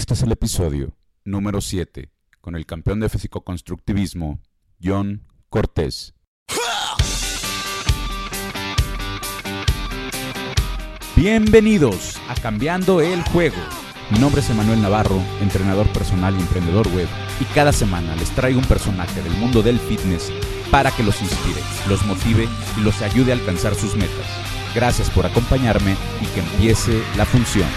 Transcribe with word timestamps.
Este 0.00 0.14
es 0.14 0.22
el 0.22 0.32
episodio 0.32 0.96
número 1.26 1.60
7 1.60 2.10
con 2.40 2.56
el 2.56 2.64
campeón 2.64 3.00
de 3.00 3.10
físico-constructivismo, 3.10 4.40
John 4.82 5.26
Cortés. 5.50 6.14
Bienvenidos 11.14 12.16
a 12.30 12.34
Cambiando 12.34 13.02
el 13.02 13.22
Juego. 13.24 13.58
Mi 14.10 14.18
nombre 14.18 14.40
es 14.40 14.48
Emanuel 14.48 14.80
Navarro, 14.80 15.20
entrenador 15.42 15.86
personal 15.92 16.34
y 16.34 16.40
emprendedor 16.40 16.88
web, 16.94 17.06
y 17.38 17.44
cada 17.54 17.70
semana 17.70 18.16
les 18.16 18.30
traigo 18.30 18.58
un 18.58 18.66
personaje 18.66 19.20
del 19.20 19.34
mundo 19.34 19.62
del 19.62 19.78
fitness 19.78 20.32
para 20.70 20.92
que 20.92 21.02
los 21.02 21.20
inspire, 21.20 21.60
los 21.90 22.06
motive 22.06 22.48
y 22.78 22.80
los 22.80 23.02
ayude 23.02 23.32
a 23.32 23.34
alcanzar 23.34 23.74
sus 23.74 23.94
metas. 23.96 24.26
Gracias 24.74 25.10
por 25.10 25.26
acompañarme 25.26 25.94
y 26.22 26.26
que 26.28 26.40
empiece 26.40 27.02
la 27.18 27.26
función. 27.26 27.68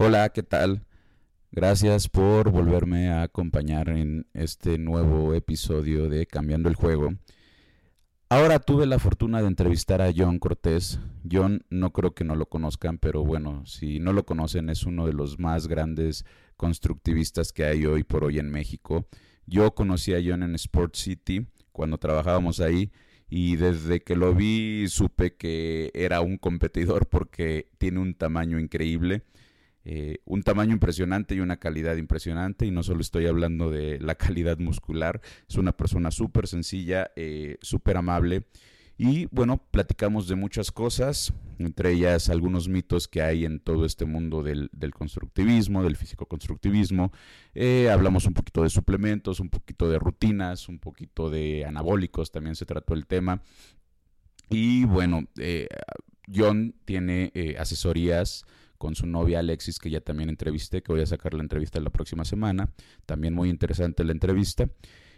Hola, 0.00 0.28
¿qué 0.28 0.44
tal? 0.44 0.86
Gracias 1.50 2.08
por 2.08 2.52
volverme 2.52 3.08
a 3.08 3.22
acompañar 3.22 3.88
en 3.88 4.28
este 4.32 4.78
nuevo 4.78 5.34
episodio 5.34 6.08
de 6.08 6.24
Cambiando 6.26 6.68
el 6.68 6.76
Juego. 6.76 7.14
Ahora 8.28 8.60
tuve 8.60 8.86
la 8.86 9.00
fortuna 9.00 9.42
de 9.42 9.48
entrevistar 9.48 10.00
a 10.00 10.12
John 10.16 10.38
Cortés. 10.38 11.00
John 11.28 11.64
no 11.68 11.92
creo 11.92 12.14
que 12.14 12.22
no 12.22 12.36
lo 12.36 12.46
conozcan, 12.46 12.98
pero 12.98 13.24
bueno, 13.24 13.66
si 13.66 13.98
no 13.98 14.12
lo 14.12 14.24
conocen 14.24 14.70
es 14.70 14.84
uno 14.84 15.04
de 15.04 15.14
los 15.14 15.40
más 15.40 15.66
grandes 15.66 16.24
constructivistas 16.56 17.52
que 17.52 17.64
hay 17.64 17.84
hoy 17.84 18.04
por 18.04 18.22
hoy 18.22 18.38
en 18.38 18.50
México. 18.50 19.08
Yo 19.46 19.74
conocí 19.74 20.14
a 20.14 20.22
John 20.24 20.44
en 20.44 20.54
Sport 20.54 20.94
City 20.94 21.48
cuando 21.72 21.98
trabajábamos 21.98 22.60
ahí 22.60 22.92
y 23.28 23.56
desde 23.56 23.98
que 23.98 24.14
lo 24.14 24.32
vi 24.32 24.86
supe 24.86 25.34
que 25.34 25.90
era 25.92 26.20
un 26.20 26.38
competidor 26.38 27.08
porque 27.08 27.72
tiene 27.78 27.98
un 27.98 28.14
tamaño 28.14 28.60
increíble. 28.60 29.24
Eh, 29.90 30.18
un 30.26 30.42
tamaño 30.42 30.72
impresionante 30.72 31.34
y 31.34 31.40
una 31.40 31.56
calidad 31.56 31.96
impresionante. 31.96 32.66
Y 32.66 32.70
no 32.70 32.82
solo 32.82 33.00
estoy 33.00 33.26
hablando 33.26 33.70
de 33.70 33.98
la 34.00 34.16
calidad 34.16 34.58
muscular, 34.58 35.22
es 35.48 35.56
una 35.56 35.72
persona 35.72 36.10
súper 36.10 36.46
sencilla, 36.46 37.10
eh, 37.16 37.56
súper 37.62 37.96
amable. 37.96 38.44
Y 38.98 39.26
bueno, 39.30 39.62
platicamos 39.70 40.28
de 40.28 40.34
muchas 40.34 40.72
cosas, 40.72 41.32
entre 41.58 41.92
ellas 41.92 42.28
algunos 42.28 42.68
mitos 42.68 43.08
que 43.08 43.22
hay 43.22 43.46
en 43.46 43.60
todo 43.60 43.86
este 43.86 44.04
mundo 44.04 44.42
del, 44.42 44.68
del 44.72 44.92
constructivismo, 44.92 45.82
del 45.82 45.96
físico-constructivismo. 45.96 47.10
Eh, 47.54 47.88
hablamos 47.88 48.26
un 48.26 48.34
poquito 48.34 48.64
de 48.64 48.68
suplementos, 48.68 49.40
un 49.40 49.48
poquito 49.48 49.88
de 49.88 49.98
rutinas, 49.98 50.68
un 50.68 50.80
poquito 50.80 51.30
de 51.30 51.64
anabólicos, 51.64 52.30
también 52.30 52.56
se 52.56 52.66
trató 52.66 52.92
el 52.92 53.06
tema. 53.06 53.40
Y 54.50 54.84
bueno, 54.84 55.28
John 56.30 56.74
tiene 56.84 57.32
asesorías 57.58 58.44
con 58.78 58.94
su 58.94 59.06
novia 59.06 59.40
Alexis, 59.40 59.78
que 59.78 59.90
ya 59.90 60.00
también 60.00 60.30
entrevisté, 60.30 60.82
que 60.82 60.92
voy 60.92 61.02
a 61.02 61.06
sacar 61.06 61.34
la 61.34 61.42
entrevista 61.42 61.80
la 61.80 61.90
próxima 61.90 62.24
semana. 62.24 62.70
También 63.04 63.34
muy 63.34 63.50
interesante 63.50 64.04
la 64.04 64.12
entrevista. 64.12 64.70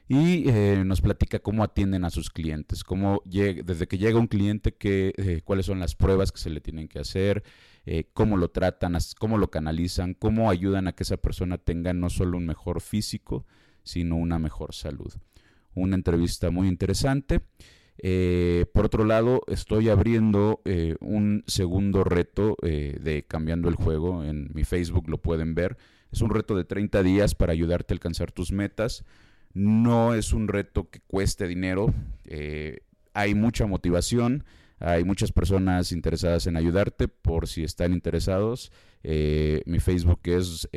Y 0.08 0.48
eh, 0.48 0.82
nos 0.84 1.00
platica 1.00 1.38
cómo 1.38 1.62
atienden 1.62 2.04
a 2.04 2.10
sus 2.10 2.30
clientes, 2.30 2.82
cómo 2.82 3.22
desde 3.24 3.86
que 3.86 3.96
llega 3.96 4.18
un 4.18 4.26
cliente, 4.26 4.74
que, 4.74 5.12
eh, 5.16 5.40
cuáles 5.44 5.66
son 5.66 5.78
las 5.78 5.94
pruebas 5.94 6.32
que 6.32 6.40
se 6.40 6.50
le 6.50 6.60
tienen 6.60 6.88
que 6.88 6.98
hacer, 6.98 7.44
eh, 7.86 8.10
cómo 8.12 8.36
lo 8.36 8.50
tratan, 8.50 8.98
cómo 9.20 9.38
lo 9.38 9.52
canalizan, 9.52 10.14
cómo 10.14 10.50
ayudan 10.50 10.88
a 10.88 10.92
que 10.94 11.04
esa 11.04 11.16
persona 11.16 11.58
tenga 11.58 11.92
no 11.92 12.10
solo 12.10 12.38
un 12.38 12.46
mejor 12.46 12.80
físico, 12.80 13.46
sino 13.84 14.16
una 14.16 14.40
mejor 14.40 14.74
salud. 14.74 15.14
Una 15.74 15.94
entrevista 15.94 16.50
muy 16.50 16.66
interesante. 16.66 17.42
Eh, 18.02 18.64
por 18.72 18.86
otro 18.86 19.04
lado, 19.04 19.42
estoy 19.46 19.90
abriendo 19.90 20.62
eh, 20.64 20.96
un 21.00 21.44
segundo 21.46 22.02
reto 22.02 22.56
eh, 22.62 22.98
de 23.00 23.24
Cambiando 23.24 23.68
el 23.68 23.74
Juego. 23.74 24.24
En 24.24 24.50
mi 24.54 24.64
Facebook 24.64 25.08
lo 25.08 25.18
pueden 25.18 25.54
ver. 25.54 25.76
Es 26.10 26.22
un 26.22 26.30
reto 26.30 26.56
de 26.56 26.64
30 26.64 27.02
días 27.02 27.34
para 27.34 27.52
ayudarte 27.52 27.92
a 27.92 27.96
alcanzar 27.96 28.32
tus 28.32 28.52
metas. 28.52 29.04
No 29.52 30.14
es 30.14 30.32
un 30.32 30.48
reto 30.48 30.88
que 30.88 31.00
cueste 31.00 31.46
dinero. 31.46 31.92
hay 33.12 33.34
mucha 33.34 33.66
motivación. 33.66 34.44
Hay 34.78 35.04
muchas 35.04 35.30
personas 35.30 35.92
interesadas 35.92 36.46
en 36.46 36.56
ayudarte. 36.56 37.06
Por 37.06 37.48
si 37.48 37.64
están 37.64 37.92
interesados, 37.92 38.72
mi 39.02 39.78
Facebook 39.78 40.20
es 40.24 40.68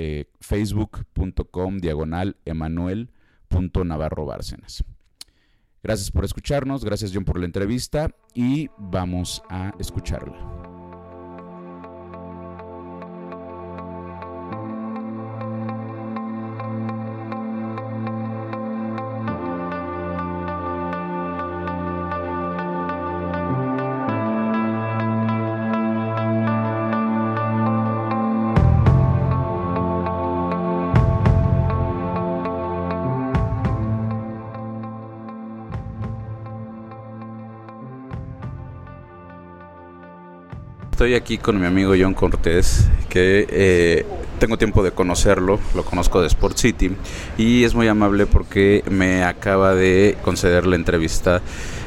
facebook.com 0.41 1.77
diagonal. 1.77 2.35
Gracias 5.83 6.11
por 6.11 6.23
escucharnos, 6.23 6.85
gracias 6.85 7.11
John 7.13 7.25
por 7.25 7.37
la 7.37 7.45
entrevista 7.45 8.09
y 8.33 8.69
vamos 8.77 9.43
a 9.49 9.73
escucharla. 9.79 10.82
Estoy 41.13 41.21
aquí 41.21 41.37
con 41.37 41.61
mi 41.61 41.67
amigo 41.67 41.93
John 41.95 42.15
Cortés, 42.15 42.89
que 43.07 43.45
eh, 43.47 44.03
tengo 44.39 44.57
tiempo 44.57 44.81
de 44.81 44.93
conocerlo, 44.93 45.59
lo 45.75 45.85
conozco 45.85 46.19
de 46.21 46.25
Sport 46.25 46.57
City 46.57 46.89
y 47.37 47.63
es 47.65 47.75
muy 47.75 47.87
amable 47.87 48.25
porque 48.25 48.83
me 48.89 49.23
acaba 49.23 49.75
de 49.75 50.17
conceder 50.23 50.65
la 50.65 50.75
entrevista. 50.75 51.39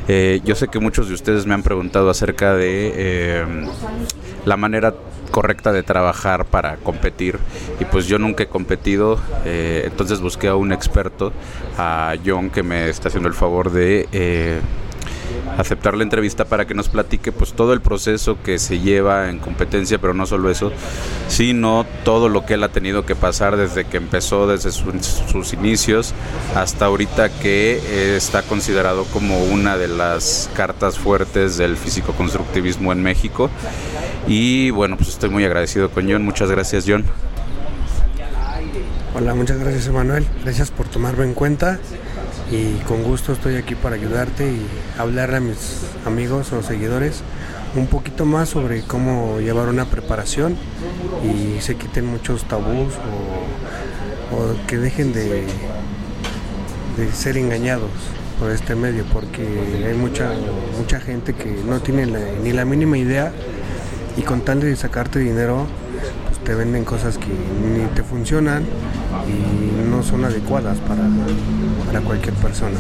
Eh, 0.07 0.43
yo 0.45 0.55
sé 0.55 0.69
que 0.69 0.79
muchos 0.79 1.09
de 1.09 1.15
ustedes 1.15 1.45
me 1.45 1.55
han 1.55 1.65
preguntado 1.65 2.09
acerca 2.09 2.55
de 2.55 2.93
eh, 2.95 3.45
la 4.45 4.57
manera 4.57 4.95
correcta 5.33 5.73
de 5.73 5.83
trabajar 5.83 6.45
para 6.45 6.77
competir 6.77 7.37
y 7.81 7.85
pues 7.85 8.07
yo 8.07 8.21
nunca 8.21 8.45
he 8.45 8.47
competido, 8.47 9.19
eh, 9.45 9.83
entonces 9.87 10.21
busqué 10.21 10.47
a 10.47 10.55
un 10.55 10.71
experto, 10.71 11.33
a 11.77 12.15
John, 12.25 12.51
que 12.51 12.63
me 12.63 12.89
está 12.89 13.09
haciendo 13.09 13.29
el 13.29 13.35
favor 13.35 13.73
de... 13.73 14.61
aceptar 15.59 15.97
la 15.97 16.03
entrevista 16.03 16.45
para 16.45 16.67
que 16.67 16.75
nos 16.75 16.89
platique 16.89 17.33
pues 17.33 17.53
todo 17.55 17.73
el 17.73 17.81
proceso 17.81 18.37
que 18.43 18.59
se 18.59 18.81
lleva 18.81 19.31
en 19.31 19.39
competencia, 19.39 19.99
pero 19.99 20.12
no 20.15 20.27
solo 20.27 20.51
eso, 20.51 20.73
sino 21.29 21.87
todo 22.05 22.29
lo 22.29 22.45
que 22.45 22.55
él 22.55 22.62
ha 22.65 22.69
tenido 22.69 23.07
que 23.07 23.15
pasar 23.17 23.57
desde 23.57 23.84
que 23.84 23.97
empezó, 23.97 24.47
desde 24.47 24.71
su- 24.73 24.93
sus 25.31 25.53
inicios 25.53 26.12
hasta 26.55 26.84
ahorita 26.87 27.29
que 27.31 27.81
eh, 27.84 28.17
está 28.17 28.43
considerado 28.43 29.05
como 29.12 29.43
una 29.45 29.77
de 29.79 29.89
las 29.89 30.51
cartas 30.55 30.99
fuertes 30.99 31.57
del 31.57 31.77
físico-constructivismo 31.77 32.93
en 32.93 33.03
México. 33.03 33.51
Y 34.28 34.71
bueno, 34.71 34.97
pues 34.97 35.09
estoy 35.11 35.31
muy 35.31 35.45
agradecido 35.45 35.89
con 35.91 36.11
John. 36.11 36.23
Muchas 36.25 36.51
gracias, 36.51 36.84
John. 36.87 37.05
Hola, 39.15 39.34
muchas 39.34 39.59
gracias 39.59 39.87
Emanuel. 39.87 40.27
Gracias 40.45 40.71
por 40.71 40.89
tomarme 40.89 41.25
en 41.25 41.33
cuenta 41.34 41.78
y 42.51 42.75
con 42.87 43.03
gusto 43.03 43.33
estoy 43.33 43.57
aquí 43.57 43.75
para 43.75 43.97
ayudarte 43.97 44.47
y 44.47 44.67
hablarle 44.99 45.37
a 45.37 45.41
mis 45.41 45.83
amigos 46.05 46.53
o 46.53 46.62
seguidores 46.62 47.23
un 47.75 47.87
poquito 47.89 48.25
más 48.25 48.51
sobre 48.51 48.83
cómo 48.83 49.41
llevar 49.41 49.69
una 49.69 49.84
preparación 49.87 50.57
y 51.25 51.61
se 51.61 51.77
quiten 51.77 52.07
muchos 52.07 52.45
tabús 52.45 52.95
o, 54.33 54.67
que 54.67 54.79
dejen 54.79 55.12
de, 55.12 55.45
de 56.97 57.13
ser 57.13 57.37
engañados 57.37 57.91
por 58.39 58.51
este 58.51 58.75
medio 58.75 59.04
porque 59.13 59.43
hay 59.87 59.95
mucha 59.95 60.31
mucha 60.78 61.01
gente 61.01 61.34
que 61.34 61.51
no 61.66 61.81
tiene 61.81 62.07
ni 62.43 62.53
la 62.53 62.65
mínima 62.65 62.98
idea 62.98 63.33
y 64.16 64.22
con 64.22 64.43
tal 64.43 64.60
de 64.60 64.75
sacarte 64.77 65.19
dinero 65.19 65.66
te 66.47 66.54
venden 66.54 66.84
cosas 66.84 67.19
que 67.19 67.27
ni 67.27 67.84
te 67.95 68.04
funcionan 68.04 68.63
y 69.27 69.91
no 69.91 70.03
son 70.04 70.25
adecuadas 70.25 70.78
para, 70.78 71.03
para 71.87 72.01
cualquier 72.03 72.34
persona. 72.34 72.77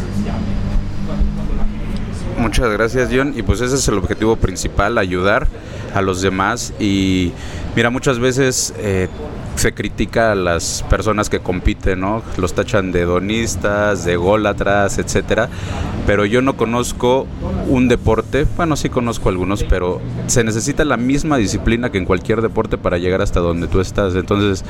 Muchas 2.38 2.70
gracias, 2.70 3.08
John. 3.12 3.32
Y 3.36 3.42
pues 3.42 3.60
ese 3.60 3.74
es 3.74 3.88
el 3.88 3.98
objetivo 3.98 4.36
principal, 4.36 4.98
ayudar 4.98 5.48
a 5.94 6.00
los 6.00 6.22
demás. 6.22 6.74
Y 6.78 7.32
mira, 7.74 7.90
muchas 7.90 8.20
veces 8.20 8.72
eh, 8.78 9.08
se 9.56 9.72
critica 9.72 10.32
a 10.32 10.34
las 10.34 10.84
personas 10.88 11.28
que 11.28 11.40
compiten, 11.40 12.00
¿no? 12.00 12.22
Los 12.36 12.54
tachan 12.54 12.92
de 12.92 13.02
hedonistas, 13.02 14.04
de 14.04 14.16
gólatras, 14.16 14.98
etcétera. 14.98 15.48
Pero 16.06 16.24
yo 16.24 16.42
no 16.42 16.56
conozco 16.56 17.26
un 17.68 17.88
deporte, 17.88 18.46
bueno, 18.56 18.76
sí 18.76 18.88
conozco 18.88 19.28
algunos, 19.28 19.64
pero 19.64 20.00
se 20.26 20.44
necesita 20.44 20.84
la 20.84 20.96
misma 20.96 21.36
disciplina 21.36 21.90
que 21.90 21.98
en 21.98 22.04
cualquier 22.04 22.42
deporte 22.42 22.78
para 22.78 22.98
llegar 22.98 23.22
hasta 23.22 23.40
donde 23.40 23.66
tú 23.66 23.80
estás. 23.80 24.14
Entonces, 24.14 24.64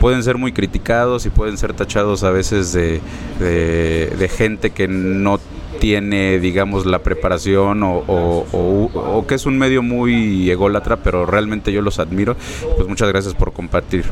pueden 0.00 0.22
ser 0.22 0.38
muy 0.38 0.52
criticados 0.52 1.26
y 1.26 1.30
pueden 1.30 1.58
ser 1.58 1.74
tachados 1.74 2.22
a 2.22 2.30
veces 2.30 2.72
de, 2.72 3.00
de 3.38 4.30
gente 4.34 4.70
que 4.70 4.88
no 4.88 5.38
tiene, 5.78 6.38
digamos, 6.38 6.86
la 6.86 7.00
preparación 7.00 7.82
o, 7.82 8.04
o- 8.08 9.24
que 9.26 9.34
es 9.34 9.46
un 9.46 9.58
medio 9.58 9.82
muy 9.82 10.50
ególatra, 10.50 10.96
pero 10.96 11.26
realmente 11.26 11.72
yo 11.72 11.82
los 11.82 11.98
admiro. 11.98 12.36
Pues 12.76 12.88
muchas 12.88 13.08
gracias 13.08 13.34
por 13.34 13.52
compartir. 13.52 14.04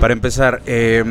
Para 0.00 0.12
empezar, 0.12 0.62
eh, 0.66 1.04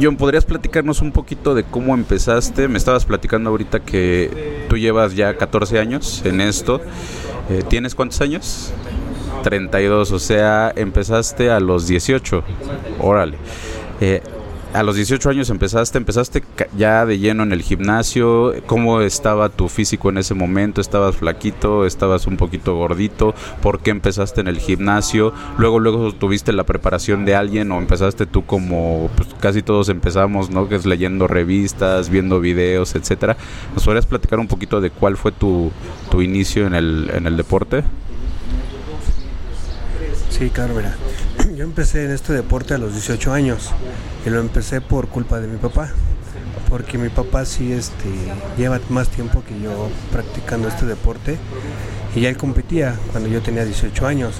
John, 0.00 0.16
¿podrías 0.16 0.44
platicarnos 0.44 1.02
un 1.02 1.12
poquito 1.12 1.54
de 1.54 1.64
cómo 1.64 1.94
empezaste? 1.94 2.68
Me 2.68 2.78
estabas 2.78 3.04
platicando 3.04 3.50
ahorita 3.50 3.80
que 3.80 4.64
tú 4.68 4.76
llevas 4.78 5.14
ya 5.14 5.36
14 5.36 5.78
años 5.78 6.22
en 6.24 6.40
esto. 6.40 6.80
Eh, 7.50 7.62
¿Tienes 7.68 7.94
cuántos 7.94 8.20
años? 8.20 8.72
32, 9.42 10.12
o 10.12 10.18
sea, 10.18 10.72
empezaste 10.74 11.50
a 11.50 11.60
los 11.60 11.86
18. 11.86 12.42
Órale. 13.00 13.36
Eh, 14.00 14.22
a 14.74 14.82
los 14.82 14.96
18 14.96 15.30
años 15.30 15.50
empezaste, 15.50 15.96
empezaste 15.96 16.42
ya 16.76 17.06
de 17.06 17.18
lleno 17.18 17.42
en 17.42 17.52
el 17.52 17.62
gimnasio. 17.62 18.54
¿Cómo 18.66 19.00
estaba 19.00 19.48
tu 19.48 19.68
físico 19.68 20.10
en 20.10 20.18
ese 20.18 20.34
momento? 20.34 20.80
¿Estabas 20.80 21.16
flaquito? 21.16 21.86
¿Estabas 21.86 22.26
un 22.26 22.36
poquito 22.36 22.76
gordito? 22.76 23.34
¿Por 23.62 23.80
qué 23.80 23.90
empezaste 23.90 24.40
en 24.40 24.48
el 24.48 24.58
gimnasio? 24.58 25.32
Luego, 25.56 25.80
luego 25.80 26.12
tuviste 26.12 26.52
la 26.52 26.64
preparación 26.64 27.24
de 27.24 27.34
alguien 27.34 27.72
o 27.72 27.78
empezaste 27.78 28.26
tú 28.26 28.44
como 28.44 29.10
pues, 29.16 29.28
casi 29.40 29.62
todos 29.62 29.88
empezamos, 29.88 30.50
¿no? 30.50 30.68
Que 30.68 30.76
es 30.76 30.84
leyendo 30.84 31.26
revistas, 31.26 32.10
viendo 32.10 32.40
videos, 32.40 32.94
etcétera. 32.94 33.36
¿Nos 33.74 33.84
podrías 33.84 34.06
platicar 34.06 34.38
un 34.38 34.48
poquito 34.48 34.80
de 34.80 34.90
cuál 34.90 35.16
fue 35.16 35.32
tu, 35.32 35.72
tu 36.10 36.20
inicio 36.20 36.66
en 36.66 36.74
el, 36.74 37.10
en 37.14 37.26
el 37.26 37.36
deporte? 37.36 37.84
Sí, 40.30 40.50
claro, 40.50 40.74
mira. 40.74 40.94
Yo 41.56 41.64
empecé 41.64 42.04
en 42.04 42.12
este 42.12 42.32
deporte 42.32 42.74
a 42.74 42.78
los 42.78 42.92
18 42.92 43.32
años 43.32 43.70
y 44.24 44.30
lo 44.30 44.40
empecé 44.40 44.80
por 44.80 45.08
culpa 45.08 45.40
de 45.40 45.48
mi 45.48 45.56
papá. 45.56 45.90
Porque 46.68 46.98
mi 46.98 47.08
papá 47.08 47.44
sí 47.44 47.72
este, 47.72 48.08
lleva 48.58 48.78
más 48.90 49.08
tiempo 49.08 49.42
que 49.42 49.58
yo 49.58 49.88
practicando 50.12 50.68
este 50.68 50.84
deporte 50.84 51.38
y 52.14 52.20
ya 52.20 52.28
él 52.28 52.36
competía 52.36 52.94
cuando 53.10 53.30
yo 53.30 53.40
tenía 53.40 53.64
18 53.64 54.06
años. 54.06 54.34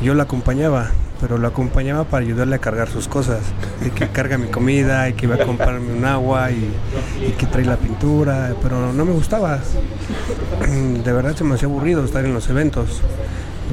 Yo 0.00 0.14
lo 0.14 0.22
acompañaba, 0.22 0.90
pero 1.20 1.38
lo 1.38 1.48
acompañaba 1.48 2.04
para 2.04 2.24
ayudarle 2.24 2.54
a 2.54 2.58
cargar 2.60 2.88
sus 2.88 3.08
cosas. 3.08 3.40
De 3.82 3.90
que 3.90 4.08
carga 4.08 4.38
mi 4.38 4.46
comida 4.46 5.08
y 5.08 5.14
que 5.14 5.26
iba 5.26 5.34
a 5.34 5.44
comprarme 5.44 5.92
un 5.92 6.04
agua 6.04 6.52
y, 6.52 6.70
y 7.26 7.32
que 7.32 7.46
trae 7.46 7.64
la 7.64 7.76
pintura, 7.76 8.54
pero 8.62 8.92
no 8.92 9.04
me 9.04 9.12
gustaba. 9.12 9.58
De 11.04 11.12
verdad 11.12 11.34
se 11.34 11.42
me 11.42 11.56
hacía 11.56 11.66
aburrido 11.66 12.04
estar 12.04 12.24
en 12.24 12.32
los 12.32 12.48
eventos. 12.48 13.02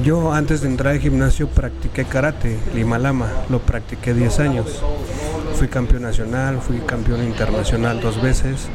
Yo 0.04 0.32
antes 0.32 0.62
de 0.62 0.68
entrar 0.68 0.94
al 0.94 1.00
gimnasio 1.00 1.48
practiqué 1.48 2.04
karate, 2.04 2.58
Lima 2.74 2.98
Lama, 2.98 3.28
lo 3.50 3.58
practiqué 3.58 4.14
10 4.14 4.40
años. 4.40 4.82
Fui 5.56 5.68
campeón 5.68 6.02
nacional, 6.02 6.58
fui 6.60 6.78
campeón 6.78 7.22
internacional 7.22 8.00
dos 8.00 8.22
veces. 8.22 8.68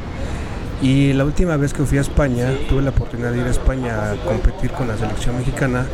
Y 0.82 1.14
la 1.14 1.24
última 1.24 1.56
vez 1.56 1.74
que 1.74 1.84
fui 1.84 1.98
a 1.98 2.02
España, 2.02 2.52
tuve 2.68 2.82
la 2.82 2.90
oportunidad 2.90 3.32
de 3.32 3.38
ir 3.38 3.46
a 3.46 3.50
España 3.50 4.12
a 4.12 4.14
competir 4.24 4.70
con 4.70 4.86
la 4.86 4.96
selección 4.96 5.36
mexicana. 5.36 5.86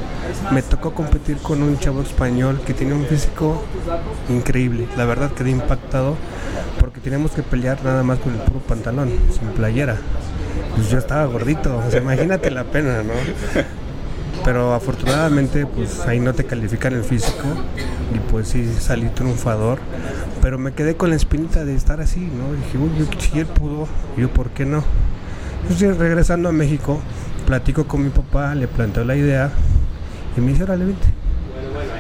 Me 0.51 0.61
tocó 0.61 0.93
competir 0.93 1.39
con 1.39 1.63
un 1.63 1.79
chavo 1.79 2.03
español 2.03 2.61
que 2.67 2.75
tiene 2.75 2.93
un 2.93 3.07
físico 3.07 3.63
increíble. 4.29 4.87
La 4.99 5.07
verdad 5.07 5.31
quedé 5.33 5.51
impactado 5.51 6.17
porque 6.79 7.01
teníamos 7.01 7.31
que 7.31 7.43
pelear 7.43 7.83
nada 7.85 8.03
más 8.03 8.19
con 8.19 8.35
el 8.35 8.41
puro 8.41 8.61
pantalón, 8.61 9.11
sin 9.31 9.49
playera. 9.51 9.97
Pues 10.75 10.91
yo 10.91 10.99
estaba 10.99 11.25
gordito, 11.25 11.79
o 11.79 11.91
sea, 11.91 12.01
imagínate 12.01 12.51
la 12.51 12.65
pena, 12.65 13.03
¿no? 13.03 13.13
Pero 14.45 14.75
afortunadamente 14.75 15.67
pues 15.67 16.01
ahí 16.01 16.21
no 16.21 16.35
te 16.35 16.45
califican 16.45 16.95
el 16.95 17.05
físico 17.05 17.45
y 18.15 18.19
pues 18.31 18.49
sí 18.49 18.69
salí 18.79 19.09
triunfador 19.09 19.79
pero 20.41 20.59
me 20.59 20.73
quedé 20.73 20.97
con 20.97 21.11
la 21.11 21.17
espinita 21.17 21.65
de 21.65 21.75
estar 21.75 22.01
así 22.01 22.21
no 22.21 22.53
dije 22.53 22.79
uy 22.79 22.91
yo, 22.99 23.21
si 23.21 23.39
él 23.39 23.47
pudo 23.47 23.87
yo 24.17 24.29
por 24.31 24.51
qué 24.51 24.67
no 24.67 24.83
entonces 25.63 25.97
regresando 25.97 26.49
a 26.49 26.53
México 26.53 27.01
platico 27.47 27.87
con 27.87 28.03
mi 28.03 28.11
papá 28.11 28.55
le 28.55 28.67
planteo 28.67 29.05
la 29.05 29.17
idea 29.17 29.51
y 30.37 30.41
me 30.41 30.53
dice 30.53 30.65
órale 30.65 30.87
vente. 30.87 31.07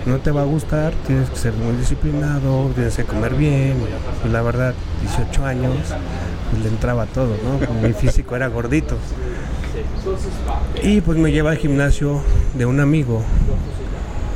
No 0.06 0.18
te 0.18 0.32
va 0.32 0.42
a 0.42 0.44
gustar 0.44 0.92
tienes 1.06 1.30
que 1.30 1.36
ser 1.36 1.52
muy 1.52 1.76
disciplinado 1.76 2.70
tienes 2.74 2.96
que 2.96 3.04
comer 3.04 3.34
bien 3.34 3.76
y 4.24 4.28
la 4.28 4.42
verdad 4.42 4.74
18 5.02 5.46
años 5.46 5.76
pues 6.50 6.62
le 6.62 6.68
entraba 6.68 7.06
todo 7.06 7.36
no 7.44 7.86
mi 7.86 7.92
físico 7.92 8.34
era 8.34 8.48
gordito 8.48 8.96
y 10.82 11.00
pues 11.00 11.18
me 11.18 11.32
lleva 11.32 11.50
al 11.50 11.58
gimnasio 11.58 12.20
de 12.56 12.66
un 12.66 12.80
amigo 12.80 13.22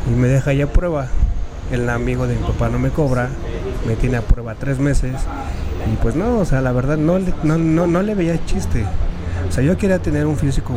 y 0.09 0.15
me 0.15 0.29
deja 0.29 0.53
ya 0.53 0.65
a 0.65 0.69
prueba. 0.69 1.09
El 1.73 1.91
amigo 1.91 2.29
de 2.29 2.37
mi 2.37 2.43
papá 2.43 2.69
no 2.69 2.79
me 2.79 2.91
cobra, 2.91 3.29
me 3.87 3.97
tiene 3.97 4.19
a 4.19 4.23
prueba 4.23 4.55
tres 4.55 4.79
meses 4.79 5.15
y 5.93 5.97
pues 5.97 6.15
no, 6.15 6.39
o 6.39 6.45
sea, 6.45 6.61
la 6.61 6.71
verdad 6.71 6.97
no 6.97 7.19
no, 7.19 7.59
no, 7.59 7.87
no 7.87 8.03
le 8.03 8.15
veía 8.15 8.45
chiste. 8.45 8.85
O 9.49 9.53
sea, 9.53 9.65
yo 9.65 9.77
quería 9.77 9.99
tener 9.99 10.27
un 10.27 10.37
físico 10.37 10.75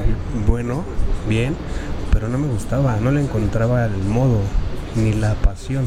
bueno, 0.47 0.83
bien, 1.27 1.55
pero 2.11 2.27
no 2.27 2.37
me 2.37 2.47
gustaba, 2.47 2.97
no 3.01 3.11
le 3.11 3.21
encontraba 3.21 3.85
el 3.85 4.03
modo 4.03 4.39
ni 4.95 5.13
la 5.13 5.35
pasión. 5.35 5.85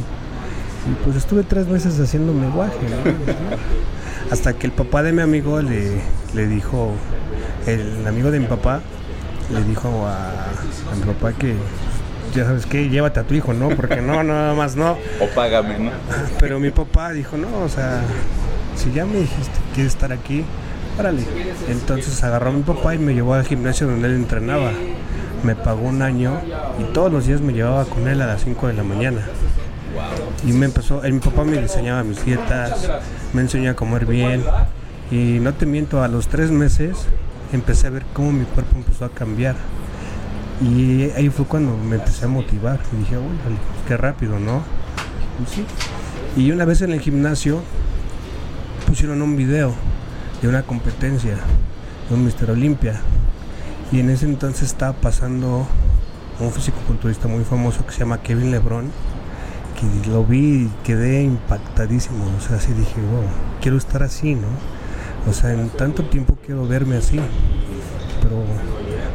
Y 0.88 1.04
pues 1.04 1.16
estuve 1.16 1.42
tres 1.42 1.66
meses 1.68 1.98
guaje, 2.54 2.78
¿no? 2.88 4.32
Hasta 4.32 4.54
que 4.54 4.66
el 4.66 4.72
papá 4.72 5.02
de 5.02 5.12
mi 5.12 5.20
amigo 5.20 5.60
le, 5.60 6.00
le 6.34 6.46
dijo, 6.46 6.92
el 7.66 8.06
amigo 8.06 8.30
de 8.30 8.40
mi 8.40 8.46
papá 8.46 8.80
le 9.52 9.62
dijo 9.64 9.88
a, 10.06 10.30
a 10.30 10.94
mi 10.96 11.02
papá 11.02 11.32
que 11.32 11.54
ya 12.34 12.44
sabes 12.44 12.66
qué, 12.66 12.88
llévate 12.88 13.20
a 13.20 13.24
tu 13.24 13.34
hijo, 13.34 13.52
¿no? 13.52 13.68
Porque 13.70 14.00
no, 14.00 14.22
nada 14.22 14.54
más 14.54 14.76
no. 14.76 14.92
O 15.20 15.26
págame, 15.34 15.78
¿no? 15.78 15.90
Pero 16.40 16.58
mi 16.58 16.70
papá 16.70 17.12
dijo, 17.12 17.36
no, 17.36 17.58
o 17.58 17.68
sea, 17.68 18.00
si 18.74 18.90
ya 18.92 19.04
me 19.04 19.18
dijiste 19.18 19.52
que 19.52 19.74
quieres 19.74 19.92
estar 19.92 20.12
aquí, 20.12 20.44
órale. 20.98 21.24
Entonces 21.68 22.22
agarró 22.24 22.50
a 22.50 22.52
mi 22.52 22.62
papá 22.62 22.94
y 22.94 22.98
me 22.98 23.14
llevó 23.14 23.34
al 23.34 23.44
gimnasio 23.44 23.86
donde 23.86 24.08
él 24.08 24.14
entrenaba. 24.14 24.72
Me 25.42 25.56
pagó 25.56 25.82
un 25.82 26.02
año 26.02 26.40
y 26.78 26.84
todos 26.92 27.12
los 27.12 27.26
días 27.26 27.40
me 27.40 27.52
llevaba 27.52 27.84
con 27.84 28.06
él 28.08 28.22
a 28.22 28.26
las 28.26 28.42
5 28.44 28.68
de 28.68 28.74
la 28.74 28.84
mañana. 28.84 29.20
Y 30.46 30.52
me 30.52 30.66
empezó, 30.66 31.04
el, 31.04 31.12
mi 31.12 31.20
papá 31.20 31.44
me 31.44 31.60
diseñaba 31.60 32.02
mis 32.02 32.24
dietas, 32.24 32.88
me 33.32 33.42
enseñó 33.42 33.72
a 33.72 33.74
comer 33.74 34.06
bien. 34.06 34.42
Y 35.10 35.38
no 35.40 35.52
te 35.52 35.66
miento, 35.66 36.02
a 36.02 36.08
los 36.08 36.28
tres 36.28 36.50
meses 36.50 37.06
empecé 37.52 37.86
a 37.86 37.90
ver 37.90 38.04
cómo 38.12 38.32
mi 38.32 38.44
cuerpo 38.44 38.76
empezó 38.76 39.04
a 39.04 39.10
cambiar. 39.10 39.56
Y 40.60 41.10
ahí 41.16 41.28
fue 41.28 41.44
cuando 41.44 41.76
me 41.76 41.96
empecé 41.96 42.24
a 42.24 42.28
motivar. 42.28 42.80
Y 42.92 42.96
dije, 42.96 43.18
uy, 43.18 43.36
qué 43.86 43.96
rápido, 43.96 44.38
¿no? 44.38 44.62
Y 45.42 45.54
sí. 45.54 45.64
Y 46.36 46.50
una 46.50 46.64
vez 46.64 46.82
en 46.82 46.92
el 46.92 47.00
gimnasio 47.00 47.62
pusieron 48.86 49.22
un 49.22 49.36
video 49.36 49.74
de 50.40 50.48
una 50.48 50.62
competencia 50.62 51.36
de 52.08 52.14
un 52.14 52.24
Mister 52.24 52.50
Olimpia. 52.50 53.00
Y 53.90 54.00
en 54.00 54.10
ese 54.10 54.26
entonces 54.26 54.62
estaba 54.64 54.92
pasando 54.94 55.66
un 56.40 56.52
físico-culturista 56.52 57.28
muy 57.28 57.44
famoso 57.44 57.84
que 57.84 57.92
se 57.92 58.00
llama 58.00 58.22
Kevin 58.22 58.50
Lebron. 58.50 58.90
Que 59.78 60.10
lo 60.10 60.24
vi 60.24 60.38
y 60.38 60.70
quedé 60.84 61.22
impactadísimo. 61.24 62.24
O 62.38 62.40
sea, 62.40 62.56
así 62.56 62.72
dije, 62.72 63.00
wow, 63.00 63.24
quiero 63.60 63.76
estar 63.76 64.02
así, 64.02 64.34
¿no? 64.34 64.48
O 65.28 65.32
sea, 65.32 65.52
en 65.52 65.68
tanto 65.70 66.02
tiempo 66.04 66.36
quiero 66.44 66.66
verme 66.66 66.96
así. 66.96 67.20
Pero 68.22 68.42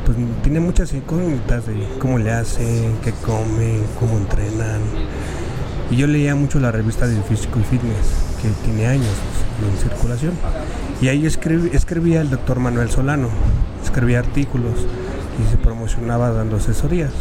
pues 0.05 0.17
tiene 0.43 0.59
muchas 0.59 0.93
incógnitas 0.93 1.65
de 1.67 1.87
cómo 1.99 2.17
le 2.17 2.31
hacen, 2.31 2.97
qué 3.03 3.11
comen, 3.25 3.83
cómo 3.99 4.17
entrenan. 4.17 4.81
Y 5.91 5.97
yo 5.97 6.07
leía 6.07 6.35
mucho 6.35 6.59
la 6.59 6.71
revista 6.71 7.07
de 7.07 7.15
y 7.15 7.19
Fitness, 7.19 7.61
que 8.41 8.49
tiene 8.65 8.87
años 8.87 9.15
en 9.61 9.77
circulación. 9.77 10.33
Y 11.01 11.09
ahí 11.09 11.25
escribí, 11.25 11.69
escribía 11.73 12.21
el 12.21 12.29
doctor 12.29 12.59
Manuel 12.59 12.89
Solano, 12.89 13.29
escribía 13.83 14.19
artículos 14.19 14.73
y 15.41 15.49
se 15.49 15.57
promocionaba 15.57 16.31
dando 16.31 16.57
asesorías. 16.57 17.11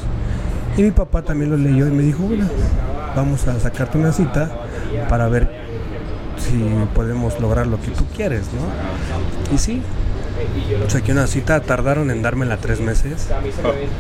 Y 0.77 0.83
mi 0.83 0.91
papá 0.91 1.23
también 1.23 1.51
lo 1.51 1.57
leyó 1.57 1.87
y 1.87 1.91
me 1.91 2.03
dijo, 2.03 2.23
bueno, 2.25 2.47
vamos 3.15 3.47
a 3.49 3.59
sacarte 3.61 3.99
una 3.99 4.13
cita 4.13 4.51
para 5.09 5.29
ver 5.29 5.66
si 6.49 6.65
podemos 6.95 7.39
lograr 7.41 7.67
lo 7.67 7.81
que 7.81 7.91
tú 7.91 8.05
quieres, 8.15 8.43
¿no? 8.53 9.55
Y 9.55 9.59
sí, 9.59 9.83
saqué 10.89 11.13
una 11.13 11.27
cita, 11.27 11.61
tardaron 11.61 12.11
en 12.11 12.23
dármela 12.23 12.59
tres 12.59 12.81
meses, 12.81 13.29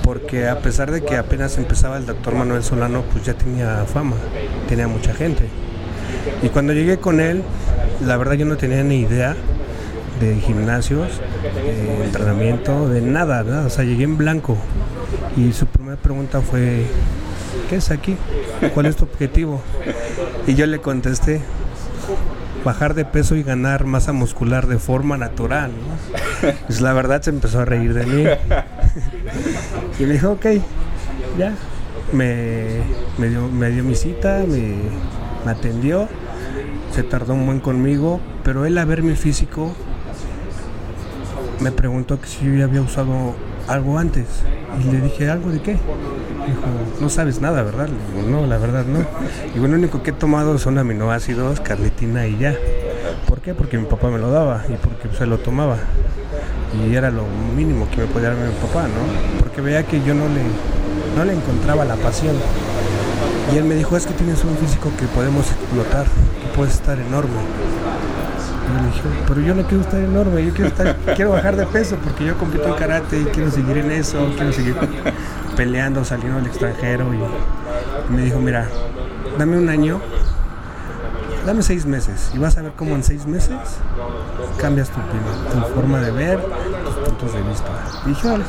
porque 0.02 0.48
a 0.48 0.60
pesar 0.60 0.90
de 0.90 1.02
que 1.04 1.16
apenas 1.16 1.58
empezaba 1.58 1.96
el 1.96 2.06
doctor 2.06 2.34
Manuel 2.34 2.62
Solano, 2.62 3.02
pues 3.12 3.24
ya 3.24 3.34
tenía 3.34 3.84
fama, 3.84 4.16
tenía 4.68 4.88
mucha 4.88 5.14
gente. 5.14 5.48
Y 6.42 6.48
cuando 6.48 6.72
llegué 6.72 6.98
con 6.98 7.20
él, 7.20 7.42
la 8.04 8.16
verdad 8.16 8.34
yo 8.34 8.46
no 8.46 8.56
tenía 8.56 8.82
ni 8.82 9.00
idea 9.00 9.36
de 10.20 10.36
gimnasios, 10.36 11.20
de 11.64 12.04
entrenamiento, 12.04 12.88
de 12.88 13.00
nada, 13.00 13.42
nada, 13.42 13.66
o 13.66 13.70
sea, 13.70 13.84
llegué 13.84 14.04
en 14.04 14.16
blanco. 14.16 14.56
Y 15.36 15.52
su 15.52 15.66
primera 15.66 15.96
pregunta 15.96 16.40
fue, 16.40 16.86
¿qué 17.68 17.76
es 17.76 17.90
aquí? 17.90 18.16
¿Cuál 18.74 18.86
es 18.86 18.96
tu 18.96 19.04
objetivo? 19.04 19.60
Y 20.46 20.54
yo 20.54 20.66
le 20.66 20.78
contesté, 20.78 21.40
bajar 22.66 22.94
de 22.94 23.04
peso 23.04 23.36
y 23.36 23.44
ganar 23.44 23.86
masa 23.86 24.12
muscular 24.12 24.66
de 24.66 24.78
forma 24.78 25.16
natural. 25.16 25.70
¿no? 25.70 26.52
Pues 26.66 26.80
la 26.80 26.92
verdad 26.92 27.22
se 27.22 27.30
empezó 27.30 27.60
a 27.60 27.64
reír 27.64 27.94
de 27.94 28.04
mí. 28.04 28.24
y 30.00 30.02
me 30.02 30.12
dijo, 30.14 30.32
ok, 30.32 30.46
ya. 31.38 31.54
Me, 32.12 32.82
me, 33.18 33.28
dio, 33.28 33.48
me 33.48 33.70
dio 33.70 33.84
mi 33.84 33.94
cita, 33.94 34.44
me, 34.46 35.50
atendió, 35.50 36.08
se 36.92 37.04
tardó 37.04 37.34
un 37.34 37.46
buen 37.46 37.60
conmigo, 37.60 38.20
pero 38.42 38.66
él 38.66 38.78
a 38.78 38.84
ver 38.84 39.02
mi 39.02 39.14
físico 39.14 39.72
me 41.60 41.70
preguntó 41.70 42.20
que 42.20 42.26
si 42.26 42.46
yo 42.46 42.54
ya 42.54 42.64
había 42.64 42.82
usado 42.82 43.34
algo 43.68 43.98
antes. 43.98 44.26
Y 44.80 44.92
le 44.92 45.00
dije, 45.00 45.30
¿algo 45.30 45.50
de 45.50 45.60
qué? 45.60 45.72
Dijo, 45.72 46.62
no 47.00 47.08
sabes 47.08 47.40
nada, 47.40 47.62
¿verdad? 47.62 47.88
Le 47.88 48.20
digo, 48.20 48.28
no, 48.30 48.46
la 48.46 48.58
verdad 48.58 48.84
no. 48.84 49.00
Y 49.54 49.58
bueno, 49.58 49.74
lo 49.74 49.80
único 49.80 50.02
que 50.02 50.10
he 50.10 50.12
tomado 50.12 50.58
son 50.58 50.78
aminoácidos, 50.78 51.60
carnitina 51.60 52.26
y 52.26 52.38
ya. 52.38 52.54
¿Por 53.28 53.40
qué? 53.40 53.54
Porque 53.54 53.78
mi 53.78 53.86
papá 53.86 54.10
me 54.10 54.18
lo 54.18 54.30
daba 54.30 54.64
y 54.68 54.74
porque 54.74 55.08
se 55.16 55.26
lo 55.26 55.38
tomaba. 55.38 55.76
Y 56.74 56.94
era 56.94 57.10
lo 57.10 57.22
mínimo 57.56 57.88
que 57.90 57.98
me 57.98 58.06
podía 58.06 58.30
dar 58.30 58.38
mi 58.38 58.52
papá, 58.54 58.82
¿no? 58.82 59.40
Porque 59.40 59.60
veía 59.60 59.84
que 59.84 60.02
yo 60.02 60.14
no 60.14 60.24
le, 60.28 60.42
no 61.16 61.24
le 61.24 61.32
encontraba 61.32 61.84
la 61.84 61.96
pasión. 61.96 62.36
Y 63.52 63.58
él 63.58 63.64
me 63.64 63.74
dijo, 63.74 63.96
es 63.96 64.06
que 64.06 64.12
tienes 64.14 64.44
un 64.44 64.56
físico 64.56 64.90
que 64.98 65.06
podemos 65.06 65.50
explotar, 65.50 66.04
que 66.04 66.56
puedes 66.56 66.74
estar 66.74 66.98
enorme. 66.98 67.40
Yo 68.66 68.82
le 68.82 68.86
dije, 68.88 69.24
pero 69.28 69.40
yo 69.40 69.54
no 69.54 69.62
quiero 69.62 69.82
estar 69.82 70.00
enorme, 70.00 70.44
yo 70.44 70.52
quiero, 70.52 70.68
estar, 70.68 70.96
quiero 71.16 71.30
bajar 71.30 71.56
de 71.56 71.66
peso 71.66 71.96
porque 72.02 72.24
yo 72.24 72.36
compito 72.36 72.66
en 72.66 72.74
karate 72.74 73.20
y 73.20 73.24
quiero 73.26 73.50
seguir 73.50 73.78
en 73.78 73.90
eso, 73.90 74.32
quiero 74.36 74.52
seguir 74.52 74.76
peleando, 75.56 76.04
saliendo 76.04 76.38
al 76.38 76.46
extranjero. 76.46 77.12
Y, 77.14 78.12
me 78.12 78.22
dijo, 78.22 78.38
mira, 78.38 78.68
dame 79.38 79.58
un 79.58 79.68
año, 79.68 80.00
dame 81.44 81.62
seis 81.62 81.86
meses 81.86 82.30
y 82.34 82.38
vas 82.38 82.56
a 82.56 82.62
ver 82.62 82.72
cómo 82.76 82.94
en 82.94 83.02
seis 83.02 83.26
meses 83.26 83.56
cambias 84.60 84.90
tu 84.90 85.00
tu 85.00 85.66
forma 85.74 86.00
de 86.00 86.10
ver, 86.10 86.40
tus 86.84 86.94
puntos 86.94 87.32
de 87.32 87.42
vista. 87.42 87.70
Y 88.04 88.08
dije, 88.10 88.28
vale. 88.28 88.44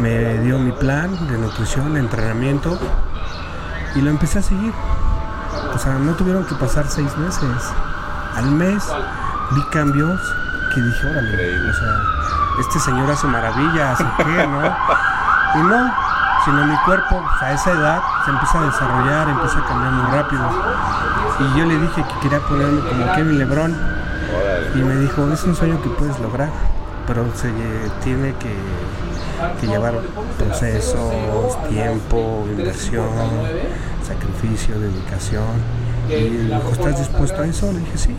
Me 0.00 0.38
dio 0.40 0.58
mi 0.58 0.72
plan 0.72 1.10
de 1.26 1.38
nutrición, 1.38 1.94
de 1.94 2.00
entrenamiento 2.00 2.78
y 3.94 4.02
lo 4.02 4.10
empecé 4.10 4.40
a 4.40 4.42
seguir. 4.42 4.72
O 5.74 5.78
sea, 5.78 5.94
no 5.94 6.12
tuvieron 6.14 6.44
que 6.44 6.54
pasar 6.54 6.86
seis 6.88 7.16
meses. 7.16 7.72
Al 8.36 8.50
mes 8.50 8.84
vi 9.52 9.62
cambios 9.70 10.20
que 10.74 10.82
dije, 10.82 11.06
órale, 11.08 11.70
o 11.70 11.72
sea, 11.72 12.02
este 12.60 12.78
señor 12.80 13.10
hace 13.10 13.26
maravillas, 13.26 14.00
¿o 14.00 14.16
qué, 14.18 14.46
no? 14.46 14.76
Y 15.54 15.62
no, 15.62 15.94
sino 16.44 16.66
mi 16.66 16.76
cuerpo 16.84 17.24
a 17.40 17.52
esa 17.52 17.72
edad 17.72 18.02
se 18.24 18.30
empieza 18.30 18.58
a 18.58 18.66
desarrollar, 18.66 19.28
empieza 19.28 19.58
a 19.58 19.64
cambiar 19.64 19.92
muy 19.92 20.12
rápido. 20.12 20.42
Y 21.40 21.58
yo 21.58 21.64
le 21.64 21.78
dije 21.78 22.04
que 22.04 22.20
quería 22.20 22.40
ponerme 22.40 22.80
como 22.80 23.12
Kevin 23.14 23.38
Lebron. 23.38 23.76
Y 24.74 24.78
me 24.78 24.96
dijo, 24.96 25.30
es 25.32 25.42
un 25.44 25.56
sueño 25.56 25.80
que 25.82 25.88
puedes 25.88 26.18
lograr, 26.20 26.50
pero 27.06 27.24
se 27.34 27.50
tiene 28.04 28.34
que, 28.34 28.54
que 29.60 29.66
llevar 29.66 29.94
procesos, 30.38 31.68
tiempo, 31.68 32.46
inversión, 32.50 33.08
sacrificio, 34.06 34.78
dedicación. 34.78 35.85
Y 36.08 36.46
dijo, 36.46 36.70
¿estás 36.72 36.98
dispuesto 36.98 37.42
a 37.42 37.46
eso? 37.46 37.72
Le 37.72 37.80
dije, 37.80 37.98
sí. 37.98 38.10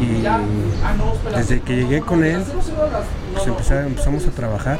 Y 0.00 1.36
desde 1.36 1.60
que 1.60 1.76
llegué 1.76 2.00
con 2.00 2.24
él, 2.24 2.42
pues 3.34 3.46
empecé- 3.46 3.86
empezamos 3.86 4.26
a 4.26 4.30
trabajar. 4.30 4.78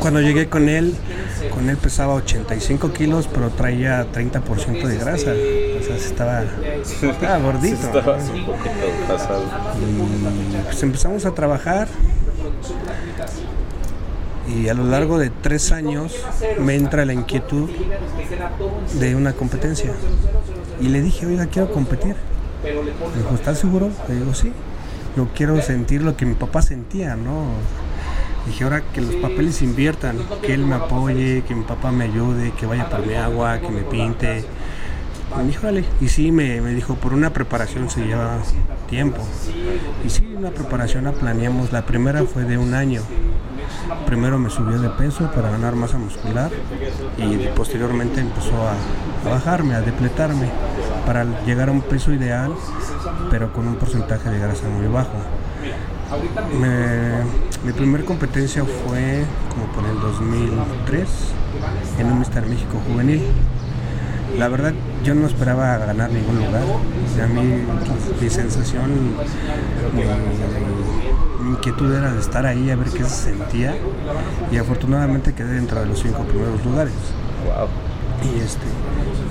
Cuando 0.00 0.20
llegué 0.20 0.48
con 0.48 0.68
él, 0.68 0.94
con 1.52 1.68
él 1.70 1.76
pesaba 1.76 2.14
85 2.14 2.92
kilos, 2.92 3.28
pero 3.32 3.50
traía 3.50 4.06
30% 4.12 4.86
de 4.86 4.96
grasa. 4.96 5.30
O 5.32 5.82
sea, 5.84 5.96
estaba, 5.96 6.42
estaba 6.42 7.38
gordito. 7.38 7.78
¿no? 7.92 7.98
Estabas 7.98 8.28
un 8.28 8.46
poquito 8.46 8.70
pasado. 9.08 9.42
Y 9.80 10.62
pues 10.64 10.82
empezamos 10.82 11.24
a 11.26 11.32
trabajar. 11.32 11.88
Y 14.48 14.68
a 14.68 14.74
lo 14.74 14.84
largo 14.84 15.18
de 15.18 15.30
tres 15.30 15.72
años 15.72 16.14
me 16.58 16.74
entra 16.74 17.04
la 17.04 17.12
inquietud 17.12 17.68
de 18.98 19.14
una 19.14 19.34
competencia. 19.34 19.92
Y 20.80 20.88
le 20.88 21.02
dije, 21.02 21.26
oiga, 21.26 21.46
quiero 21.46 21.70
competir. 21.70 22.16
Me 22.64 22.70
dijo, 23.22 23.34
¿estás 23.34 23.58
seguro? 23.58 23.90
Le 24.08 24.14
digo, 24.16 24.34
sí. 24.34 24.52
Yo 25.16 25.28
quiero 25.34 25.60
sentir 25.60 26.02
lo 26.02 26.16
que 26.16 26.24
mi 26.24 26.34
papá 26.34 26.62
sentía, 26.62 27.16
¿no? 27.16 27.46
Dije, 28.46 28.64
ahora 28.64 28.82
que 28.94 29.00
los 29.00 29.16
papeles 29.16 29.60
inviertan, 29.60 30.16
que 30.42 30.54
él 30.54 30.64
me 30.64 30.76
apoye, 30.76 31.42
que 31.46 31.54
mi 31.54 31.64
papá 31.64 31.92
me 31.92 32.04
ayude, 32.04 32.52
que 32.52 32.66
vaya 32.66 32.88
por 32.88 33.06
mi 33.06 33.14
agua, 33.14 33.58
que 33.58 33.68
me 33.68 33.82
pinte. 33.82 34.44
Me 35.36 35.44
dijo, 35.44 35.64
vale. 35.64 35.84
Y 36.00 36.08
sí, 36.08 36.32
me, 36.32 36.60
me 36.62 36.72
dijo, 36.72 36.94
por 36.94 37.12
una 37.12 37.32
preparación 37.32 37.90
se 37.90 38.06
lleva 38.06 38.38
tiempo. 38.88 39.20
Y 40.06 40.08
sí, 40.08 40.34
una 40.36 40.50
preparación 40.50 41.04
la 41.04 41.12
planeamos. 41.12 41.72
La 41.72 41.84
primera 41.84 42.22
fue 42.24 42.44
de 42.44 42.56
un 42.56 42.72
año. 42.72 43.02
Primero 44.06 44.38
me 44.38 44.50
subió 44.50 44.78
de 44.78 44.88
peso 44.90 45.30
para 45.32 45.50
ganar 45.50 45.74
masa 45.74 45.98
muscular 45.98 46.50
y 47.16 47.48
posteriormente 47.48 48.20
empezó 48.20 48.54
a, 48.68 49.28
bajarme, 49.28 49.74
a 49.74 49.80
depletarme 49.80 50.48
para 51.06 51.24
llegar 51.44 51.68
a 51.68 51.72
un 51.72 51.82
peso 51.82 52.12
ideal, 52.12 52.52
pero 53.30 53.52
con 53.52 53.66
un 53.66 53.76
porcentaje 53.76 54.30
de 54.30 54.38
grasa 54.38 54.68
muy 54.68 54.86
bajo. 54.86 55.16
Mi 57.64 57.72
primer 57.72 58.04
competencia 58.04 58.64
fue 58.64 59.24
como 59.50 59.66
por 59.72 59.84
el 59.84 60.00
2003 60.00 61.08
en 61.98 62.06
un 62.06 62.18
Mister 62.20 62.46
México 62.46 62.80
juvenil. 62.88 63.22
La 64.38 64.48
verdad, 64.48 64.72
yo 65.04 65.14
no 65.14 65.26
esperaba 65.26 65.78
ganar 65.78 66.10
ningún 66.10 66.36
lugar. 66.36 66.62
A 66.62 67.26
mí, 67.26 67.64
mi 68.20 68.30
sensación, 68.30 69.16
inquietud 71.48 71.92
era 71.92 72.12
de 72.12 72.20
estar 72.20 72.46
ahí 72.46 72.70
a 72.70 72.76
ver 72.76 72.88
qué 72.88 73.04
se 73.04 73.32
sentía. 73.32 73.74
Y 74.52 74.56
afortunadamente 74.56 75.34
quedé 75.34 75.54
dentro 75.54 75.80
de 75.80 75.86
los 75.86 76.00
cinco 76.00 76.22
primeros 76.24 76.64
lugares. 76.64 76.92
Y 78.22 78.40
este, 78.40 78.66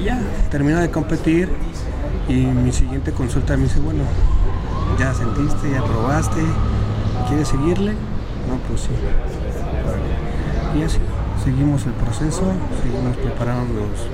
ya, 0.03 0.19
terminé 0.49 0.81
de 0.81 0.89
competir. 0.89 1.49
Y 2.27 2.33
mi 2.33 2.71
siguiente 2.71 3.11
consulta 3.11 3.55
me 3.55 3.63
dice, 3.63 3.79
bueno, 3.79 4.03
ya 4.99 5.13
sentiste, 5.13 5.71
ya 5.71 5.83
probaste, 5.83 6.41
¿quieres 7.27 7.47
seguirle? 7.47 7.91
No, 7.91 8.57
pues 8.67 8.81
sí. 8.81 8.89
Y 10.77 10.83
así, 10.83 10.99
seguimos 11.43 11.85
el 11.85 11.93
proceso, 11.93 12.43
seguimos 12.83 13.15
preparándonos 13.17 14.09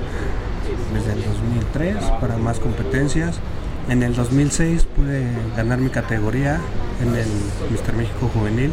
desde 0.92 1.12
el 1.12 1.24
2003 1.24 1.96
para 2.20 2.36
más 2.36 2.60
competencias. 2.60 3.38
En 3.88 4.02
el 4.02 4.14
2006 4.14 4.84
pude 4.84 5.26
ganar 5.56 5.78
mi 5.78 5.90
categoría 5.90 6.60
en 7.02 7.14
el 7.14 7.26
Mister 7.70 7.94
México 7.94 8.30
Juvenil 8.32 8.72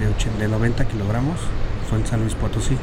de, 0.00 0.08
80 0.08 0.38
de 0.38 0.48
90 0.48 0.84
kilogramos, 0.86 1.36
fue 1.88 1.98
en 1.98 2.06
San 2.06 2.20
Luis 2.20 2.34
Potosí. 2.34 2.76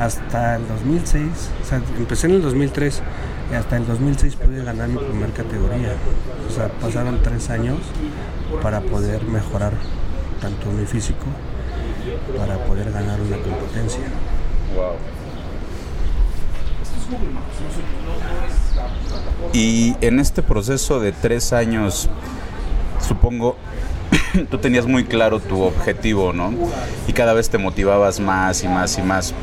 Hasta 0.00 0.56
el 0.56 0.66
2006, 0.66 1.26
o 1.62 1.66
sea, 1.66 1.80
empecé 1.96 2.26
en 2.26 2.34
el 2.34 2.42
2003 2.42 3.02
y 3.52 3.54
hasta 3.54 3.76
el 3.76 3.86
2006 3.86 4.36
pude 4.36 4.64
ganar 4.64 4.88
mi 4.88 4.98
primer 4.98 5.30
categoría. 5.32 5.94
O 6.48 6.52
sea, 6.52 6.68
pasaron 6.68 7.22
tres 7.22 7.50
años 7.50 7.78
para 8.62 8.80
poder 8.80 9.24
mejorar 9.24 9.72
tanto 10.40 10.70
mi 10.70 10.84
físico 10.84 11.26
para 12.36 12.58
poder 12.64 12.90
ganar 12.92 13.20
una 13.20 13.36
competencia. 13.36 14.02
Wow. 14.74 14.96
Y 19.52 19.94
en 20.00 20.20
este 20.20 20.42
proceso 20.42 21.00
de 21.00 21.12
tres 21.12 21.52
años, 21.52 22.08
supongo, 23.04 23.56
tú 24.50 24.58
tenías 24.58 24.86
muy 24.86 25.04
claro 25.04 25.40
tu 25.40 25.62
objetivo, 25.62 26.32
¿no? 26.32 26.52
Y 27.06 27.12
cada 27.12 27.32
vez 27.32 27.50
te 27.50 27.58
motivabas 27.58 28.20
más 28.20 28.62
y 28.64 28.68
más 28.68 28.98
y 28.98 29.02
más. 29.02 29.34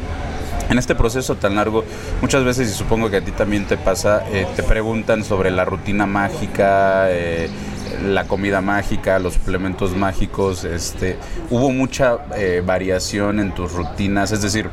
En 0.70 0.77
este 0.77 0.96
proceso 0.96 1.36
tan 1.36 1.56
largo, 1.56 1.84
muchas 2.22 2.46
veces, 2.46 2.70
y 2.70 2.74
supongo 2.74 3.10
que 3.10 3.18
a 3.18 3.22
ti 3.22 3.32
también 3.32 3.65
te 3.65 3.77
pasa, 3.77 4.24
eh, 4.32 4.48
te 4.56 4.63
preguntan 4.63 5.24
sobre 5.24 5.51
la 5.51 5.65
rutina 5.65 6.06
mágica, 6.06 7.12
eh, 7.12 7.50
la 8.06 8.25
comida 8.25 8.62
mágica, 8.62 9.20
los 9.20 9.34
suplementos 9.34 9.96
mágicos. 9.96 10.63
Este, 10.63 11.18
hubo 11.50 11.72
mucha 11.72 12.20
eh, 12.38 12.63
variación 12.65 13.39
en 13.39 13.53
tus 13.53 13.74
rutinas, 13.74 14.32
es 14.32 14.41
decir, 14.41 14.70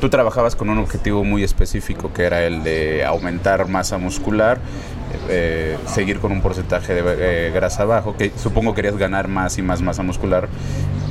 tú 0.00 0.08
trabajabas 0.08 0.56
con 0.56 0.70
un 0.70 0.78
objetivo 0.78 1.24
muy 1.24 1.44
específico 1.44 2.12
que 2.12 2.24
era 2.24 2.42
el 2.44 2.62
de 2.62 3.04
aumentar 3.04 3.68
masa 3.68 3.98
muscular, 3.98 4.58
eh, 5.28 5.76
seguir 5.86 6.18
con 6.20 6.32
un 6.32 6.40
porcentaje 6.40 6.94
de 6.94 7.02
eh, 7.48 7.50
grasa 7.52 7.84
bajo, 7.84 8.16
que 8.16 8.32
supongo 8.36 8.74
querías 8.74 8.96
ganar 8.96 9.28
más 9.28 9.58
y 9.58 9.62
más 9.62 9.82
masa 9.82 10.02
muscular, 10.02 10.48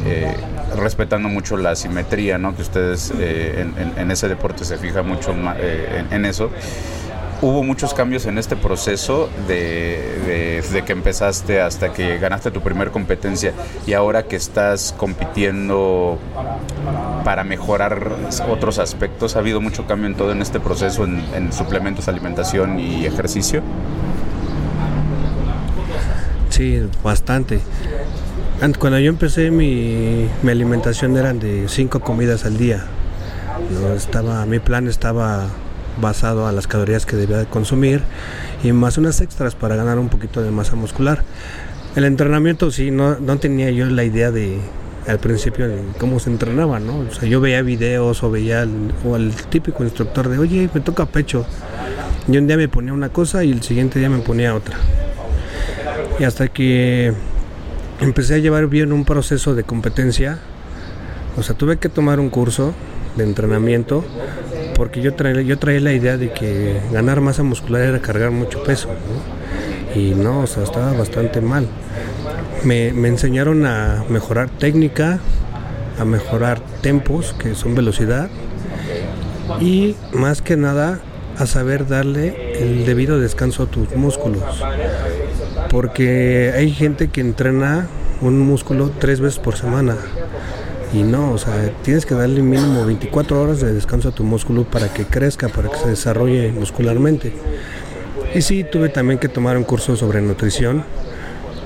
eh, 0.05 0.33
respetando 0.77 1.29
mucho 1.29 1.57
la 1.57 1.75
simetría, 1.75 2.37
¿no? 2.37 2.55
que 2.55 2.61
ustedes 2.61 3.13
eh, 3.19 3.65
en, 3.77 3.93
en- 3.97 4.11
ese 4.11 4.27
deporte 4.27 4.65
se 4.65 4.77
fija 4.77 5.03
mucho 5.03 5.33
eh, 5.57 6.05
en, 6.09 6.13
en 6.13 6.25
eso. 6.25 6.49
Hubo 7.41 7.63
muchos 7.63 7.93
cambios 7.93 8.25
en 8.25 8.37
este 8.37 8.55
proceso 8.55 9.29
de, 9.47 10.61
de- 10.73 10.83
que 10.85 10.93
empezaste 10.93 11.61
hasta 11.61 11.91
que 11.93 12.17
ganaste 12.19 12.51
tu 12.51 12.61
primer 12.61 12.89
competencia 12.91 13.53
y 13.85 13.93
ahora 13.93 14.23
que 14.23 14.35
estás 14.35 14.93
compitiendo 14.97 16.17
para 17.25 17.43
mejorar 17.43 18.11
otros 18.49 18.79
aspectos. 18.79 19.35
¿Ha 19.35 19.39
habido 19.39 19.59
mucho 19.61 19.85
cambio 19.85 20.07
en 20.07 20.15
todo 20.15 20.31
en 20.31 20.41
este 20.41 20.59
proceso, 20.59 21.03
en, 21.03 21.23
en 21.35 21.51
suplementos, 21.51 22.07
alimentación 22.07 22.79
y 22.79 23.05
ejercicio? 23.05 23.61
Sí, 26.49 26.81
bastante. 27.03 27.59
Ant- 28.61 28.77
Cuando 28.77 28.99
yo 28.99 29.09
empecé 29.09 29.51
mi, 29.51 30.27
mi 30.43 30.51
alimentación 30.51 31.15
eran 31.17 31.39
de 31.39 31.67
cinco 31.69 31.99
comidas 31.99 32.45
al 32.45 32.57
día. 32.57 32.85
No 33.81 33.93
estaba, 33.93 34.45
mi 34.45 34.59
plan 34.59 34.87
estaba 34.87 35.47
basado 36.01 36.47
a 36.47 36.51
las 36.51 36.67
calorías 36.67 37.05
que 37.05 37.15
debía 37.15 37.37
de 37.37 37.45
consumir 37.45 38.01
y 38.63 38.71
más 38.71 38.97
unas 38.97 39.21
extras 39.21 39.55
para 39.55 39.75
ganar 39.75 39.99
un 39.99 40.09
poquito 40.09 40.41
de 40.41 40.51
masa 40.51 40.75
muscular. 40.75 41.23
El 41.95 42.05
entrenamiento 42.05 42.71
sí, 42.71 42.91
no, 42.91 43.17
no 43.19 43.37
tenía 43.37 43.71
yo 43.71 43.85
la 43.85 44.03
idea 44.03 44.31
de 44.31 44.59
al 45.07 45.19
principio 45.19 45.67
de 45.67 45.81
cómo 45.97 46.19
se 46.19 46.29
entrenaba, 46.29 46.79
¿no? 46.79 46.99
O 46.99 47.11
sea, 47.11 47.27
yo 47.27 47.41
veía 47.41 47.61
videos 47.61 48.21
o 48.23 48.29
veía 48.29 48.61
al, 48.61 48.93
o 49.05 49.15
al 49.15 49.33
típico 49.33 49.83
instructor 49.83 50.29
de, 50.29 50.37
oye, 50.37 50.69
me 50.73 50.81
toca 50.81 51.05
pecho. 51.05 51.45
Y 52.27 52.37
un 52.37 52.45
día 52.45 52.57
me 52.57 52.67
ponía 52.67 52.93
una 52.93 53.09
cosa 53.09 53.43
y 53.43 53.51
el 53.51 53.63
siguiente 53.63 53.97
día 53.97 54.09
me 54.09 54.19
ponía 54.19 54.53
otra. 54.53 54.77
Y 56.19 56.25
hasta 56.25 56.47
que 56.47 57.13
empecé 57.99 58.35
a 58.35 58.37
llevar 58.37 58.67
bien 58.67 58.93
un 58.93 59.03
proceso 59.03 59.55
de 59.55 59.63
competencia, 59.63 60.37
o 61.37 61.43
sea, 61.43 61.55
tuve 61.55 61.77
que 61.77 61.89
tomar 61.89 62.19
un 62.19 62.29
curso 62.29 62.73
de 63.15 63.23
entrenamiento 63.23 64.03
porque 64.79 65.01
yo 65.01 65.13
traía, 65.13 65.41
yo 65.41 65.59
traía 65.59 65.81
la 65.81 65.91
idea 65.91 66.15
de 66.15 66.31
que 66.31 66.79
ganar 66.93 67.19
masa 67.19 67.43
muscular 67.43 67.81
era 67.81 67.99
cargar 67.99 68.31
mucho 68.31 68.63
peso. 68.63 68.87
Y 69.93 70.11
no, 70.11 70.39
o 70.39 70.47
sea, 70.47 70.63
estaba 70.63 70.93
bastante 70.93 71.41
mal. 71.41 71.67
Me, 72.63 72.93
me 72.93 73.09
enseñaron 73.09 73.65
a 73.65 74.05
mejorar 74.07 74.49
técnica, 74.49 75.19
a 75.99 76.05
mejorar 76.05 76.61
tempos, 76.81 77.35
que 77.37 77.55
son 77.55 77.75
velocidad, 77.75 78.29
y 79.59 79.97
más 80.13 80.41
que 80.41 80.55
nada 80.55 81.01
a 81.37 81.45
saber 81.45 81.85
darle 81.85 82.53
el 82.63 82.85
debido 82.85 83.19
descanso 83.19 83.63
a 83.63 83.65
tus 83.65 83.93
músculos 83.97 84.63
porque 85.69 86.51
hay 86.55 86.71
gente 86.71 87.09
que 87.09 87.21
entrena 87.21 87.87
un 88.21 88.39
músculo 88.39 88.91
tres 88.99 89.21
veces 89.21 89.39
por 89.39 89.55
semana 89.55 89.95
y 90.93 91.03
no, 91.03 91.31
o 91.31 91.37
sea, 91.37 91.71
tienes 91.83 92.05
que 92.05 92.15
darle 92.15 92.41
mínimo 92.41 92.85
24 92.85 93.41
horas 93.41 93.61
de 93.61 93.73
descanso 93.73 94.09
a 94.09 94.11
tu 94.11 94.23
músculo 94.23 94.63
para 94.63 94.91
que 94.91 95.05
crezca, 95.05 95.49
para 95.49 95.69
que 95.69 95.77
se 95.77 95.89
desarrolle 95.89 96.51
muscularmente. 96.51 97.33
Y 98.33 98.41
sí, 98.41 98.63
tuve 98.63 98.89
también 98.89 99.19
que 99.19 99.27
tomar 99.27 99.57
un 99.57 99.63
curso 99.63 99.95
sobre 99.95 100.21
nutrición 100.21 100.83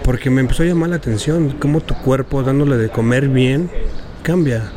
porque 0.04 0.30
me 0.30 0.42
empezó 0.42 0.64
a 0.64 0.66
llamar 0.66 0.90
la 0.90 0.98
atención 0.98 1.56
cómo 1.60 1.80
tu 1.80 1.96
cuerpo 1.96 2.44
dándole 2.44 2.78
de 2.78 2.90
comer 2.90 3.30
bien 3.30 3.70
cambia. 4.22 4.72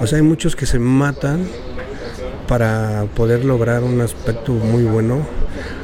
O 0.00 0.06
sea, 0.06 0.16
hay 0.18 0.22
muchos 0.22 0.54
que 0.54 0.66
se 0.66 0.78
matan 0.78 1.46
para 2.46 3.06
poder 3.14 3.44
lograr 3.44 3.82
un 3.82 4.00
aspecto 4.00 4.52
muy 4.52 4.84
bueno. 4.84 5.26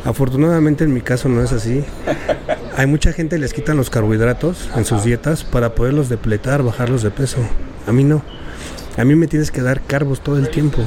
Afortunadamente 0.05 0.85
en 0.85 0.93
mi 0.93 1.01
caso 1.01 1.29
no 1.29 1.43
es 1.43 1.53
así. 1.53 1.85
Hay 2.77 2.87
mucha 2.87 3.13
gente 3.13 3.37
que 3.37 3.41
les 3.41 3.55
quitan 3.55 3.77
los 3.77 3.91
carbohidratos 3.91 4.71
en 4.77 4.85
sus 4.85 5.05
dietas 5.05 5.45
para 5.45 5.75
poderlos 5.75 6.09
depletar, 6.09 6.63
bajarlos 6.63 7.03
de 7.03 7.11
peso. 7.11 7.39
A 7.87 7.93
mí 7.93 8.05
no. 8.05 8.23
A 8.97 9.05
mí 9.05 9.15
me 9.15 9.27
tienes 9.27 9.51
que 9.51 9.61
dar 9.61 9.81
carbos 9.81 10.21
todo 10.21 10.39
el 10.39 10.49
tiempo. 10.51 10.83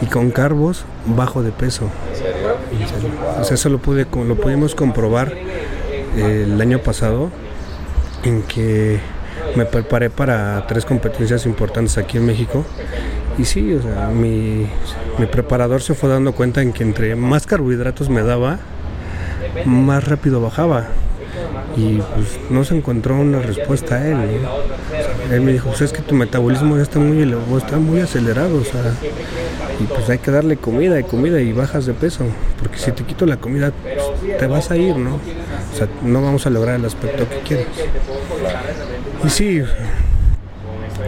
Y 0.00 0.06
con 0.06 0.30
carbos 0.30 0.84
bajo 1.06 1.42
de 1.42 1.50
peso. 1.50 1.90
O 3.40 3.44
sea, 3.44 3.54
eso 3.54 3.68
lo, 3.68 3.78
pude, 3.78 4.06
lo 4.26 4.36
pudimos 4.36 4.74
comprobar 4.74 5.32
eh, 6.16 6.44
el 6.46 6.60
año 6.60 6.78
pasado 6.80 7.30
en 8.24 8.42
que 8.42 9.00
me 9.56 9.64
preparé 9.64 10.10
para 10.10 10.66
tres 10.66 10.84
competencias 10.84 11.46
importantes 11.46 11.98
aquí 11.98 12.18
en 12.18 12.26
México. 12.26 12.64
Y 13.38 13.44
sí, 13.44 13.72
o 13.72 13.82
sea, 13.82 14.08
mi, 14.08 14.68
mi 15.18 15.26
preparador 15.26 15.82
se 15.82 15.94
fue 15.94 16.08
dando 16.08 16.32
cuenta 16.32 16.62
en 16.62 16.72
que 16.72 16.82
entre 16.82 17.14
más 17.16 17.46
carbohidratos 17.46 18.08
me 18.08 18.22
daba, 18.22 18.58
más 19.64 20.06
rápido 20.06 20.40
bajaba. 20.40 20.86
Y 21.76 21.96
pues 22.14 22.38
no 22.50 22.64
se 22.64 22.76
encontró 22.76 23.16
una 23.16 23.40
respuesta 23.40 23.96
a 23.96 24.06
él. 24.06 24.42
¿no? 24.42 25.34
Él 25.34 25.40
me 25.42 25.52
dijo, 25.52 25.68
pues 25.68 25.82
es 25.82 25.92
que 25.92 26.02
tu 26.02 26.14
metabolismo 26.14 26.76
ya 26.76 26.82
está 26.82 26.98
muy, 26.98 27.20
elevado, 27.20 27.58
está 27.58 27.76
muy 27.76 28.00
acelerado. 28.00 28.58
O 28.58 28.64
sea, 28.64 28.94
y 29.78 29.84
pues 29.84 30.08
hay 30.10 30.18
que 30.18 30.30
darle 30.30 30.56
comida 30.56 30.98
y 30.98 31.04
comida 31.04 31.40
y 31.40 31.52
bajas 31.52 31.86
de 31.86 31.94
peso. 31.94 32.24
Porque 32.58 32.78
si 32.78 32.90
te 32.92 33.04
quito 33.04 33.26
la 33.26 33.36
comida, 33.36 33.72
pues, 33.82 34.38
te 34.38 34.46
vas 34.46 34.70
a 34.70 34.76
ir, 34.76 34.96
¿no? 34.96 35.16
O 35.16 35.76
sea, 35.76 35.88
no 36.02 36.22
vamos 36.22 36.46
a 36.46 36.50
lograr 36.50 36.76
el 36.76 36.84
aspecto 36.84 37.28
que 37.28 37.38
quieres. 37.40 37.66
Y 39.24 39.30
sí, 39.30 39.62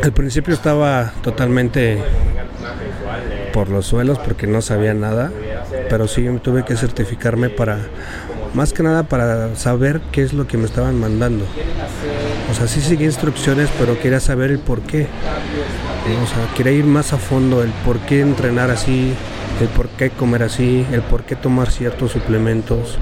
al 0.03 0.13
principio 0.13 0.55
estaba 0.55 1.13
totalmente 1.23 1.99
por 3.53 3.69
los 3.69 3.87
suelos 3.87 4.19
porque 4.19 4.47
no 4.47 4.63
sabía 4.63 4.95
nada, 4.95 5.31
pero 5.89 6.09
sí 6.09 6.27
tuve 6.43 6.65
que 6.65 6.77
certificarme 6.77 7.51
para, 7.51 7.79
más 8.55 8.73
que 8.73 8.83
nada 8.83 9.05
para 9.05 9.55
saber 9.57 10.01
qué 10.13 10.23
es 10.23 10.33
lo 10.33 10.47
que 10.47 10.57
me 10.57 10.65
estaban 10.65 10.99
mandando. 10.99 11.45
O 12.51 12.55
sea, 12.55 12.67
sí 12.67 12.81
seguí 12.81 13.05
instrucciones, 13.05 13.69
pero 13.79 13.99
quería 14.01 14.21
saber 14.21 14.51
el 14.51 14.59
por 14.59 14.81
qué. 14.83 15.07
O 16.23 16.27
sea, 16.27 16.55
quería 16.57 16.73
ir 16.73 16.85
más 16.85 17.13
a 17.13 17.19
fondo, 17.19 17.63
el 17.63 17.71
por 17.85 17.99
qué 18.01 18.21
entrenar 18.21 18.71
así, 18.71 19.13
el 19.61 19.69
por 19.69 19.89
qué 19.89 20.11
comer 20.11 20.43
así, 20.43 20.85
el 20.93 21.03
por 21.03 21.23
qué 21.23 21.37
tomar 21.37 21.71
ciertos 21.71 22.13
suplementos. 22.13 22.99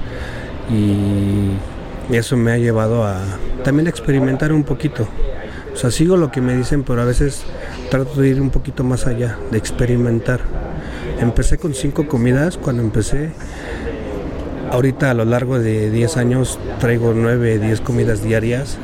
Y 0.69 2.15
eso 2.15 2.37
me 2.37 2.51
ha 2.51 2.57
llevado 2.57 3.03
a 3.05 3.21
también 3.63 3.87
a 3.87 3.89
experimentar 3.89 4.51
un 4.51 4.63
poquito. 4.63 5.07
O 5.73 5.77
sea, 5.77 5.91
sigo 5.91 6.17
lo 6.17 6.31
que 6.31 6.41
me 6.41 6.55
dicen, 6.55 6.83
pero 6.83 7.01
a 7.01 7.05
veces 7.05 7.43
trato 7.89 8.19
de 8.21 8.29
ir 8.29 8.41
un 8.41 8.49
poquito 8.49 8.83
más 8.83 9.07
allá, 9.07 9.37
de 9.51 9.57
experimentar. 9.57 10.41
Empecé 11.19 11.57
con 11.57 11.73
cinco 11.73 12.07
comidas 12.07 12.57
cuando 12.57 12.83
empecé. 12.83 13.31
Ahorita 14.71 15.11
a 15.11 15.13
lo 15.13 15.25
largo 15.25 15.59
de 15.59 15.89
10 15.89 16.17
años 16.17 16.59
traigo 16.79 17.13
9, 17.13 17.59
10 17.59 17.81
comidas 17.81 18.23
diarias. 18.23 18.77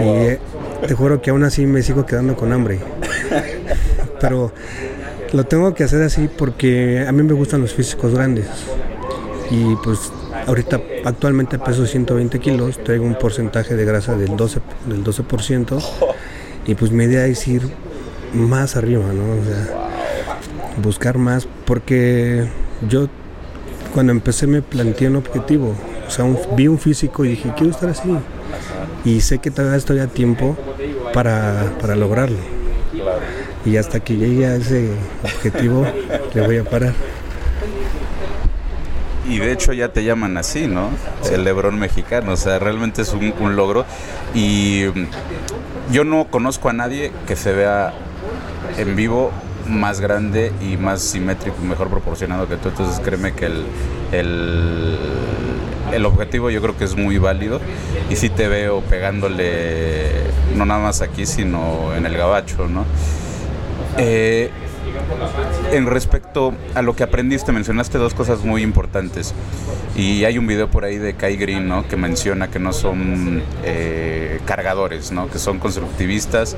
Y 0.00 0.02
eh, 0.02 0.38
te 0.86 0.94
juro 0.94 1.20
que 1.22 1.30
aún 1.30 1.44
así 1.44 1.66
me 1.66 1.82
sigo 1.82 2.06
quedando 2.06 2.36
con 2.36 2.52
hambre. 2.52 2.80
Pero 4.20 4.52
lo 5.32 5.44
tengo 5.44 5.74
que 5.74 5.84
hacer 5.84 6.02
así 6.02 6.28
porque 6.28 7.04
a 7.06 7.12
mí 7.12 7.22
me 7.22 7.32
gustan 7.32 7.60
los 7.60 7.74
físicos 7.74 8.14
grandes. 8.14 8.46
Y 9.50 9.76
pues 9.84 10.12
ahorita 10.46 10.80
actualmente 11.04 11.58
peso 11.58 11.86
120 11.86 12.38
kilos, 12.40 12.82
traigo 12.82 13.04
un 13.04 13.14
porcentaje 13.14 13.76
de 13.76 13.84
grasa 13.84 14.16
del 14.16 14.30
12%, 14.30 14.60
del 14.86 15.04
12% 15.04 15.82
y 16.66 16.74
pues 16.74 16.90
mi 16.90 17.04
idea 17.04 17.26
es 17.26 17.46
ir 17.46 17.62
más 18.32 18.76
arriba, 18.76 19.04
¿no? 19.12 19.40
O 19.40 19.44
sea, 19.44 19.88
buscar 20.82 21.18
más, 21.18 21.46
porque 21.66 22.46
yo 22.88 23.08
cuando 23.94 24.12
empecé 24.12 24.46
me 24.46 24.60
planteé 24.60 25.08
un 25.08 25.16
objetivo, 25.16 25.74
o 26.06 26.10
sea, 26.10 26.24
un- 26.24 26.38
vi 26.56 26.66
un 26.68 26.78
físico 26.78 27.24
y 27.24 27.28
dije, 27.30 27.52
quiero 27.56 27.70
estar 27.72 27.88
así. 27.88 28.10
Y 29.04 29.20
sé 29.20 29.38
que 29.38 29.50
todavía 29.50 29.76
estoy 29.78 30.00
a 30.00 30.08
tiempo 30.08 30.56
para, 31.14 31.72
para 31.80 31.94
lograrlo. 31.94 32.38
Y 33.64 33.76
hasta 33.78 34.00
que 34.00 34.16
llegue 34.16 34.46
a 34.46 34.56
ese 34.56 34.90
objetivo, 35.22 35.86
le 36.34 36.46
voy 36.46 36.58
a 36.58 36.64
parar. 36.64 36.92
Y 39.28 39.38
de 39.38 39.52
hecho 39.52 39.72
ya 39.72 39.88
te 39.88 40.04
llaman 40.04 40.36
así, 40.36 40.66
¿no? 40.66 40.90
El 41.32 41.44
Lebrón 41.44 41.78
mexicano, 41.78 42.32
o 42.32 42.36
sea, 42.36 42.58
realmente 42.58 43.02
es 43.02 43.12
un, 43.14 43.32
un 43.40 43.56
logro. 43.56 43.86
Y 44.34 44.84
yo 45.90 46.04
no 46.04 46.26
conozco 46.26 46.68
a 46.68 46.72
nadie 46.74 47.10
que 47.26 47.34
se 47.36 47.52
vea 47.52 47.94
en 48.76 48.96
vivo 48.96 49.30
más 49.66 50.00
grande 50.00 50.52
y 50.60 50.76
más 50.76 51.00
simétrico 51.02 51.56
y 51.62 51.66
mejor 51.66 51.88
proporcionado 51.88 52.48
que 52.48 52.56
tú. 52.56 52.68
Entonces 52.68 53.00
créeme 53.04 53.32
que 53.32 53.46
el, 53.46 53.64
el, 54.12 54.98
el 55.92 56.06
objetivo 56.06 56.50
yo 56.50 56.60
creo 56.62 56.76
que 56.76 56.84
es 56.84 56.96
muy 56.96 57.18
válido. 57.18 57.60
Y 58.10 58.16
sí 58.16 58.28
te 58.28 58.48
veo 58.48 58.80
pegándole, 58.82 60.10
no 60.56 60.64
nada 60.66 60.80
más 60.80 61.00
aquí, 61.00 61.26
sino 61.26 61.94
en 61.94 62.06
el 62.06 62.16
gabacho, 62.16 62.68
¿no? 62.68 62.84
Eh, 63.96 64.50
en 65.72 65.86
respecto 65.86 66.52
a 66.74 66.82
lo 66.82 66.94
que 66.94 67.02
aprendiste, 67.02 67.52
mencionaste 67.52 67.98
dos 67.98 68.14
cosas 68.14 68.44
muy 68.44 68.62
importantes. 68.62 69.34
Y 69.96 70.24
hay 70.24 70.38
un 70.38 70.46
video 70.46 70.68
por 70.68 70.84
ahí 70.84 70.98
de 70.98 71.14
Kai 71.14 71.36
Green, 71.36 71.68
¿no? 71.68 71.86
Que 71.86 71.96
menciona 71.96 72.48
que 72.48 72.58
no 72.58 72.72
son 72.72 73.42
eh, 73.64 74.40
cargadores, 74.44 75.12
¿no? 75.12 75.28
Que 75.30 75.38
son 75.38 75.58
constructivistas 75.58 76.56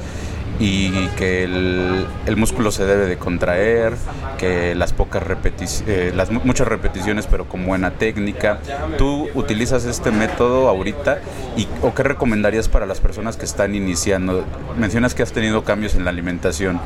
y 0.59 1.07
que 1.19 1.45
el, 1.45 2.07
el 2.27 2.37
músculo 2.37 2.71
se 2.71 2.87
debe 2.87 3.07
de 3.07 3.19
contraer, 3.19 3.95
que 4.39 4.75
las 4.75 4.93
pocas 4.93 5.23
repeticiones, 5.23 6.15
las 6.15 6.31
mu- 6.31 6.41
muchas 6.45 6.67
repeticiones, 6.67 7.27
pero 7.27 7.47
con 7.47 7.67
buena 7.67 7.91
técnica. 7.93 8.59
¿Tú 8.97 9.29
utilizas 9.35 9.85
este 9.85 10.11
método 10.11 10.69
ahorita 10.69 11.19
y 11.57 11.69
o 11.83 11.95
qué 11.95 12.03
recomendarías 12.03 12.69
para 12.69 12.87
las 12.87 13.01
personas 13.01 13.37
que 13.37 13.45
están 13.45 13.75
iniciando? 13.75 14.45
Mencionas 14.79 15.15
que 15.15 15.23
has 15.23 15.33
tenido 15.33 15.65
cambios 15.65 15.95
en 15.95 16.05
la 16.05 16.11
alimentación. 16.11 16.81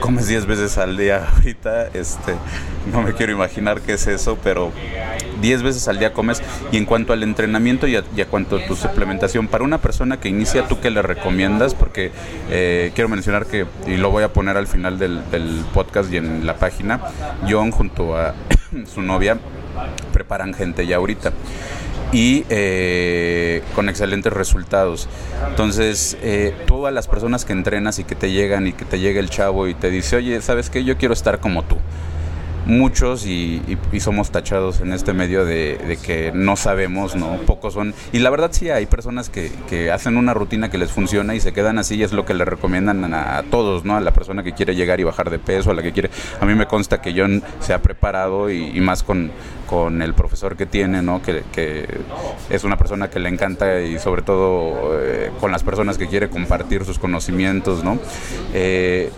Comes 0.00 0.26
10 0.28 0.46
veces 0.46 0.78
al 0.78 0.96
día 0.96 1.28
ahorita, 1.34 1.88
este, 1.88 2.34
no 2.92 3.02
me 3.02 3.12
quiero 3.12 3.32
imaginar 3.32 3.80
qué 3.80 3.94
es 3.94 4.06
eso, 4.06 4.38
pero 4.42 4.72
10 5.40 5.62
veces 5.62 5.88
al 5.88 5.98
día 5.98 6.12
comes. 6.12 6.42
Y 6.72 6.76
en 6.76 6.86
cuanto 6.86 7.12
al 7.12 7.22
entrenamiento 7.22 7.86
y 7.86 7.96
a, 7.96 8.04
cuanto 8.30 8.56
a 8.56 8.66
tu 8.66 8.76
suplementación, 8.76 9.48
para 9.48 9.64
una 9.64 9.78
persona 9.78 10.20
que 10.20 10.28
inicia, 10.28 10.66
¿tú 10.68 10.80
qué 10.80 10.90
le 10.90 11.02
recomiendas? 11.02 11.74
Porque 11.74 12.12
eh, 12.50 12.92
quiero 12.94 13.08
mencionar 13.08 13.46
que, 13.46 13.66
y 13.86 13.96
lo 13.96 14.10
voy 14.10 14.22
a 14.22 14.32
poner 14.32 14.56
al 14.56 14.66
final 14.66 14.98
del, 14.98 15.28
del 15.30 15.64
podcast 15.72 16.12
y 16.12 16.16
en 16.16 16.46
la 16.46 16.56
página, 16.56 17.00
John 17.48 17.70
junto 17.70 18.16
a 18.16 18.34
su 18.92 19.02
novia 19.02 19.38
preparan 20.12 20.52
gente 20.52 20.86
ya 20.86 20.96
ahorita 20.96 21.32
y 22.12 22.44
eh, 22.48 23.62
con 23.74 23.88
excelentes 23.88 24.32
resultados. 24.32 25.08
Entonces, 25.48 26.16
eh, 26.22 26.54
todas 26.66 26.92
las 26.92 27.08
personas 27.08 27.44
que 27.44 27.52
entrenas 27.52 27.98
y 27.98 28.04
que 28.04 28.14
te 28.14 28.30
llegan 28.30 28.66
y 28.66 28.72
que 28.72 28.84
te 28.84 28.98
llega 28.98 29.20
el 29.20 29.30
chavo 29.30 29.68
y 29.68 29.74
te 29.74 29.90
dice, 29.90 30.16
oye, 30.16 30.40
¿sabes 30.40 30.70
qué? 30.70 30.84
Yo 30.84 30.96
quiero 30.96 31.14
estar 31.14 31.40
como 31.40 31.62
tú. 31.62 31.76
Muchos 32.66 33.26
y, 33.26 33.62
y- 33.92 34.00
somos 34.00 34.30
tachados 34.30 34.80
en 34.80 34.92
este 34.92 35.12
medio 35.12 35.44
de, 35.44 35.98
que 36.04 36.30
no 36.34 36.56
sabemos, 36.56 37.16
¿no? 37.16 37.36
Pocos 37.46 37.74
son. 37.74 37.94
Y 38.12 38.18
la 38.20 38.30
verdad 38.30 38.50
sí 38.52 38.70
hay 38.70 38.86
personas 38.86 39.30
que, 39.30 39.90
hacen 39.90 40.16
una 40.16 40.34
rutina 40.34 40.70
que 40.70 40.78
les 40.78 40.90
funciona 40.90 41.34
y 41.34 41.40
se 41.40 41.52
quedan 41.52 41.78
así 41.78 41.96
y 41.96 42.02
es 42.02 42.12
lo 42.12 42.24
que 42.24 42.34
le 42.34 42.44
recomiendan 42.44 43.12
a, 43.12 43.42
todos, 43.50 43.84
¿no? 43.84 43.96
A 43.96 44.00
la 44.00 44.12
persona 44.12 44.42
que 44.42 44.52
quiere 44.52 44.74
llegar 44.74 45.00
y 45.00 45.04
bajar 45.04 45.30
de 45.30 45.38
peso, 45.38 45.70
a 45.70 45.74
la 45.74 45.82
que 45.82 45.92
quiere... 45.92 46.10
A 46.40 46.46
mí 46.46 46.54
me 46.54 46.66
consta 46.66 47.00
que 47.00 47.14
John 47.16 47.42
se 47.60 47.74
ha 47.74 47.82
preparado 47.82 48.50
y, 48.50 48.80
más 48.80 49.02
con, 49.02 49.30
con 49.66 50.02
el 50.02 50.14
profesor 50.14 50.56
que 50.56 50.66
tiene, 50.66 51.02
¿no? 51.02 51.22
Que, 51.22 51.42
que 51.52 51.86
es 52.48 52.64
una 52.64 52.76
persona 52.76 53.10
que 53.10 53.18
le 53.18 53.28
encanta 53.28 53.80
y 53.80 53.98
sobre 53.98 54.22
todo 54.22 54.98
eh, 55.00 55.30
con 55.40 55.50
las 55.50 55.62
personas 55.62 55.98
que 55.98 56.06
quiere 56.06 56.28
compartir 56.28 56.84
sus 56.84 56.98
conocimientos, 56.98 57.84
¿no? 57.84 57.98
Eh, 58.54 59.10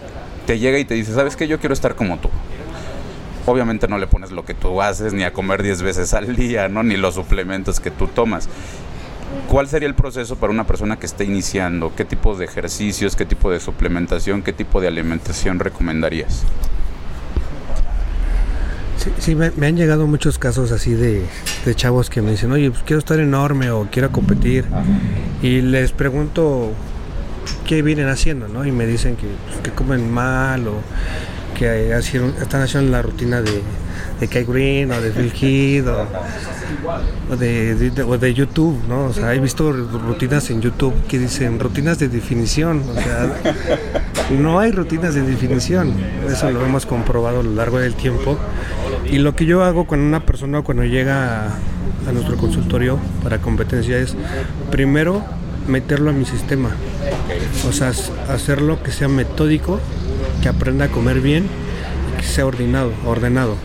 te 0.46 0.58
llega 0.58 0.78
y 0.78 0.84
te 0.84 0.94
dice, 0.94 1.14
¿sabes 1.14 1.36
qué? 1.36 1.46
Yo 1.46 1.58
quiero 1.58 1.72
estar 1.72 1.94
como 1.94 2.18
tú. 2.18 2.28
Obviamente 3.46 3.88
no 3.88 3.98
le 3.98 4.06
pones 4.06 4.30
lo 4.30 4.44
que 4.44 4.54
tú 4.54 4.80
haces, 4.80 5.12
ni 5.12 5.24
a 5.24 5.32
comer 5.32 5.62
10 5.62 5.82
veces 5.82 6.14
al 6.14 6.36
día, 6.36 6.68
¿no? 6.68 6.82
Ni 6.82 6.96
los 6.96 7.14
suplementos 7.14 7.80
que 7.80 7.90
tú 7.90 8.06
tomas. 8.06 8.48
¿Cuál 9.48 9.68
sería 9.68 9.88
el 9.88 9.94
proceso 9.94 10.36
para 10.36 10.52
una 10.52 10.66
persona 10.66 10.98
que 10.98 11.06
esté 11.06 11.24
iniciando? 11.24 11.92
¿Qué 11.96 12.04
tipo 12.04 12.36
de 12.36 12.44
ejercicios, 12.44 13.16
qué 13.16 13.24
tipo 13.24 13.50
de 13.50 13.60
suplementación, 13.60 14.42
qué 14.42 14.52
tipo 14.52 14.80
de 14.80 14.88
alimentación 14.88 15.58
recomendarías? 15.58 16.44
Sí, 18.98 19.10
sí, 19.18 19.34
me, 19.34 19.50
me 19.52 19.66
han 19.66 19.76
llegado 19.76 20.06
muchos 20.06 20.38
casos 20.38 20.70
así 20.70 20.92
de, 20.92 21.24
de 21.64 21.74
chavos 21.74 22.08
que 22.08 22.22
me 22.22 22.30
dicen, 22.30 22.52
oye, 22.52 22.70
pues 22.70 22.82
quiero 22.84 23.00
estar 23.00 23.18
enorme 23.18 23.70
o 23.70 23.88
quiero 23.90 24.12
competir. 24.12 24.64
Y 25.42 25.60
les 25.60 25.92
pregunto 25.92 26.70
qué 27.66 27.82
vienen 27.82 28.08
haciendo, 28.08 28.46
¿no? 28.48 28.64
Y 28.64 28.70
me 28.70 28.86
dicen 28.86 29.16
que, 29.16 29.26
pues, 29.48 29.58
que 29.60 29.70
comen 29.72 30.12
mal 30.12 30.68
o 30.68 30.74
que 31.66 31.96
están 32.42 32.62
haciendo 32.62 32.90
la 32.90 33.02
rutina 33.02 33.40
de, 33.40 33.62
de 34.20 34.28
Kai 34.28 34.44
Green 34.44 34.90
o 34.90 35.00
de 35.00 35.10
Phil 35.10 35.32
Heath 35.40 35.86
o, 35.86 36.06
o 37.32 37.36
de, 37.36 37.74
de- 37.90 38.02
o 38.02 38.18
de 38.18 38.34
YouTube, 38.34 38.78
¿no? 38.88 39.04
O 39.06 39.12
sea, 39.12 39.32
he 39.34 39.38
visto 39.38 39.70
rutinas 39.72 40.50
en 40.50 40.60
YouTube 40.60 40.94
que 41.08 41.18
dicen 41.18 41.58
rutinas 41.60 41.98
de 41.98 42.08
definición, 42.08 42.82
o 42.90 42.94
sea, 43.00 43.34
no 44.38 44.58
hay 44.58 44.72
rutinas 44.72 45.14
de 45.14 45.22
definición, 45.22 45.92
eso 46.28 46.50
lo 46.50 46.64
hemos 46.64 46.86
comprobado 46.86 47.40
a 47.40 47.42
lo 47.42 47.52
largo 47.54 47.78
del 47.78 47.94
tiempo. 47.94 48.36
Y 49.10 49.18
lo 49.18 49.34
que 49.36 49.46
yo 49.46 49.62
hago 49.64 49.86
con 49.86 50.00
una 50.00 50.20
persona 50.26 50.62
cuando 50.62 50.84
llega 50.84 51.46
a, 51.46 51.46
a 52.08 52.12
nuestro 52.12 52.36
consultorio 52.36 52.98
para 53.22 53.38
competencia 53.38 53.98
es 53.98 54.14
primero 54.70 55.22
meterlo 55.68 56.10
a 56.10 56.12
mi 56.12 56.24
sistema, 56.24 56.70
o 57.68 57.72
sea, 57.72 57.92
hacerlo 58.28 58.82
que 58.82 58.90
sea 58.90 59.06
metódico, 59.08 59.78
que 60.42 60.48
aprenda 60.48 60.86
a 60.86 60.88
comer 60.88 61.20
bien 61.20 61.46
y 62.12 62.20
que 62.20 62.26
sea 62.26 62.44
ordenado, 62.44 62.92
ordenado. 63.06 63.56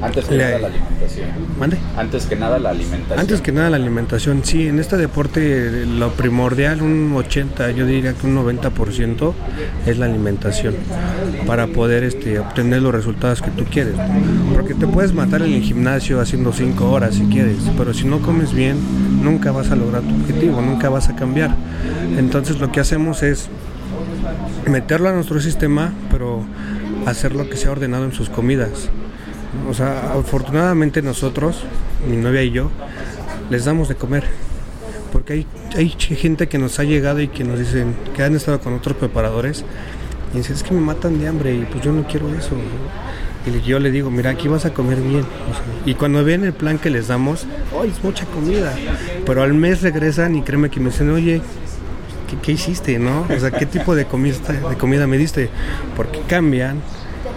Antes 0.00 0.26
que 0.26 0.36
nada, 0.36 0.58
la 0.58 0.68
alimentación. 0.68 1.28
¿Mande? 1.58 1.78
Antes 1.96 2.26
que 2.26 2.36
nada 2.36 2.58
la 2.58 2.70
alimentación. 2.70 3.18
Antes 3.18 3.40
que 3.40 3.52
nada 3.52 3.70
la 3.70 3.76
alimentación, 3.76 4.44
sí, 4.44 4.68
en 4.68 4.78
este 4.78 4.96
deporte 4.96 5.86
lo 5.86 6.12
primordial, 6.12 6.82
un 6.82 7.12
80, 7.16 7.72
yo 7.72 7.84
diría 7.84 8.12
que 8.12 8.26
un 8.26 8.36
90% 8.36 9.32
es 9.86 9.98
la 9.98 10.06
alimentación 10.06 10.76
para 11.46 11.66
poder 11.66 12.04
este, 12.04 12.38
obtener 12.38 12.82
los 12.82 12.92
resultados 12.92 13.42
que 13.42 13.50
tú 13.50 13.64
quieres. 13.64 13.94
Porque 14.54 14.74
te 14.74 14.86
puedes 14.86 15.12
matar 15.12 15.42
en 15.42 15.54
el 15.54 15.62
gimnasio 15.62 16.20
haciendo 16.20 16.52
5 16.52 16.90
horas 16.90 17.16
si 17.16 17.24
quieres, 17.24 17.56
pero 17.76 17.92
si 17.92 18.04
no 18.04 18.20
comes 18.20 18.52
bien, 18.52 18.76
nunca 19.22 19.50
vas 19.50 19.72
a 19.72 19.76
lograr 19.76 20.02
tu 20.02 20.14
objetivo, 20.14 20.60
nunca 20.60 20.90
vas 20.90 21.08
a 21.08 21.16
cambiar. 21.16 21.56
Entonces 22.16 22.60
lo 22.60 22.70
que 22.70 22.78
hacemos 22.78 23.24
es 23.24 23.48
meterlo 24.66 25.08
a 25.08 25.12
nuestro 25.12 25.40
sistema, 25.40 25.92
pero 26.10 26.44
hacerlo 27.06 27.48
que 27.48 27.56
sea 27.56 27.70
ordenado 27.70 28.04
en 28.04 28.12
sus 28.12 28.28
comidas. 28.28 28.88
O 29.68 29.74
sea, 29.74 30.12
afortunadamente 30.12 31.02
nosotros, 31.02 31.64
mi 32.08 32.16
novia 32.16 32.42
y 32.42 32.50
yo, 32.50 32.70
les 33.50 33.64
damos 33.64 33.88
de 33.88 33.94
comer. 33.94 34.24
Porque 35.12 35.32
hay, 35.32 35.46
hay 35.74 35.88
gente 35.88 36.48
que 36.48 36.58
nos 36.58 36.78
ha 36.78 36.84
llegado 36.84 37.20
y 37.20 37.28
que 37.28 37.44
nos 37.44 37.58
dicen, 37.58 37.94
que 38.14 38.22
han 38.22 38.36
estado 38.36 38.60
con 38.60 38.74
otros 38.74 38.96
preparadores, 38.96 39.64
y 40.34 40.38
dicen, 40.38 40.56
es 40.56 40.62
que 40.62 40.74
me 40.74 40.80
matan 40.80 41.18
de 41.18 41.28
hambre 41.28 41.54
y 41.54 41.64
pues 41.64 41.82
yo 41.82 41.92
no 41.92 42.06
quiero 42.06 42.28
eso. 42.34 42.50
¿no?". 42.52 43.08
Y 43.46 43.62
yo 43.62 43.78
le 43.78 43.90
digo, 43.90 44.10
mira, 44.10 44.30
aquí 44.30 44.48
vas 44.48 44.66
a 44.66 44.74
comer 44.74 45.00
bien. 45.00 45.24
Y 45.86 45.94
cuando 45.94 46.22
ven 46.22 46.44
el 46.44 46.52
plan 46.52 46.78
que 46.78 46.90
les 46.90 47.08
damos, 47.08 47.46
¡ay, 47.80 47.90
es 47.90 48.04
mucha 48.04 48.26
comida! 48.26 48.74
Pero 49.24 49.42
al 49.42 49.54
mes 49.54 49.80
regresan 49.80 50.36
y 50.36 50.42
créeme 50.42 50.68
que 50.68 50.80
me 50.80 50.90
dicen, 50.90 51.10
oye, 51.10 51.40
¿qué, 52.42 52.52
hiciste, 52.52 52.98
no? 52.98 53.26
O 53.34 53.40
sea, 53.40 53.50
¿qué 53.50 53.66
tipo 53.66 53.94
de 53.94 54.04
comida, 54.06 54.36
de 54.68 54.76
comida 54.76 55.06
me 55.06 55.18
diste? 55.18 55.50
Porque 55.96 56.20
cambian, 56.28 56.80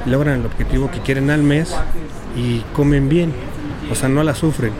logran 0.06 0.40
el 0.42 0.46
objetivo 0.46 0.90
que 0.92 1.00
quieren 1.00 1.30
al 1.30 1.44
mes 1.44 1.74
y 2.36 2.60
comen 2.76 3.10
bien, 3.10 3.34
o 3.92 3.96
sea, 3.96 4.10
no 4.10 4.24
la 4.24 4.36
sufren. 4.36 4.74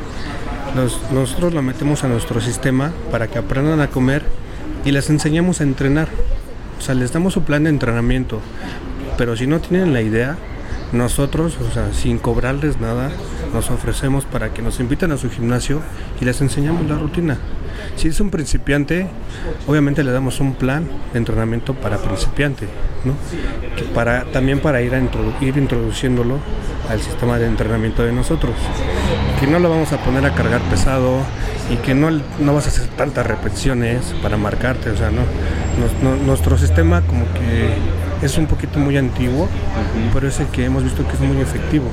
Nos- 0.76 1.00
nosotros 1.12 1.54
la 1.54 1.62
metemos 1.62 2.04
a 2.04 2.08
nuestro 2.08 2.40
sistema 2.42 2.92
para 3.12 3.28
que 3.28 3.38
aprendan 3.38 3.82
a 3.82 3.88
comer 3.88 4.24
y 4.86 4.92
les 4.92 5.10
enseñamos 5.10 5.60
a 5.60 5.64
entrenar. 5.64 6.08
O 6.80 6.82
sea, 6.82 6.96
les 6.96 7.12
damos 7.12 7.34
su 7.34 7.44
plan 7.44 7.64
de 7.66 7.70
entrenamiento, 7.70 8.40
pero 9.18 9.36
si 9.36 9.48
no 9.48 9.60
tienen 9.60 9.94
la 9.94 10.02
idea, 10.02 10.38
nosotros, 10.94 11.58
o 11.70 11.72
sea, 11.74 11.94
sin 11.94 12.18
cobrarles 12.18 12.80
nada, 12.80 13.12
nos 13.54 13.70
ofrecemos 13.70 14.26
para 14.26 14.54
que 14.54 14.62
nos 14.62 14.80
inviten 14.80 15.12
a 15.12 15.18
su 15.18 15.30
gimnasio 15.30 15.82
y 16.20 16.26
les 16.26 16.42
enseñamos 16.42 16.86
la 16.90 16.96
rutina. 16.98 17.38
Si 17.96 18.08
es 18.08 18.20
un 18.20 18.30
principiante, 18.32 19.06
obviamente 19.68 20.04
le 20.04 20.12
damos 20.12 20.40
un 20.40 20.54
plan 20.56 20.86
de 21.14 21.20
entrenamiento 21.20 21.74
para 21.76 21.98
principiante, 21.98 22.66
¿no? 23.06 23.14
Que 23.76 23.84
para, 23.84 24.24
también 24.26 24.60
para 24.60 24.82
ir, 24.82 24.96
a 24.96 25.00
introdu- 25.00 25.40
ir 25.42 25.56
introduciéndolo 25.58 26.40
al 26.90 27.00
sistema 27.00 27.38
de 27.38 27.46
entrenamiento 27.46 28.04
de 28.04 28.12
nosotros. 28.12 28.54
Que 29.40 29.46
no 29.46 29.60
lo 29.60 29.70
vamos 29.70 29.92
a 29.94 29.98
poner 29.98 30.26
a 30.26 30.34
cargar 30.34 30.62
pesado 30.62 31.20
y 31.72 31.76
que 31.78 31.94
no, 31.94 32.10
no 32.40 32.54
vas 32.56 32.66
a 32.66 32.70
hacer 32.70 32.88
tantas 32.98 33.26
repeticiones 33.28 34.14
para 34.24 34.36
marcarte, 34.36 34.90
o 34.90 34.98
sea, 34.98 35.12
no. 35.12 35.22
Nos- 35.80 35.94
no- 36.04 36.24
nuestro 36.26 36.58
sistema 36.58 37.02
como 37.02 37.26
que 37.34 38.26
es 38.26 38.38
un 38.38 38.48
poquito 38.48 38.80
muy 38.80 38.98
antiguo, 38.98 39.48
pero 40.14 40.28
es 40.28 40.40
el 40.40 40.48
que 40.48 40.66
hemos 40.66 40.84
visto 40.84 41.06
que 41.08 41.14
es 41.14 41.20
muy 41.20 41.40
efectivo. 41.40 41.86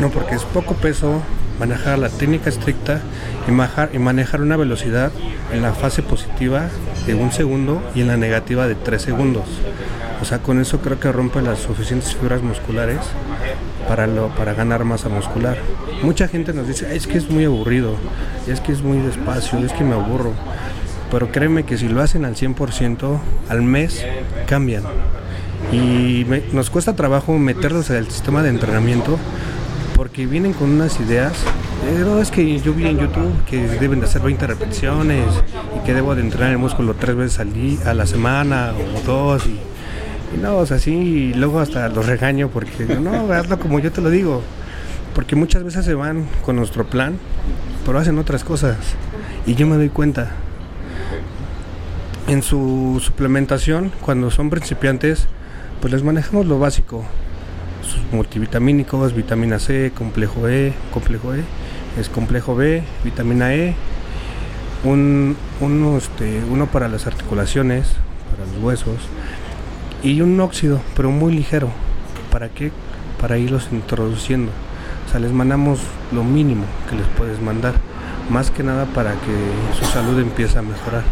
No, 0.00 0.10
porque 0.10 0.34
es 0.34 0.44
poco 0.44 0.74
peso, 0.74 1.22
manejar 1.58 1.98
la 1.98 2.08
técnica 2.08 2.48
estricta 2.48 3.00
y, 3.46 3.98
manejar, 3.98 4.40
una 4.40 4.56
velocidad 4.56 5.12
en 5.52 5.62
la 5.62 5.72
fase 5.72 6.02
positiva 6.02 6.68
de 7.06 7.14
un 7.14 7.32
segundo 7.32 7.82
y 7.94 8.02
en 8.02 8.08
la 8.08 8.16
negativa 8.16 8.66
de 8.66 8.74
tres 8.74 9.02
segundos. 9.02 9.44
O 10.20 10.24
sea, 10.24 10.38
con 10.38 10.60
eso 10.60 10.80
creo 10.80 10.98
que 10.98 11.12
rompe 11.12 11.40
las 11.42 11.60
suficientes 11.60 12.14
fibras 12.14 12.42
musculares 12.42 12.98
para, 13.86 14.06
para 14.36 14.54
ganar 14.54 14.84
masa 14.84 15.08
muscular. 15.08 15.56
Mucha 16.02 16.28
gente 16.28 16.52
nos 16.52 16.66
dice, 16.66 16.86
"Ay, 16.90 16.96
es 16.96 17.06
que 17.06 17.18
es 17.18 17.30
muy 17.30 17.44
aburrido, 17.44 17.96
es 18.46 18.60
que 18.60 18.72
es 18.72 18.82
muy 18.82 18.98
despacio, 18.98 19.58
es 19.60 19.72
que 19.72 19.84
me 19.84 19.94
aburro. 19.94 20.32
Pero 21.10 21.32
créeme 21.32 21.64
que 21.64 21.78
si 21.78 21.88
lo 21.88 22.02
hacen 22.02 22.24
al 22.24 22.36
100%, 22.36 23.20
al 23.48 23.62
mes 23.62 24.04
cambian. 24.46 24.82
Y 25.72 26.26
nos 26.52 26.70
cuesta 26.70 26.94
trabajo 26.94 27.38
meterlos 27.38 27.90
al 27.90 28.10
sistema 28.10 28.42
de 28.42 28.50
entrenamiento 28.50 29.18
porque 29.98 30.26
vienen 30.26 30.52
con 30.52 30.70
unas 30.70 31.00
ideas. 31.00 31.32
eh, 31.84 32.04
no, 32.04 32.20
es 32.20 32.30
que 32.30 32.60
yo 32.60 32.72
vi 32.72 32.86
en 32.86 33.00
YouTube 33.00 33.32
que 33.50 33.66
deben 33.66 33.98
de 33.98 34.06
hacer 34.06 34.22
20 34.22 34.46
repeticiones 34.46 35.26
y 35.76 35.84
que 35.84 35.92
debo 35.92 36.14
de 36.14 36.20
entrenar 36.22 36.52
el 36.52 36.58
músculo 36.58 36.94
tres 36.94 37.16
veces 37.16 37.40
al 37.40 37.52
día, 37.52 37.80
a 37.84 37.94
la 37.94 38.06
semana 38.06 38.72
o 38.96 39.00
dos. 39.04 39.44
Y, 39.48 39.58
no, 40.40 40.58
o 40.58 40.66
sea, 40.66 40.78
sí, 40.78 40.92
y 40.92 41.34
luego 41.34 41.58
hasta 41.58 41.88
los 41.88 42.06
regaño 42.06 42.48
porque 42.48 42.84
no, 43.00 43.32
hazlo 43.32 43.58
como 43.58 43.80
yo 43.80 43.90
te 43.90 44.00
lo 44.00 44.08
digo. 44.08 44.40
Porque 45.16 45.34
muchas 45.34 45.64
veces 45.64 45.84
se 45.84 45.94
van 45.94 46.28
con 46.44 46.54
nuestro 46.54 46.86
plan, 46.86 47.18
pero 47.84 47.98
hacen 47.98 48.20
otras 48.20 48.44
cosas. 48.44 48.76
Y 49.46 49.56
yo 49.56 49.66
me 49.66 49.74
doy 49.74 49.88
cuenta. 49.88 50.30
En 52.28 52.44
su 52.44 53.02
suplementación, 53.02 53.90
cuando 54.00 54.30
son 54.30 54.48
principiantes, 54.48 55.26
pues 55.80 55.92
les 55.92 56.04
manejamos 56.04 56.46
lo 56.46 56.60
básico. 56.60 57.04
Sus 57.88 58.02
multivitamínicos, 58.12 59.14
vitamina 59.14 59.58
C, 59.58 59.92
complejo 59.96 60.48
E, 60.48 60.74
complejo 60.92 61.34
E, 61.34 61.42
es 61.98 62.08
complejo 62.08 62.54
B, 62.54 62.82
vitamina 63.02 63.54
E, 63.54 63.74
un, 64.84 65.36
uno, 65.60 65.96
este, 65.96 66.42
uno 66.50 66.66
para 66.66 66.88
las 66.88 67.06
articulaciones, 67.06 67.88
para 68.30 68.44
los 68.52 68.62
huesos, 68.62 68.98
y 70.02 70.20
un 70.20 70.38
óxido, 70.38 70.80
pero 70.94 71.10
muy 71.10 71.32
ligero. 71.32 71.70
¿Para 72.30 72.50
qué? 72.50 72.70
Para 73.20 73.38
irlos 73.38 73.68
introduciendo. 73.72 74.52
O 75.06 75.10
sea, 75.10 75.20
les 75.20 75.32
mandamos 75.32 75.80
lo 76.12 76.22
mínimo 76.22 76.64
que 76.88 76.96
les 76.96 77.06
puedes 77.16 77.40
mandar. 77.40 77.74
Más 78.30 78.50
que 78.50 78.62
nada 78.62 78.84
para 78.84 79.12
que 79.12 79.78
su 79.78 79.90
salud 79.90 80.18
empiece 80.20 80.58
a 80.58 80.62
mejorar. 80.62 81.04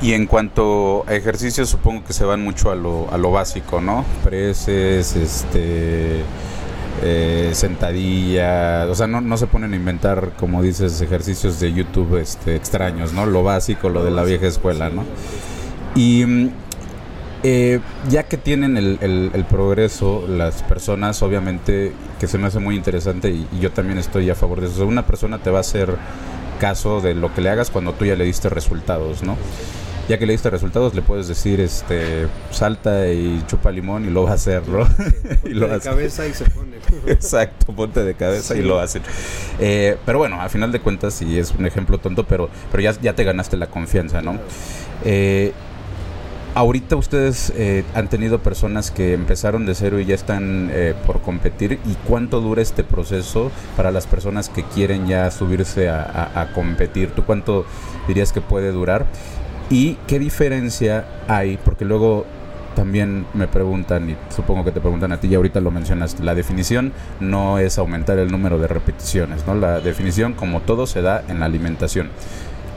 Y 0.00 0.14
en 0.14 0.26
cuanto 0.26 1.04
a 1.06 1.14
ejercicios, 1.14 1.68
supongo 1.68 2.04
que 2.04 2.14
se 2.14 2.24
van 2.24 2.42
mucho 2.42 2.70
a 2.70 2.74
lo, 2.74 3.10
a 3.12 3.18
lo 3.18 3.32
básico, 3.32 3.82
¿no? 3.82 4.06
Preses, 4.24 5.14
este, 5.14 6.24
eh, 7.02 7.50
sentadillas, 7.54 8.88
o 8.88 8.94
sea, 8.94 9.06
no, 9.06 9.20
no 9.20 9.36
se 9.36 9.46
ponen 9.46 9.74
a 9.74 9.76
inventar, 9.76 10.32
como 10.38 10.62
dices, 10.62 11.00
ejercicios 11.02 11.60
de 11.60 11.72
YouTube 11.74 12.16
este, 12.18 12.56
extraños, 12.56 13.12
¿no? 13.12 13.26
Lo 13.26 13.42
básico, 13.42 13.90
lo 13.90 14.02
de 14.04 14.10
la 14.10 14.24
vieja 14.24 14.46
escuela, 14.46 14.88
¿no? 14.90 15.04
Y 15.94 16.24
mm, 16.26 16.50
eh, 17.42 17.80
ya 18.08 18.24
que 18.24 18.36
tienen 18.38 18.76
el, 18.76 18.98
el- 19.00 19.44
progreso, 19.46 20.26
las 20.28 20.62
personas, 20.62 21.22
obviamente, 21.22 21.94
que 22.20 22.26
se 22.28 22.38
me 22.38 22.46
hace 22.48 22.58
muy 22.60 22.76
interesante 22.76 23.30
y, 23.30 23.48
yo 23.60 23.72
también 23.72 23.98
estoy 23.98 24.30
a 24.30 24.34
favor 24.34 24.60
de 24.60 24.68
eso. 24.68 24.86
Una 24.86 25.06
persona 25.06 25.42
te 25.42 25.50
va 25.50 25.58
a 25.58 25.60
hacer 25.62 25.96
caso 26.58 27.00
de 27.00 27.14
lo 27.14 27.32
que 27.34 27.40
le 27.42 27.50
hagas 27.50 27.70
cuando 27.70 27.94
tú 27.94 28.04
ya 28.06 28.16
le 28.16 28.24
diste 28.24 28.48
resultados, 28.50 29.22
¿no? 29.22 29.36
Ya 30.10 30.18
que 30.18 30.26
le 30.26 30.32
diste 30.32 30.50
resultados, 30.50 30.92
le 30.96 31.02
puedes 31.02 31.28
decir, 31.28 31.60
este, 31.60 32.26
salta 32.50 33.08
y 33.12 33.42
chupa 33.46 33.70
limón 33.70 34.04
y 34.06 34.10
lo 34.10 34.24
va 34.24 34.32
a 34.32 34.34
hacer, 34.34 34.66
¿no? 34.68 34.84
y 35.44 35.54
lo 35.54 35.72
hace. 35.72 35.88
cabeza 35.88 36.26
y 36.26 36.34
se 36.34 36.50
pone. 36.50 36.76
Exacto, 37.06 37.72
ponte 37.72 38.02
de 38.02 38.14
cabeza 38.14 38.56
y 38.56 38.62
lo 38.62 38.80
hacen. 38.80 39.02
Eh, 39.60 39.96
pero 40.04 40.18
bueno, 40.18 40.40
a 40.40 40.48
final 40.48 40.72
de 40.72 40.80
cuentas, 40.80 41.14
sí 41.14 41.38
es 41.38 41.52
un 41.56 41.64
ejemplo 41.64 41.98
tonto, 41.98 42.24
pero, 42.24 42.50
pero 42.72 42.82
ya, 42.82 43.00
ya 43.00 43.14
te 43.14 43.22
ganaste 43.22 43.56
la 43.56 43.68
confianza, 43.68 44.20
¿no? 44.20 44.36
Eh, 45.04 45.52
ahorita 46.56 46.96
ustedes 46.96 47.52
eh, 47.56 47.84
han 47.94 48.08
tenido 48.08 48.40
personas 48.40 48.90
que 48.90 49.14
empezaron 49.14 49.64
de 49.64 49.76
cero 49.76 50.00
y 50.00 50.06
ya 50.06 50.16
están 50.16 50.70
eh, 50.72 50.94
por 51.06 51.20
competir. 51.22 51.78
¿Y 51.86 51.94
cuánto 52.08 52.40
dura 52.40 52.62
este 52.62 52.82
proceso 52.82 53.52
para 53.76 53.92
las 53.92 54.08
personas 54.08 54.48
que 54.48 54.64
quieren 54.64 55.06
ya 55.06 55.30
subirse 55.30 55.88
a, 55.88 56.02
a- 56.02 56.40
a 56.40 56.52
competir? 56.52 57.12
¿Tú 57.12 57.24
cuánto 57.24 57.64
dirías 58.08 58.32
que 58.32 58.40
puede 58.40 58.72
durar? 58.72 59.06
¿Y 59.70 59.94
qué 60.08 60.18
diferencia 60.18 61.04
hay? 61.28 61.56
Porque 61.56 61.84
luego 61.84 62.26
también 62.74 63.24
me 63.34 63.46
preguntan, 63.46 64.10
y 64.10 64.16
supongo 64.34 64.64
que 64.64 64.72
te 64.72 64.80
preguntan 64.80 65.12
a 65.12 65.20
ti, 65.20 65.28
y 65.28 65.34
ahorita 65.36 65.60
lo 65.60 65.70
mencionaste, 65.70 66.24
la 66.24 66.34
definición 66.34 66.92
no 67.20 67.58
es 67.58 67.78
aumentar 67.78 68.18
el 68.18 68.32
número 68.32 68.58
de 68.58 68.66
repeticiones, 68.66 69.46
¿no? 69.46 69.54
La 69.54 69.80
definición, 69.80 70.32
como 70.34 70.60
todo, 70.60 70.86
se 70.86 71.02
da 71.02 71.22
en 71.28 71.38
la 71.40 71.46
alimentación. 71.46 72.08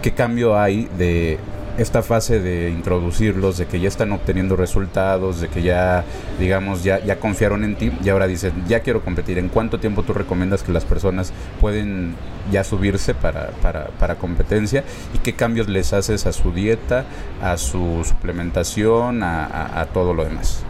¿Qué 0.04 0.12
cambio 0.14 0.60
hay 0.60 0.88
de 0.98 1.40
esta 1.78 2.04
fase 2.04 2.40
de 2.40 2.70
introducirlos, 2.70 3.58
de 3.58 3.66
que 3.66 3.80
ya 3.80 3.88
están 3.88 4.12
obteniendo 4.12 4.56
resultados, 4.56 5.42
de 5.42 5.48
que 5.48 5.64
ya, 5.64 6.04
digamos, 6.40 6.84
ya, 6.84 7.04
ya 7.04 7.20
confiaron 7.20 7.64
en 7.64 7.76
ti 7.76 7.92
y 8.04 8.10
ahora 8.10 8.28
dicen, 8.28 8.54
ya 8.68 8.82
quiero 8.82 9.04
competir? 9.04 9.38
¿En 9.38 9.50
cuánto 9.50 9.80
tiempo 9.80 10.04
tú 10.04 10.14
recomiendas 10.14 10.62
que 10.64 10.72
las 10.72 10.86
personas 10.86 11.34
pueden 11.60 12.16
ya 12.52 12.64
subirse 12.64 13.16
para, 13.16 13.52
para, 13.62 14.16
competencia? 14.16 14.84
¿Y 15.14 15.20
qué 15.20 15.34
cambios 15.34 15.68
les 15.68 15.94
haces 15.94 16.26
a 16.28 16.34
su 16.34 16.52
dieta, 16.52 17.06
a 17.42 17.58
su 17.58 18.04
suplementación, 18.04 19.24
a, 19.24 19.88
todo 19.94 20.14
lo 20.14 20.24
demás? 20.24 20.64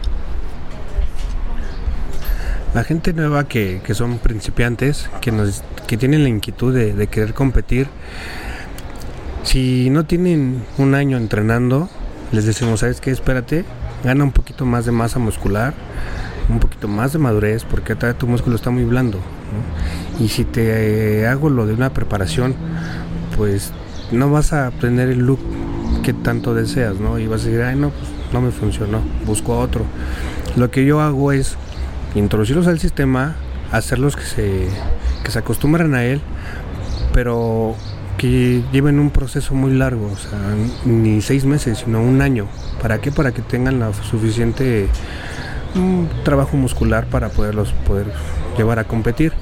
La 2.74 2.82
gente 2.82 3.12
nueva 3.12 3.46
que, 3.46 3.80
que 3.84 3.94
son 3.94 4.18
principiantes, 4.18 5.08
que, 5.20 5.30
nos, 5.30 5.62
que 5.86 5.96
tienen 5.96 6.24
la 6.24 6.28
inquietud 6.28 6.74
de 6.74 7.06
querer 7.06 7.34
competir, 7.34 7.88
si 9.44 9.90
no 9.90 10.04
tienen 10.04 10.64
un 10.78 10.94
año 10.94 11.16
entrenando, 11.16 11.88
les 12.32 12.46
decimos, 12.46 12.80
¿sabes 12.80 13.00
qué? 13.00 13.10
Espérate, 13.10 13.64
gana 14.02 14.24
un 14.24 14.32
poquito 14.32 14.64
más 14.64 14.86
de 14.86 14.92
masa 14.92 15.18
muscular, 15.18 15.74
un 16.48 16.58
poquito 16.58 16.88
más 16.88 17.12
de 17.12 17.18
madurez, 17.18 17.64
porque 17.64 17.94
tu 17.94 18.26
músculo 18.26 18.56
está 18.56 18.70
muy 18.70 18.84
blando. 18.84 19.20
Y 20.18 20.28
si 20.28 20.44
te 20.44 21.20
eh, 21.20 21.26
hago 21.26 21.50
lo 21.50 21.66
de 21.66 21.74
una 21.74 21.92
preparación, 21.92 22.54
pues 23.36 23.72
no 24.10 24.30
vas 24.30 24.52
a 24.52 24.68
obtener 24.68 25.10
el 25.10 25.20
look 25.20 25.40
que 26.02 26.12
tanto 26.12 26.54
deseas, 26.54 26.98
¿no? 26.98 27.18
Y 27.18 27.26
vas 27.26 27.42
a 27.42 27.44
decir, 27.46 27.62
ay, 27.62 27.76
no, 27.76 27.90
pues 27.90 28.10
no 28.32 28.40
me 28.40 28.50
funcionó, 28.50 29.00
busco 29.26 29.58
otro. 29.58 29.84
Lo 30.56 30.70
que 30.70 30.84
yo 30.84 31.00
hago 31.00 31.32
es 31.32 31.56
introducirlos 32.14 32.66
al 32.66 32.78
sistema, 32.78 33.36
hacerlos 33.72 34.16
que 34.16 34.24
se, 34.24 34.68
que 35.22 35.30
se 35.30 35.38
acostumbren 35.38 35.94
a 35.94 36.04
él, 36.04 36.20
pero 37.12 37.76
que 38.24 38.62
lleven 38.72 39.00
un 39.00 39.10
proceso 39.10 39.54
muy 39.54 39.74
largo, 39.74 40.10
o 40.10 40.16
sea, 40.16 40.38
ni 40.86 41.20
seis 41.20 41.44
meses, 41.44 41.82
sino 41.84 42.00
un 42.00 42.22
año. 42.22 42.46
¿Para 42.80 42.98
qué? 42.98 43.12
Para 43.12 43.32
que 43.32 43.42
tengan 43.42 43.78
la 43.78 43.92
suficiente 43.92 44.88
mm, 45.74 46.24
trabajo 46.24 46.56
muscular 46.56 47.04
para 47.04 47.28
poderlos 47.28 47.74
poder 47.86 48.06
llevar 48.56 48.78
a 48.78 48.84
competir. 48.84 49.34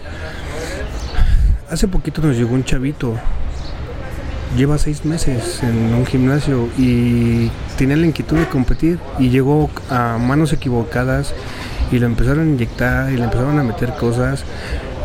Hace 1.71 1.87
poquito 1.87 2.23
nos 2.23 2.37
llegó 2.37 2.55
un 2.55 2.64
chavito, 2.64 3.14
lleva 4.57 4.79
seis 4.79 5.05
meses 5.05 5.62
en 5.62 5.95
un 5.95 6.05
gimnasio 6.05 6.68
y 6.77 7.53
tenía 7.79 7.95
la 7.95 8.07
inquietud 8.07 8.37
de 8.37 8.49
competir 8.49 8.99
y 9.16 9.29
llegó 9.29 9.71
a 9.90 10.18
manos 10.18 10.53
equivocadas 10.53 11.35
y 11.92 12.01
lo 12.01 12.07
empezaron 12.07 12.49
a 12.49 12.51
inyectar 12.51 13.12
y 13.12 13.16
le 13.16 13.23
empezaron 13.23 13.61
a 13.61 13.62
meter 13.62 13.95
cosas 13.95 14.45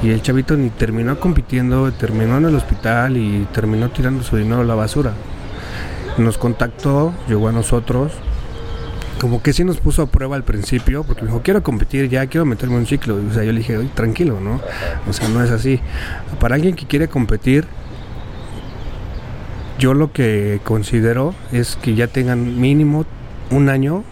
y 0.01 0.11
el 0.11 0.21
chavito 0.21 0.55
ni 0.55 0.69
terminó 0.69 1.19
compitiendo, 1.19 1.91
terminó 1.91 2.37
en 2.37 2.45
el 2.45 2.55
hospital 2.55 3.17
y 3.17 3.47
terminó 3.51 3.89
tirando 3.89 4.23
su 4.23 4.37
dinero 4.37 4.61
a 4.61 4.63
la 4.63 4.75
basura. 4.75 5.13
Nos 6.17 6.37
contactó, 6.37 7.13
llegó 7.27 7.47
a 7.47 7.51
nosotros, 7.51 8.11
como 9.19 9.41
que 9.41 9.53
sí 9.53 9.63
nos 9.63 9.77
puso 9.77 10.03
a 10.03 10.05
prueba 10.05 10.35
al 10.35 10.43
principio, 10.43 11.03
porque 11.03 11.25
dijo, 11.25 11.41
quiero 11.43 11.63
competir 11.63 12.09
ya, 12.09 12.27
quiero 12.27 12.45
meterme 12.45 12.75
un 12.77 12.85
ciclo. 12.85 13.15
O 13.15 13.33
sea, 13.33 13.43
yo 13.43 13.51
le 13.51 13.59
dije, 13.59 13.77
"Oye, 13.77 13.89
tranquilo, 13.93 14.39
¿no? 14.39 14.61
O 15.09 15.13
sea, 15.13 15.27
no 15.29 15.43
es 15.43 15.49
así. 15.49 15.79
Para 16.39 16.55
alguien 16.55 16.75
que 16.75 16.85
quiere 16.85 17.07
competir, 17.07 17.65
yo 19.79 19.93
lo 19.93 20.11
que 20.11 20.59
considero 20.63 21.33
es 21.51 21.75
que 21.81 21.95
ya 21.95 22.07
tengan 22.07 22.59
mínimo 22.59 23.05
un 23.49 23.69
año 23.69 24.03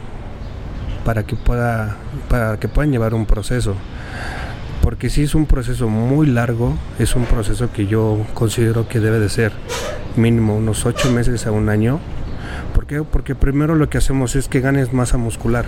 para 1.03 1.23
que 1.23 1.35
pueda 1.35 1.97
para 2.29 2.57
que 2.59 2.67
puedan 2.67 2.91
llevar 2.91 3.13
un 3.13 3.25
proceso 3.25 3.75
porque 4.85 5.09
si 5.09 5.23
es 5.23 5.33
un 5.33 5.47
proceso 5.47 5.89
muy 5.89 6.27
largo 6.27 6.77
es 6.99 7.15
un 7.15 7.25
proceso 7.25 7.71
que 7.73 7.87
yo 7.87 8.23
considero 8.35 8.87
que 8.87 8.99
debe 8.99 9.19
de 9.19 9.29
ser 9.29 9.51
mínimo 10.15 10.55
unos 10.55 10.85
ocho 10.85 11.11
meses 11.11 11.47
a 11.47 11.51
un 11.51 11.69
año 11.69 11.99
¿Por 12.75 12.85
qué? 12.85 13.01
porque 13.01 13.33
primero 13.33 13.73
lo 13.73 13.89
que 13.89 13.97
hacemos 13.97 14.35
es 14.35 14.47
que 14.47 14.59
ganes 14.59 14.93
masa 14.93 15.17
muscular 15.17 15.65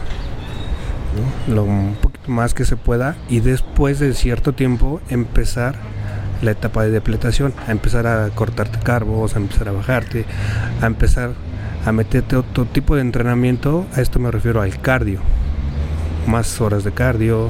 ¿no? 1.48 1.56
lo 1.56 1.66
poquito 2.00 2.30
más 2.30 2.54
que 2.54 2.64
se 2.64 2.76
pueda 2.76 3.16
y 3.28 3.40
después 3.40 3.98
de 3.98 4.14
cierto 4.14 4.54
tiempo 4.54 5.02
empezar 5.10 5.78
la 6.44 6.52
etapa 6.52 6.84
de 6.84 6.92
depletación, 6.92 7.56
a 7.68 7.72
empezar 7.72 8.06
a 8.06 8.30
cortarte 8.30 8.78
carbos, 8.78 9.36
a 9.36 9.40
empezar 9.40 9.70
a 9.70 9.72
bajarte, 9.72 10.26
a 10.80 10.86
empezar 10.86 11.32
a 11.88 11.92
meterte 11.92 12.36
otro 12.36 12.66
tipo 12.66 12.94
de 12.94 13.02
entrenamiento, 13.02 13.88
a 13.96 14.02
esto 14.02 14.20
me 14.20 14.30
refiero 14.30 14.62
al 14.62 14.80
cardio, 14.80 15.22
más 16.28 16.62
horas 16.62 16.84
de 16.84 16.92
cardio, 16.92 17.50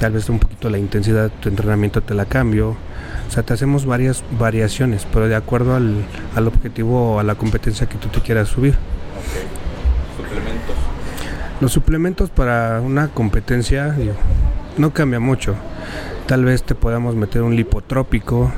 tal 0.00 0.12
vez 0.12 0.28
un 0.28 0.38
poquito 0.38 0.70
la 0.70 0.78
intensidad 0.78 1.24
de 1.24 1.30
tu 1.30 1.48
entrenamiento 1.48 2.02
te 2.02 2.14
la 2.14 2.26
cambio, 2.26 2.70
o 2.70 3.30
sea, 3.30 3.42
te 3.42 3.52
hacemos 3.52 3.86
varias 3.86 4.22
variaciones, 4.38 5.06
pero 5.12 5.28
de 5.28 5.36
acuerdo 5.36 5.74
al, 5.76 6.04
al 6.34 6.46
objetivo 6.46 7.14
o 7.14 7.18
a 7.20 7.22
la 7.22 7.34
competencia 7.34 7.88
que 7.88 7.96
tú 7.96 8.08
te 8.08 8.20
quieras 8.20 8.48
subir. 8.48 8.76
Suplementos. 10.16 10.76
Los 11.60 11.72
suplementos 11.72 12.30
para 12.30 12.80
una 12.80 13.08
competencia 13.08 13.96
no 14.76 14.92
cambia 14.92 15.20
mucho. 15.20 15.54
Tal 16.26 16.44
vez 16.44 16.62
te 16.62 16.74
podamos 16.74 17.14
meter 17.14 17.42
un 17.42 17.54
lipotrópico, 17.54 18.50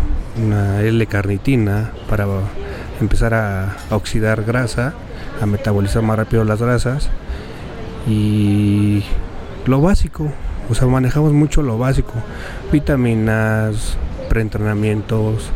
una 0.42 0.82
L-carnitina 0.82 1.90
para 2.08 2.26
empezar 3.00 3.34
a, 3.34 3.76
a 3.90 3.96
oxidar 3.96 4.44
grasa, 4.44 4.94
a 5.40 5.46
metabolizar 5.46 6.02
más 6.02 6.16
rápido 6.16 6.44
las 6.44 6.62
grasas. 6.62 7.10
Y 8.08 9.04
lo 9.66 9.80
básico, 9.80 10.32
o 10.68 10.74
sea, 10.74 10.86
manejamos 10.88 11.32
mucho 11.32 11.62
lo 11.62 11.78
básico. 11.78 12.12
Vitaminas, 12.72 13.96
preentrenamientos, 14.28 15.50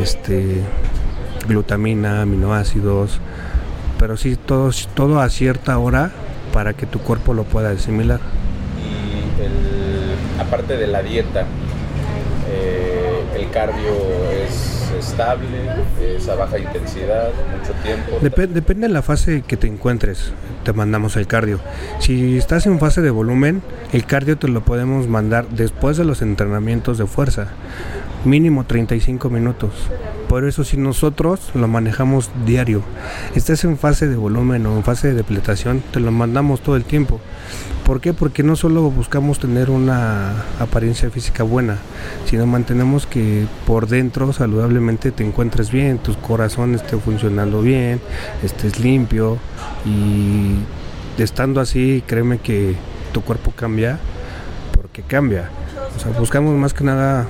este, 0.00 0.62
glutamina, 1.48 2.22
aminoácidos, 2.22 3.20
pero 3.98 4.16
sí 4.16 4.36
todo, 4.36 4.70
todo 4.94 5.20
a 5.20 5.28
cierta 5.28 5.78
hora 5.78 6.10
para 6.52 6.74
que 6.74 6.86
tu 6.86 7.00
cuerpo 7.00 7.34
lo 7.34 7.44
pueda 7.44 7.70
asimilar. 7.70 8.20
Y 8.82 9.42
el, 9.42 10.40
aparte 10.40 10.76
de 10.76 10.86
la 10.86 11.02
dieta, 11.02 11.46
eh, 12.48 13.22
el 13.34 13.50
cardio 13.50 13.92
es 14.32 14.75
estable, 14.98 15.46
es 16.16 16.28
a 16.28 16.34
baja 16.34 16.58
intensidad, 16.58 17.30
mucho 17.58 17.72
tiempo. 17.82 18.18
Dep- 18.22 18.48
depende 18.52 18.86
de 18.88 18.92
la 18.92 19.02
fase 19.02 19.42
que 19.46 19.56
te 19.56 19.66
encuentres, 19.66 20.32
te 20.64 20.72
mandamos 20.72 21.16
el 21.16 21.26
cardio. 21.26 21.60
Si 21.98 22.36
estás 22.38 22.66
en 22.66 22.78
fase 22.78 23.02
de 23.02 23.10
volumen, 23.10 23.62
el 23.92 24.04
cardio 24.04 24.36
te 24.38 24.48
lo 24.48 24.62
podemos 24.62 25.08
mandar 25.08 25.46
después 25.48 25.96
de 25.96 26.04
los 26.04 26.22
entrenamientos 26.22 26.98
de 26.98 27.06
fuerza, 27.06 27.48
mínimo 28.26 28.64
35 28.64 29.30
minutos. 29.30 29.72
Por 30.28 30.46
eso 30.46 30.64
si 30.64 30.76
nosotros 30.76 31.50
lo 31.54 31.68
manejamos 31.68 32.30
diario, 32.44 32.82
estés 33.34 33.64
en 33.64 33.78
fase 33.78 34.08
de 34.08 34.16
volumen 34.16 34.66
o 34.66 34.76
en 34.76 34.82
fase 34.82 35.08
de 35.08 35.14
depletación, 35.14 35.82
te 35.92 36.00
lo 36.00 36.10
mandamos 36.10 36.60
todo 36.60 36.76
el 36.76 36.84
tiempo. 36.84 37.20
¿Por 37.84 38.00
qué? 38.00 38.12
Porque 38.12 38.42
no 38.42 38.56
solo 38.56 38.82
buscamos 38.90 39.38
tener 39.38 39.70
una 39.70 40.32
apariencia 40.58 41.08
física 41.08 41.44
buena, 41.44 41.78
sino 42.24 42.44
mantenemos 42.44 43.06
que 43.06 43.46
por 43.64 43.86
dentro 43.86 44.32
saludablemente 44.32 45.12
te 45.12 45.24
encuentres 45.24 45.70
bien, 45.70 45.98
tus 45.98 46.16
corazón 46.16 46.74
esté 46.74 46.96
funcionando 46.96 47.62
bien, 47.62 48.00
estés 48.42 48.80
limpio 48.80 49.38
y 49.84 50.56
estando 51.22 51.60
así, 51.60 52.02
créeme 52.06 52.38
que 52.38 52.74
tu 53.12 53.22
cuerpo 53.22 53.52
cambia 53.54 54.00
porque 54.72 55.02
cambia. 55.02 55.48
O 55.96 56.00
sea, 56.00 56.10
buscamos 56.18 56.56
más 56.56 56.74
que 56.74 56.82
nada 56.82 57.28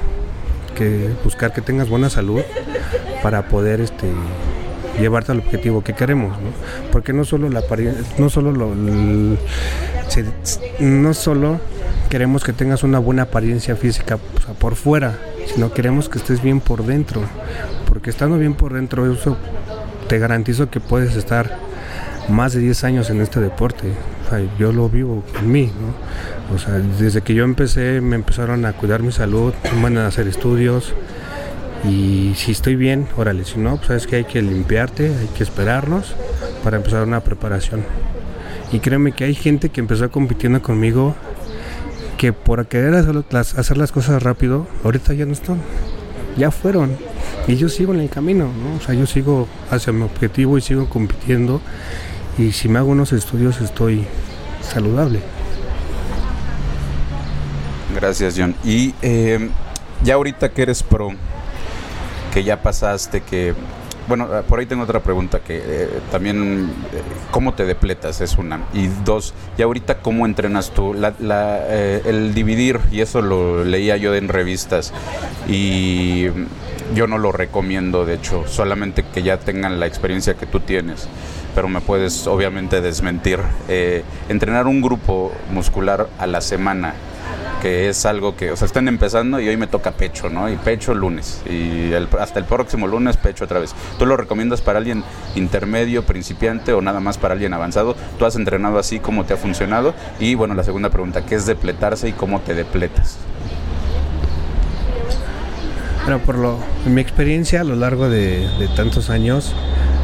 que 0.77 1.11
buscar 1.25 1.53
que 1.53 1.61
tengas 1.61 1.89
buena 1.89 2.09
salud 2.11 2.43
para 3.23 3.49
poder 3.49 3.81
este 3.81 4.07
llevarte 5.01 5.33
al 5.33 5.39
objetivo 5.39 5.83
que 5.83 5.95
queremos. 5.95 6.37
Porque 6.93 7.13
no 7.13 7.25
solo 7.25 7.49
la 7.49 7.63
no 8.19 8.31
solo 8.31 8.53
lo, 8.53 8.73
no 10.81 11.15
solo 11.15 11.61
queremos 12.09 12.45
que 12.45 12.53
tengas 12.53 12.83
una 12.83 12.99
buena 12.99 13.23
apariencia 13.23 13.75
física 13.77 14.19
por 14.59 14.77
fuera, 14.77 15.19
sino 15.53 15.73
queremos 15.73 16.09
que 16.09 16.19
estés 16.19 16.43
bien 16.43 16.61
por 16.61 16.85
dentro, 16.85 17.23
porque 17.89 18.11
estando 18.11 18.39
bien 18.39 18.55
por 18.55 18.75
dentro 18.75 19.13
eso 19.13 19.37
te 20.09 20.19
garantizo 20.19 20.71
que 20.71 20.81
puedes 20.81 21.17
estar 21.17 21.59
más 22.29 22.53
de 22.53 22.61
10 22.61 22.85
años 22.85 23.11
en 23.11 23.21
este 23.21 23.41
deporte. 23.41 23.93
Yo 24.59 24.73
lo 24.73 24.89
vivo 24.89 25.23
en 25.39 25.53
mí, 25.53 25.67
¿no? 25.67 26.55
O 26.55 26.59
sea, 26.59 26.75
desde 26.75 27.23
que 27.23 27.35
yo 27.35 27.45
empecé 27.45 28.01
me 28.01 28.17
empezaron 28.17 28.65
a 28.65 28.73
cuidar 28.73 29.03
mi 29.03 29.13
salud, 29.13 29.55
me 29.75 29.83
van 29.83 29.99
a 29.99 30.07
hacer 30.07 30.27
estudios 30.27 30.95
y 31.85 32.33
si 32.37 32.53
estoy 32.53 32.75
bien, 32.75 33.07
órale, 33.17 33.45
si 33.45 33.59
no, 33.59 33.77
pues 33.77 33.87
sabes 33.87 34.07
que 34.07 34.17
hay 34.17 34.25
que 34.25 34.43
limpiarte, 34.43 35.07
hay 35.07 35.29
que 35.37 35.45
esperarnos 35.45 36.15
para 36.65 36.77
empezar 36.79 37.07
una 37.07 37.21
preparación. 37.21 37.85
Y 38.73 38.81
créeme 38.81 39.13
que 39.13 39.25
hay 39.25 39.35
gente 39.35 39.69
que 39.69 39.81
empezó 39.81 40.11
compitiendo 40.11 40.61
conmigo 40.63 41.15
que 42.19 42.33
por 42.33 42.67
querer 42.67 42.95
hacer 42.95 43.25
las, 43.31 43.57
hacer 43.57 43.77
las 43.77 43.93
cosas 43.93 44.23
rápido, 44.23 44.67
ahorita 44.83 45.15
ya 45.15 45.27
no 45.27 45.33
están, 45.33 45.59
ya 46.37 46.51
fueron. 46.51 46.97
Y 47.47 47.57
yo 47.57 47.69
sigo 47.69 47.95
en 47.95 48.01
el 48.01 48.09
camino, 48.09 48.47
¿no? 48.47 48.77
O 48.77 48.81
sea, 48.81 48.95
yo 48.95 49.07
sigo 49.07 49.47
hacia 49.71 49.93
mi 49.93 50.03
objetivo 50.03 50.59
y 50.59 50.63
sigo 50.63 50.89
compitiendo. 50.89 51.61
Y 52.39 52.53
si 52.53 52.69
me 52.69 52.79
hago 52.79 52.91
unos 52.91 53.13
estudios 53.13 53.61
estoy 53.61 54.07
saludable. 54.61 55.21
Gracias, 57.95 58.35
John. 58.37 58.55
Y 58.63 58.95
eh, 59.01 59.49
ya 60.05 60.15
ahorita 60.15 60.51
que 60.51 60.63
eres 60.63 60.83
pro, 60.83 61.11
que 62.35 62.45
ya 62.45 62.61
pasaste, 62.63 63.23
que... 63.23 63.55
Bueno, 64.07 64.29
eh, 64.39 64.43
por 64.47 64.61
ahí 64.61 64.67
tengo 64.67 64.85
otra 64.85 65.01
pregunta 65.01 65.41
que 65.41 65.61
eh, 65.65 65.89
también, 66.13 66.71
eh, 66.93 67.03
¿cómo 67.33 67.55
te 67.55 67.65
depletas? 67.65 68.21
Es 68.21 68.39
una. 68.39 68.61
Y 68.73 68.87
dos, 69.05 69.35
ya 69.59 69.65
ahorita, 69.65 69.99
¿cómo 69.99 70.27
entrenas 70.27 70.71
tú? 70.71 70.95
La, 70.95 71.15
la, 71.19 71.59
eh, 71.67 72.03
el 72.05 72.33
dividir, 72.33 72.79
y 72.93 73.01
eso 73.01 73.21
lo 73.21 73.65
leía 73.65 73.97
yo 73.97 74.15
en 74.15 74.29
revistas, 74.29 74.93
y 75.49 76.27
yo 76.95 77.09
no 77.09 77.19
lo 77.19 77.33
recomiendo, 77.33 78.05
de 78.05 78.15
hecho, 78.15 78.45
solamente 78.47 79.05
que 79.13 79.25
ya 79.25 79.39
tengan 79.39 79.81
la 79.81 79.87
experiencia 79.87 80.35
que 80.35 80.47
tú 80.47 80.61
tienes, 80.61 81.09
pero 81.57 81.69
me 81.69 81.81
puedes 81.81 82.27
obviamente 82.27 82.83
desmentir. 82.83 83.41
Eh, 83.67 84.05
entrenar 84.29 84.67
un 84.67 84.83
grupo 84.83 85.33
muscular 85.51 86.07
a 86.19 86.27
la 86.27 86.43
semana, 86.43 86.93
que 87.63 87.89
es 87.89 88.05
algo 88.05 88.37
que, 88.37 88.53
o 88.53 88.57
sea, 88.57 88.67
están 88.67 88.89
empezando 88.89 89.41
y 89.41 89.49
hoy 89.49 89.57
me 89.57 89.67
toca 89.67 89.93
pecho, 89.93 90.29
¿no? 90.29 90.51
Y 90.51 90.57
pecho 90.57 90.95
lunes, 90.95 91.41
y 91.47 91.93
el- 91.93 92.09
hasta 92.21 92.39
el 92.41 92.45
próximo 92.45 92.87
lunes 92.87 93.17
pecho 93.17 93.45
otra 93.47 93.59
vez. 93.59 93.75
¿Tú 93.99 94.05
lo 94.05 94.19
recomiendas 94.19 94.61
para 94.61 94.77
alguien 94.79 95.03
intermedio, 95.35 96.05
principiante 96.05 96.75
o 96.75 96.83
nada 96.83 97.01
más 97.01 97.17
para 97.17 97.33
alguien 97.33 97.55
avanzado? 97.55 97.97
¿Tú 98.19 98.27
has 98.27 98.37
entrenado 98.37 98.79
así? 98.79 99.01
¿Cómo 99.01 99.25
te 99.25 99.33
ha 99.33 99.39
funcionado? 99.39 99.95
Y 100.21 100.35
bueno, 100.35 100.53
la 100.53 100.63
segunda 100.63 100.91
pregunta, 100.91 101.25
¿qué 101.25 101.37
es 101.37 101.47
depletarse 101.47 102.07
y 102.11 102.13
cómo 102.13 102.41
te 102.41 102.55
depletas? 102.55 103.17
Pero 106.05 106.19
por 106.19 106.37
lo, 106.37 106.59
en 106.85 106.93
mi 106.95 107.01
experiencia 107.01 107.63
a 107.63 107.65
lo 107.65 107.77
largo 107.77 108.11
de 108.11 108.47
tantos 108.77 109.09
años, 109.09 109.55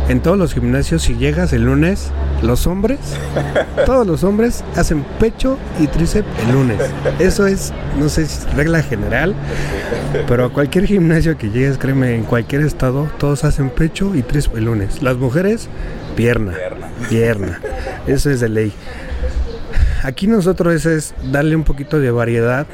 en 0.09 0.21
todos 0.21 0.38
los 0.38 0.55
gimnasios, 0.55 1.03
si 1.03 1.15
llegas 1.15 1.53
el 1.53 1.65
lunes, 1.65 2.11
los 2.43 2.67
hombres, 2.67 2.99
todos 3.87 4.07
los 4.07 4.25
hombres 4.25 4.65
hacen 4.77 5.05
pecho 5.19 5.59
y 5.81 5.87
tríceps 5.87 6.29
el 6.47 6.53
lunes. 6.53 6.81
Eso 7.19 7.47
es, 7.47 7.73
no 7.99 8.09
sé 8.09 8.27
si 8.27 8.38
es 8.38 8.55
regla 8.55 8.83
general, 8.83 9.35
pero 10.27 10.47
a 10.47 10.53
cualquier 10.53 10.87
gimnasio 10.87 11.38
que 11.38 11.51
llegues, 11.51 11.79
créeme, 11.79 12.15
en 12.15 12.25
cualquier 12.25 12.62
estado, 12.62 13.09
todos 13.19 13.45
hacen 13.45 13.71
pecho 13.71 14.15
y 14.15 14.23
tríceps 14.23 14.57
el 14.57 14.65
lunes. 14.65 15.03
Las 15.03 15.17
mujeres, 15.17 15.69
pierna, 16.17 16.55
pierna. 17.09 17.61
Eso 18.07 18.31
es 18.31 18.41
de 18.41 18.49
ley. 18.49 18.73
Aquí 20.03 20.27
nosotros 20.27 20.85
es 20.85 21.15
darle 21.31 21.55
un 21.55 21.62
poquito 21.62 22.01
de 22.01 22.11
variedad, 22.11 22.67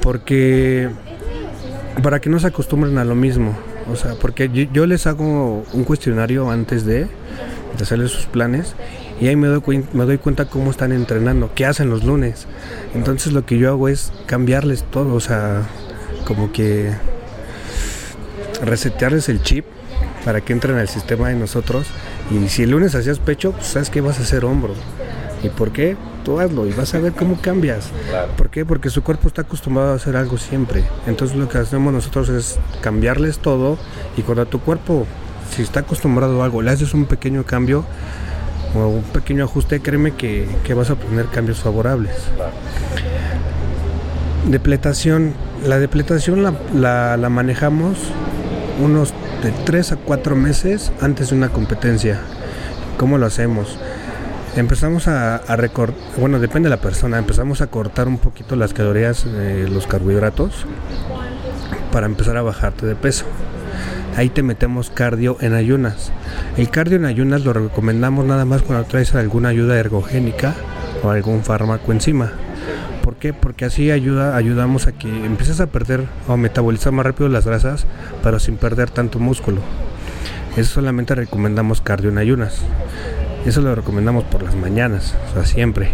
porque 0.00 0.88
para 2.02 2.20
que 2.20 2.30
no 2.30 2.38
se 2.38 2.46
acostumbren 2.46 2.98
a 2.98 3.04
lo 3.04 3.14
mismo. 3.14 3.56
O 3.90 3.96
sea, 3.96 4.14
porque 4.14 4.50
yo, 4.72 4.86
les 4.86 5.06
hago 5.06 5.64
un 5.72 5.84
cuestionario 5.84 6.50
antes 6.50 6.84
de, 6.84 7.06
hacerles 7.80 8.12
sus 8.12 8.26
planes 8.26 8.76
y 9.20 9.26
ahí 9.26 9.36
me 9.36 9.48
doy, 9.48 9.84
me 9.92 10.04
doy 10.04 10.18
cuenta 10.18 10.44
cómo 10.44 10.70
están 10.70 10.92
entrenando, 10.92 11.50
qué 11.54 11.66
hacen 11.66 11.90
los 11.90 12.04
lunes. 12.04 12.46
Entonces 12.94 13.32
lo 13.32 13.44
que 13.44 13.58
yo 13.58 13.68
hago 13.68 13.88
es 13.88 14.12
cambiarles 14.26 14.84
todo, 14.84 15.14
o 15.14 15.20
sea, 15.20 15.62
como 16.26 16.52
que 16.52 16.92
resetearles 18.62 19.28
el 19.28 19.42
chip 19.42 19.64
para 20.24 20.40
que 20.40 20.52
entren 20.52 20.76
al 20.76 20.88
sistema 20.88 21.28
de 21.28 21.34
nosotros. 21.34 21.86
Y 22.30 22.48
si 22.48 22.62
el 22.62 22.70
lunes 22.70 22.94
hacías 22.94 23.18
pecho, 23.18 23.52
pues 23.52 23.66
sabes 23.66 23.90
que 23.90 24.00
vas 24.00 24.18
a 24.18 24.22
hacer 24.22 24.44
hombro. 24.44 24.74
¿Y 25.42 25.48
por 25.50 25.72
qué? 25.72 25.96
Tú 26.24 26.40
hazlo 26.40 26.66
y 26.66 26.72
vas 26.72 26.94
a 26.94 27.00
ver 27.00 27.12
cómo 27.12 27.38
cambias. 27.40 27.90
¿Por 28.36 28.48
qué? 28.48 28.64
Porque 28.64 28.88
su 28.88 29.02
cuerpo 29.02 29.28
está 29.28 29.42
acostumbrado 29.42 29.92
a 29.92 29.96
hacer 29.96 30.16
algo 30.16 30.38
siempre. 30.38 30.82
Entonces 31.06 31.36
lo 31.36 31.48
que 31.48 31.58
hacemos 31.58 31.92
nosotros 31.92 32.28
es 32.30 32.58
cambiarles 32.80 33.38
todo 33.38 33.76
y 34.16 34.22
cuando 34.22 34.46
tu 34.46 34.60
cuerpo, 34.60 35.06
si 35.54 35.60
está 35.62 35.80
acostumbrado 35.80 36.40
a 36.40 36.46
algo, 36.46 36.62
le 36.62 36.70
haces 36.70 36.94
un 36.94 37.04
pequeño 37.04 37.44
cambio 37.44 37.84
o 38.74 38.88
un 38.88 39.02
pequeño 39.02 39.44
ajuste, 39.44 39.80
créeme 39.80 40.12
que, 40.14 40.48
que 40.64 40.72
vas 40.74 40.88
a 40.90 40.94
obtener 40.94 41.26
cambios 41.26 41.58
favorables. 41.60 42.14
Depletación. 44.48 45.32
La 45.66 45.78
depletación 45.78 46.42
la, 46.42 46.54
la- 46.74 47.16
la 47.16 47.28
manejamos 47.28 47.96
unos 48.82 49.12
de 49.42 49.50
3 49.64 49.92
a 49.92 49.96
4 49.96 50.36
meses 50.36 50.90
antes 51.00 51.30
de 51.30 51.36
una 51.36 51.50
competencia. 51.50 52.20
¿Cómo 52.98 53.18
lo 53.18 53.26
hacemos? 53.26 53.78
Empezamos 54.56 55.08
a, 55.08 55.36
a 55.36 55.56
recortar, 55.56 55.96
bueno, 56.16 56.38
depende 56.38 56.68
de 56.68 56.76
la 56.76 56.80
persona, 56.80 57.18
empezamos 57.18 57.60
a 57.60 57.66
cortar 57.66 58.06
un 58.06 58.18
poquito 58.18 58.54
las 58.54 58.72
calorías, 58.72 59.26
eh, 59.26 59.66
los 59.68 59.88
carbohidratos, 59.88 60.64
para 61.90 62.06
empezar 62.06 62.36
a 62.36 62.42
bajarte 62.42 62.86
de 62.86 62.94
peso. 62.94 63.24
Ahí 64.16 64.28
te 64.28 64.44
metemos 64.44 64.90
cardio 64.90 65.36
en 65.40 65.54
ayunas. 65.54 66.12
El 66.56 66.70
cardio 66.70 66.98
en 66.98 67.04
ayunas 67.04 67.44
lo 67.44 67.52
recomendamos 67.52 68.24
nada 68.26 68.44
más 68.44 68.62
cuando 68.62 68.84
traes 68.84 69.12
alguna 69.16 69.48
ayuda 69.48 69.76
ergogénica 69.76 70.54
o 71.02 71.10
algún 71.10 71.42
fármaco 71.42 71.90
encima. 71.90 72.30
¿Por 73.02 73.16
qué? 73.16 73.32
Porque 73.32 73.64
así 73.64 73.90
ayuda, 73.90 74.36
ayudamos 74.36 74.86
a 74.86 74.92
que 74.92 75.08
empieces 75.08 75.60
a 75.60 75.66
perder 75.66 76.06
o 76.28 76.36
metabolizar 76.36 76.92
más 76.92 77.04
rápido 77.04 77.28
las 77.28 77.44
grasas, 77.44 77.86
pero 78.22 78.38
sin 78.38 78.56
perder 78.56 78.90
tanto 78.90 79.18
músculo. 79.18 79.60
Eso 80.56 80.74
solamente 80.74 81.16
recomendamos 81.16 81.80
cardio 81.80 82.10
en 82.10 82.18
ayunas. 82.18 82.62
Eso 83.44 83.60
lo 83.60 83.74
recomendamos 83.74 84.24
por 84.24 84.42
las 84.42 84.54
mañanas, 84.54 85.14
o 85.30 85.34
sea, 85.34 85.44
siempre. 85.44 85.90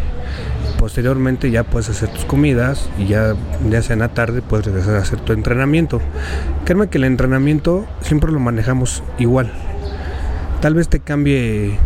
Posteriormente 0.78 1.50
ya 1.50 1.64
puedes 1.64 1.90
hacer 1.90 2.08
tus 2.08 2.24
comidas 2.24 2.88
y 2.98 3.06
ya, 3.06 3.34
ya 3.68 3.82
sea 3.82 3.94
en 3.94 4.00
la 4.00 4.08
tarde 4.08 4.40
puedes 4.40 4.66
regresar 4.66 4.94
a 4.94 4.98
hacer 5.00 5.20
tu 5.20 5.32
entrenamiento. 5.32 6.00
Créeme 6.64 6.88
que 6.88 6.98
el 6.98 7.04
entrenamiento 7.04 7.86
siempre 8.00 8.30
lo 8.32 8.38
manejamos 8.38 9.02
igual. 9.18 9.52
Tal 10.60 10.74
vez 10.74 10.88
te 10.88 11.00
cambie 11.00 11.76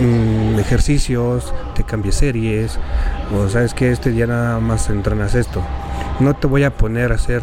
mm, 0.00 0.58
ejercicios, 0.58 1.54
te 1.74 1.84
cambie 1.84 2.12
series, 2.12 2.78
o 3.34 3.48
sabes 3.48 3.74
que 3.74 3.92
este 3.92 4.10
día 4.10 4.26
nada 4.26 4.58
más 4.58 4.90
entrenas 4.90 5.34
esto. 5.34 5.62
No 6.20 6.34
te 6.34 6.46
voy 6.46 6.64
a 6.64 6.76
poner 6.76 7.12
a 7.12 7.14
hacer 7.14 7.42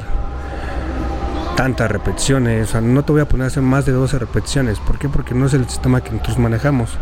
tantas 1.61 1.91
repeticiones, 1.91 2.69
o 2.69 2.71
sea, 2.71 2.81
no 2.81 3.05
te 3.05 3.11
voy 3.11 3.21
a 3.21 3.25
poner 3.25 3.43
a 3.43 3.47
hacer 3.49 3.61
más 3.61 3.85
de 3.85 3.91
12 3.91 4.17
repeticiones. 4.17 4.79
¿Por 4.79 4.97
qué? 4.97 5.07
Porque 5.07 5.35
no 5.35 5.45
es 5.45 5.53
el 5.53 5.69
sistema 5.69 6.01
que 6.01 6.09
nosotros 6.09 6.39
manejamos. 6.39 6.97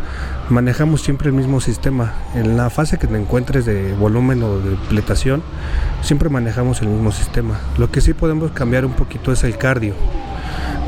Manejamos 0.50 1.02
siempre 1.02 1.30
el 1.30 1.34
mismo 1.34 1.62
sistema. 1.62 2.12
En 2.36 2.58
la 2.58 2.69
fase 2.69 2.98
que 2.98 3.08
te 3.08 3.15
encuentres 3.15 3.63
de 3.63 3.93
volumen 3.93 4.43
o 4.43 4.60
de 4.60 4.72
depletación, 4.72 5.43
siempre 6.02 6.28
manejamos 6.28 6.82
el 6.82 6.89
mismo 6.89 7.13
sistema. 7.13 7.58
Lo 7.78 7.89
que 7.89 8.02
sí 8.02 8.13
podemos 8.13 8.52
cambiar 8.52 8.84
un 8.84 8.91
poquito 8.91 9.32
es 9.32 9.45
el 9.45 9.58
cardio. 9.58 9.93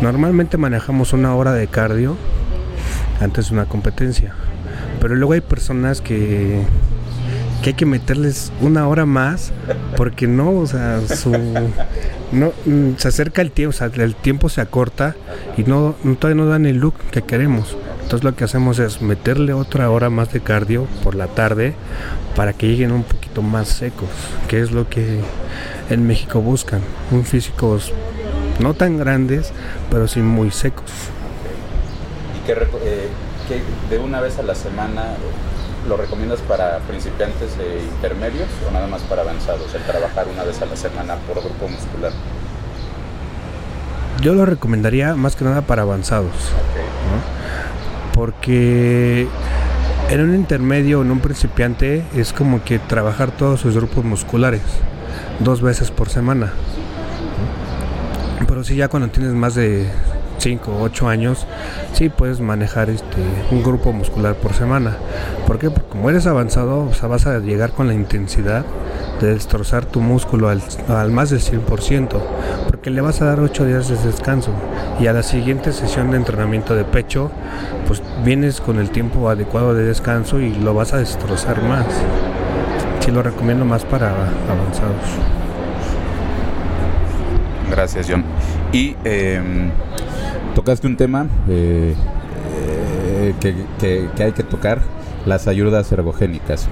Normalmente 0.01 0.57
manejamos 0.57 1.13
una 1.13 1.34
hora 1.34 1.53
de 1.53 1.67
cardio 1.67 2.17
antes 3.21 3.47
de 3.47 3.53
una 3.53 3.67
competencia. 3.67 4.34
Pero 4.99 5.15
luego 5.15 5.32
hay 5.32 5.39
personas 5.39 6.01
que, 6.01 6.61
que 7.63 7.69
hay 7.69 7.76
que 7.76 7.86
meterles 7.86 8.51
una 8.59 8.86
hora 8.89 9.05
más 9.05 9.53
porque 9.95 10.28
no, 10.28 10.51
o 10.51 10.67
sea, 10.67 10.99
su, 11.07 11.32
no 12.32 12.53
mm, 12.65 12.95
se 12.97 13.07
acerca 13.07 13.41
el 13.41 13.51
tiempo, 13.51 13.69
o 13.75 13.77
sea, 13.77 13.88
el 13.93 14.15
tiempo 14.15 14.49
se 14.49 14.61
acorta 14.61 15.15
y 15.57 15.63
no 15.63 15.95
no- 16.03 16.15
todavía 16.15 16.43
no 16.43 16.49
dan 16.49 16.65
el 16.65 16.77
look 16.77 16.95
que 17.11 17.21
queremos. 17.21 17.75
Entonces 18.03 18.23
lo 18.23 18.36
que 18.36 18.43
hacemos 18.43 18.79
es 18.79 19.01
meterle 19.01 19.53
otra 19.53 19.89
hora 19.89 20.09
más 20.09 20.34
de 20.34 20.41
cardio 20.41 20.86
por 21.03 21.15
la 21.15 21.27
tarde 21.27 21.73
para 22.36 22.51
que 22.53 22.67
lleguen 22.67 22.91
un 22.91 23.03
poquito 23.03 23.41
más 23.41 23.69
secos, 23.69 24.09
que 24.49 24.59
es 24.61 24.71
lo 24.71 24.89
que 24.89 25.19
en 25.89 26.07
México 26.07 26.41
buscan, 26.41 26.82
un 27.11 27.23
físicos 27.25 27.93
no 28.59 28.73
tan 28.73 28.97
grandes, 28.97 29.51
pero 29.89 30.07
sí 30.07 30.19
muy 30.19 30.51
secos. 30.51 30.86
¿Y 32.45 32.51
reco- 32.51 32.79
eh, 32.84 33.07
de 33.89 33.97
una 33.99 34.19
vez 34.21 34.38
a 34.39 34.43
la 34.43 34.55
semana 34.55 35.03
lo 35.88 35.97
recomiendas 35.97 36.39
para 36.41 36.79
principiantes 36.79 37.57
e 37.59 37.84
intermedios 37.84 38.47
o 38.67 38.71
nada 38.71 38.88
más 38.88 39.01
para 39.03 39.21
avanzados, 39.21 39.73
el 39.73 39.82
trabajar 39.84 40.27
una 40.27 40.43
vez 40.43 40.61
a 40.61 40.65
la 40.65 40.75
semana 40.75 41.15
por 41.27 41.41
grupo 41.41 41.67
muscular? 41.67 42.11
Yo 44.21 44.36
lo 44.36 44.45
recomendaría 44.45 45.15
más 45.15 45.36
que 45.36 45.45
nada 45.45 45.61
para 45.61 45.82
avanzados. 45.82 46.32
porque 48.13 49.27
en 50.09 50.21
un 50.21 50.36
intermedio, 50.36 51.01
en 51.01 51.11
un 51.11 51.19
principiante, 51.21 52.03
es 52.13 52.34
como 52.34 52.63
que 52.63 52.77
trabajar 52.77 53.32
todos 53.32 53.61
sus 53.61 53.75
grupos 53.75 54.03
musculares 54.03 54.61
dos 55.39 55.61
veces 55.61 55.89
por 55.89 56.09
semana. 56.09 56.51
Pero 58.47 58.63
si 58.63 58.75
ya 58.75 58.89
cuando 58.89 59.09
tienes 59.09 59.34
más 59.34 59.55
de 59.55 59.89
5 60.41 60.71
o 60.71 60.81
8 60.83 61.07
años, 61.07 61.45
sí 61.93 62.09
puedes 62.09 62.39
manejar 62.39 62.89
este 62.89 63.21
un 63.51 63.63
grupo 63.63 63.93
muscular 63.93 64.35
por 64.35 64.53
semana. 64.53 64.97
¿Por 65.47 65.59
qué? 65.59 65.69
Porque 65.69 65.89
como 65.89 66.09
eres 66.09 66.25
avanzado, 66.27 66.85
o 66.85 66.93
sea, 66.93 67.07
vas 67.07 67.27
a 67.27 67.39
llegar 67.39 67.71
con 67.71 67.87
la 67.87 67.93
intensidad 67.93 68.65
de 69.21 69.33
destrozar 69.33 69.85
tu 69.85 70.01
músculo 70.01 70.49
al, 70.49 70.61
al 70.87 71.11
más 71.11 71.29
del 71.29 71.41
100%, 71.41 72.19
porque 72.67 72.89
le 72.89 73.01
vas 73.01 73.21
a 73.21 73.25
dar 73.25 73.39
8 73.39 73.65
días 73.65 73.87
de 73.87 73.95
descanso 73.97 74.51
y 74.99 75.07
a 75.07 75.13
la 75.13 75.23
siguiente 75.23 75.73
sesión 75.73 76.11
de 76.11 76.17
entrenamiento 76.17 76.75
de 76.75 76.85
pecho, 76.85 77.31
pues 77.87 78.01
vienes 78.25 78.61
con 78.61 78.79
el 78.79 78.89
tiempo 78.89 79.29
adecuado 79.29 79.73
de 79.73 79.83
descanso 79.83 80.39
y 80.39 80.53
lo 80.55 80.73
vas 80.73 80.93
a 80.93 80.97
destrozar 80.97 81.61
más. 81.63 81.85
Sí 82.99 83.11
lo 83.11 83.21
recomiendo 83.23 83.65
más 83.65 83.83
para 83.83 84.09
avanzados. 84.09 85.05
Gracias, 87.71 88.07
John. 88.09 88.23
Y 88.71 88.95
eh, 89.05 89.41
tocaste 90.56 90.88
un 90.88 90.97
tema 90.97 91.28
eh, 91.49 91.95
eh, 92.56 93.34
que, 93.39 93.56
que- 94.16 94.24
hay 94.24 94.32
que 94.32 94.43
tocar, 94.43 94.82
las 95.26 95.47
ayudas 95.47 95.91
ergogénicas. 95.91 96.68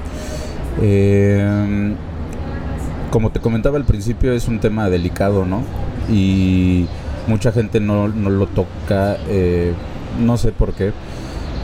Eh, 0.82 1.94
como 3.12 3.32
te 3.32 3.40
comentaba 3.40 3.78
al 3.78 3.86
principio, 3.86 4.34
es 4.34 4.48
un 4.48 4.60
tema 4.60 4.90
delicado, 4.90 5.46
¿no? 5.46 5.64
Y 6.12 6.88
mucha 7.28 7.52
gente 7.52 7.80
no, 7.80 8.08
no 8.08 8.30
lo 8.30 8.48
toca, 8.48 9.18
no 10.20 10.38
sé 10.38 10.52
por 10.52 10.74
qué. 10.74 10.92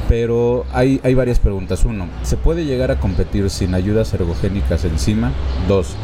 Pero 0.08 0.66
hay, 0.72 1.00
hay 1.04 1.16
varias 1.16 1.40
preguntas. 1.40 1.84
Uno, 1.86 2.08
¿se 2.24 2.38
puede 2.38 2.66
llegar 2.66 2.92
a 2.92 3.00
competir 3.00 3.50
sin 3.50 3.74
ayudas 3.74 4.14
ergogénicas 4.14 4.86
encima? 4.86 5.32
Dos, 5.68 5.96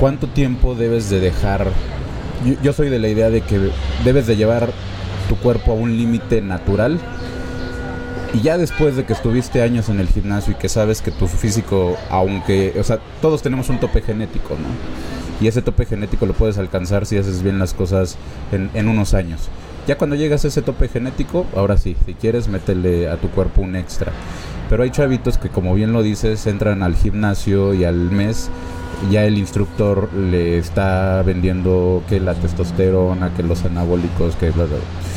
¿cuánto 0.00 0.26
tiempo 0.28 0.74
debes 0.74 1.10
de 1.10 1.20
dejar? 1.20 1.66
Yo, 2.44 2.54
yo 2.62 2.72
soy 2.72 2.88
de 2.88 2.98
la 2.98 3.08
idea 3.08 3.30
de 3.30 3.40
que 3.42 3.70
debes 4.04 4.26
de 4.26 4.36
llevar 4.36 4.70
tu 5.30 5.36
cuerpo 5.36 5.70
a 5.70 5.74
un 5.76 5.96
límite 5.96 6.42
natural 6.42 6.98
y 8.34 8.40
ya 8.40 8.58
después 8.58 8.96
de 8.96 9.04
que 9.04 9.12
estuviste 9.12 9.62
años 9.62 9.88
en 9.88 10.00
el 10.00 10.08
gimnasio 10.08 10.54
y 10.54 10.56
que 10.56 10.68
sabes 10.68 11.00
que 11.02 11.12
tu 11.12 11.28
físico, 11.28 11.96
aunque, 12.10 12.74
o 12.78 12.82
sea, 12.82 12.98
todos 13.22 13.40
tenemos 13.40 13.68
un 13.68 13.78
tope 13.78 14.02
genético, 14.02 14.54
¿no? 14.54 14.68
Y 15.40 15.46
ese 15.46 15.62
tope 15.62 15.86
genético 15.86 16.26
lo 16.26 16.32
puedes 16.32 16.58
alcanzar 16.58 17.06
si 17.06 17.16
haces 17.16 17.44
bien 17.44 17.60
las 17.60 17.74
cosas 17.74 18.16
en, 18.50 18.70
en 18.74 18.88
unos 18.88 19.14
años. 19.14 19.48
Ya 19.86 19.96
cuando 19.96 20.16
llegas 20.16 20.44
a 20.44 20.48
ese 20.48 20.62
tope 20.62 20.88
genético, 20.88 21.46
ahora 21.56 21.78
sí, 21.78 21.96
si 22.06 22.14
quieres, 22.14 22.48
métele 22.48 23.08
a 23.08 23.16
tu 23.16 23.28
cuerpo 23.30 23.62
un 23.62 23.76
extra. 23.76 24.12
Pero 24.68 24.82
hay 24.82 24.90
chavitos 24.90 25.38
que, 25.38 25.48
como 25.48 25.74
bien 25.74 25.92
lo 25.92 26.02
dices, 26.02 26.46
entran 26.46 26.82
al 26.82 26.96
gimnasio 26.96 27.72
y 27.72 27.84
al 27.84 28.10
mes 28.10 28.50
ya 29.10 29.24
el 29.24 29.38
instructor 29.38 30.12
le 30.12 30.58
está 30.58 31.22
vendiendo 31.22 32.02
que 32.08 32.20
la 32.20 32.34
testosterona, 32.34 33.32
que 33.34 33.42
los 33.42 33.64
anabólicos, 33.64 34.36
que 34.36 34.50
bla, 34.50 34.64
bla, 34.64 34.76
bla. 34.76 35.09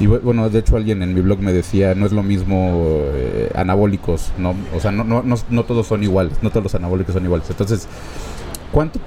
Y 0.00 0.06
bu- 0.06 0.20
bueno, 0.22 0.48
de 0.48 0.60
hecho 0.60 0.76
alguien 0.76 1.02
en 1.02 1.12
mi 1.14 1.20
blog 1.20 1.40
me 1.40 1.52
decía, 1.52 1.94
no 1.94 2.06
es 2.06 2.12
lo 2.12 2.22
mismo 2.22 2.72
eh, 3.14 3.50
anabólicos, 3.54 4.32
¿no? 4.38 4.54
O 4.76 4.80
sea, 4.80 4.92
no, 4.92 5.04
no, 5.04 5.22
no, 5.22 5.36
no 5.50 5.64
todos 5.64 5.86
son 5.88 6.02
iguales, 6.02 6.34
no 6.42 6.50
todos 6.50 6.64
los 6.64 6.74
anabólicos 6.74 7.14
son 7.14 7.24
iguales. 7.24 7.50
Entonces, 7.50 7.88
¿cuánto? 8.72 9.00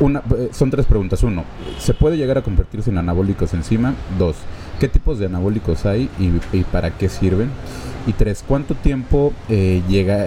Una, 0.00 0.22
eh, 0.36 0.48
son 0.52 0.70
tres 0.70 0.86
preguntas. 0.86 1.22
Uno, 1.22 1.44
¿se 1.78 1.94
puede 1.94 2.16
llegar 2.16 2.38
a 2.38 2.42
convertir 2.42 2.82
sin 2.82 2.96
anabólicos 2.98 3.54
encima? 3.54 3.94
Dos, 4.18 4.36
¿qué 4.80 4.88
tipos 4.88 5.18
de 5.18 5.26
anabólicos 5.26 5.84
hay 5.86 6.08
y, 6.18 6.62
para 6.64 6.96
qué 6.96 7.08
sirven? 7.08 7.50
Y 8.06 8.12
tres, 8.14 8.44
¿cuánto 8.46 8.74
tiempo 8.74 9.32
eh, 9.48 9.82
llega, 9.88 10.26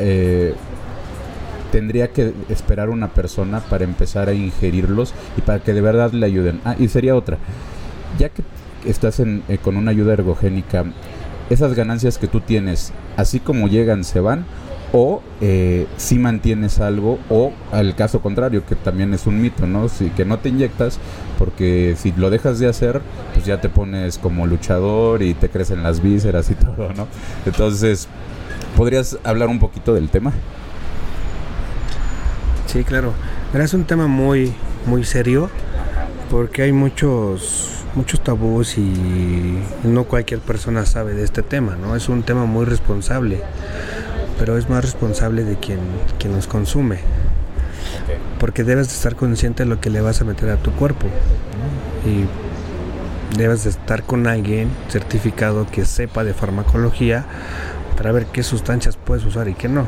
tendría 1.72 2.10
que 2.12 2.34
esperar 2.50 2.90
una 2.90 3.10
persona 3.10 3.60
para 3.60 3.84
empezar 3.84 4.30
a 4.30 4.34
ingerirlos 4.34 5.14
y 5.38 5.42
para 5.42 5.60
que 5.60 5.74
de 5.74 5.82
verdad 5.82 6.12
le 6.14 6.26
ayuden? 6.26 6.62
Ah, 6.64 6.76
y 6.80 6.88
sería 6.88 7.16
otra, 7.16 7.38
ya 8.18 8.30
que 8.30 8.44
estás 8.86 9.20
en, 9.20 9.44
eh, 9.48 9.58
con 9.58 9.78
una 9.78 9.92
ayuda 9.92 10.14
ergogénica, 10.14 10.86
esas 11.50 11.74
ganancias 11.74 12.18
que 12.18 12.28
tú 12.28 12.42
tienes, 12.42 12.92
así 13.18 13.40
como 13.40 13.68
llegan, 13.68 14.04
se 14.04 14.20
van, 14.20 14.46
o 14.94 15.22
eh, 15.42 15.88
si 15.98 16.18
mantienes 16.18 16.80
algo, 16.80 17.20
o 17.30 17.52
al 17.72 17.96
caso 17.96 18.22
contrario, 18.22 18.66
que 18.66 18.76
también 18.76 19.14
es 19.14 19.28
un 19.28 19.42
mito, 19.42 19.68
¿no? 19.68 19.90
Si, 19.90 20.10
que 20.12 20.26
no 20.26 20.40
te 20.40 20.50
inyectas, 20.50 21.00
porque 21.38 21.96
si 21.98 22.14
lo 22.14 22.30
dejas 22.30 22.60
de 22.60 22.68
hacer, 22.68 23.02
pues 23.34 23.46
ya 23.46 23.60
te 23.60 23.70
pones 23.70 24.18
como 24.18 24.48
luchador 24.48 25.22
y 25.22 25.34
te 25.34 25.50
crecen 25.50 25.84
las 25.84 26.02
vísceras 26.02 26.50
y 26.50 26.56
todo, 26.56 26.94
¿no? 26.94 27.08
Entonces, 27.46 28.08
¿podrías 28.78 29.18
hablar 29.24 29.50
un 29.50 29.60
poquito 29.60 29.94
del 29.94 30.10
tema? 30.10 30.32
Sí, 32.68 32.84
claro. 32.84 33.14
Pero 33.52 33.64
es 33.64 33.74
un 33.74 33.86
tema 33.86 34.08
muy, 34.08 34.54
muy 34.86 35.04
serio 35.04 35.50
porque 36.30 36.64
hay 36.64 36.72
muchos, 36.72 37.85
muchos 37.96 38.22
tabús 38.22 38.78
y 38.78 39.58
no 39.84 40.04
cualquier 40.04 40.40
persona 40.42 40.86
sabe 40.86 41.14
de 41.14 41.24
este 41.24 41.42
tema, 41.42 41.76
¿no? 41.76 41.96
Es 41.96 42.10
un 42.10 42.24
tema 42.24 42.46
muy 42.46 42.66
responsable, 42.66 43.42
pero 44.38 44.58
es 44.58 44.70
más 44.70 44.84
responsable 44.84 45.44
de 45.44 45.58
quien, 45.58 45.80
quien 46.20 46.34
los 46.34 46.48
consume, 46.48 47.00
porque 48.40 48.64
debes 48.64 48.88
de 48.88 48.94
estar 48.94 49.16
consciente 49.16 49.64
de 49.64 49.70
lo 49.70 49.80
que 49.80 49.90
le 49.90 50.02
vas 50.02 50.22
a 50.22 50.26
meter 50.26 50.50
a 50.50 50.58
tu 50.58 50.72
cuerpo 50.72 51.08
¿no? 52.04 52.12
y 52.12 52.26
debes 53.38 53.64
de 53.64 53.70
estar 53.72 54.04
con 54.04 54.28
alguien 54.28 54.70
certificado 54.90 55.66
que 55.66 55.86
sepa 55.86 56.24
de 56.24 56.34
farmacología 56.34 57.26
para 57.98 58.12
ver 58.12 58.26
qué 58.28 58.44
sustancias 58.44 58.98
puedes 58.98 59.26
usar 59.26 59.48
y 59.48 59.54
qué 59.54 59.70
no. 59.70 59.88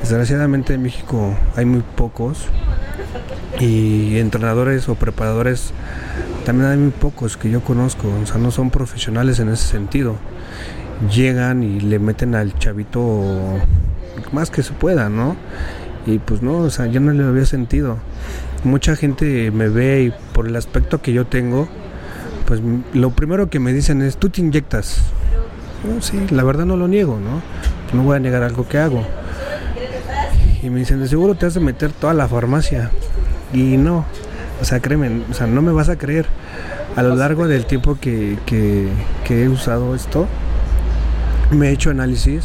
Desgraciadamente 0.00 0.74
en 0.74 0.82
México 0.82 1.36
hay 1.56 1.64
muy 1.64 1.82
pocos 1.96 2.46
y 3.60 4.18
entrenadores 4.18 4.88
o 4.88 4.94
preparadores 4.94 5.72
también 6.44 6.70
hay 6.70 6.76
muy 6.76 6.90
pocos 6.90 7.36
que 7.36 7.50
yo 7.50 7.62
conozco, 7.62 8.08
o 8.22 8.26
sea, 8.26 8.38
no 8.38 8.50
son 8.50 8.70
profesionales 8.70 9.40
en 9.40 9.48
ese 9.48 9.66
sentido. 9.66 10.16
Llegan 11.12 11.62
y 11.62 11.80
le 11.80 11.98
meten 11.98 12.34
al 12.34 12.56
chavito 12.58 13.58
más 14.32 14.50
que 14.50 14.62
se 14.62 14.72
pueda, 14.72 15.08
¿no? 15.08 15.36
Y 16.06 16.18
pues 16.18 16.42
no, 16.42 16.58
o 16.58 16.70
sea, 16.70 16.86
yo 16.86 17.00
no 17.00 17.12
le 17.12 17.24
había 17.24 17.46
sentido. 17.46 17.96
Mucha 18.62 18.94
gente 18.96 19.50
me 19.50 19.68
ve 19.68 20.02
y 20.04 20.12
por 20.32 20.46
el 20.46 20.56
aspecto 20.56 21.00
que 21.00 21.12
yo 21.12 21.26
tengo, 21.26 21.68
pues 22.46 22.60
lo 22.92 23.10
primero 23.10 23.48
que 23.48 23.58
me 23.58 23.72
dicen 23.72 24.02
es, 24.02 24.16
tú 24.16 24.28
te 24.28 24.40
inyectas. 24.40 24.98
No, 25.88 26.00
sí, 26.02 26.18
la 26.30 26.44
verdad 26.44 26.66
no 26.66 26.76
lo 26.76 26.88
niego, 26.88 27.18
¿no? 27.18 27.42
No 27.96 28.04
voy 28.04 28.16
a 28.16 28.20
negar 28.20 28.42
algo 28.42 28.68
que 28.68 28.78
hago. 28.78 29.02
Y 30.62 30.70
me 30.70 30.80
dicen, 30.80 31.00
de 31.00 31.08
seguro 31.08 31.34
te 31.34 31.46
has 31.46 31.54
de 31.54 31.60
meter 31.60 31.92
toda 31.92 32.14
la 32.14 32.28
farmacia. 32.28 32.90
Y 33.52 33.76
no, 33.76 34.04
o 34.60 34.64
sea, 34.64 34.80
créeme, 34.80 35.22
o 35.30 35.34
sea, 35.34 35.46
no 35.46 35.62
me 35.62 35.72
vas 35.72 35.88
a 35.88 35.96
creer. 35.96 36.26
A 36.96 37.02
lo 37.02 37.16
largo 37.16 37.48
del 37.48 37.66
tiempo 37.66 37.98
que, 38.00 38.38
que, 38.46 38.88
he 39.28 39.48
usado 39.48 39.94
esto, 39.94 40.26
me 41.50 41.68
he 41.68 41.72
hecho 41.72 41.90
análisis. 41.90 42.44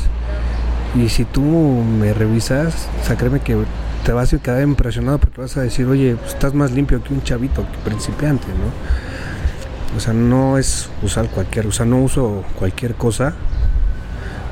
Y 0.96 1.10
si 1.10 1.24
tú 1.24 1.42
me 1.42 2.14
revisas, 2.14 2.88
o 3.02 3.06
sea, 3.06 3.16
créeme 3.16 3.42
que 3.42 3.58
te 4.04 4.12
vas 4.12 4.34
a 4.34 4.40
quedar 4.40 4.64
impresionado 4.64 5.20
porque 5.20 5.42
vas 5.42 5.56
a 5.58 5.62
decir, 5.62 5.86
oye, 5.86 6.16
pues 6.16 6.34
estás 6.34 6.54
más 6.56 6.72
limpio 6.72 7.04
que 7.04 7.14
un 7.14 7.22
chavito, 7.22 7.64
que 7.72 7.78
principiante, 7.90 8.48
¿no? 8.48 9.98
O 9.98 10.00
sea, 10.00 10.14
no 10.14 10.58
es 10.58 10.90
usar 11.04 11.28
cualquier, 11.30 11.68
o 11.68 11.72
sea, 11.72 11.86
no 11.86 12.02
uso 12.02 12.44
cualquier 12.58 12.96
cosa 12.96 13.34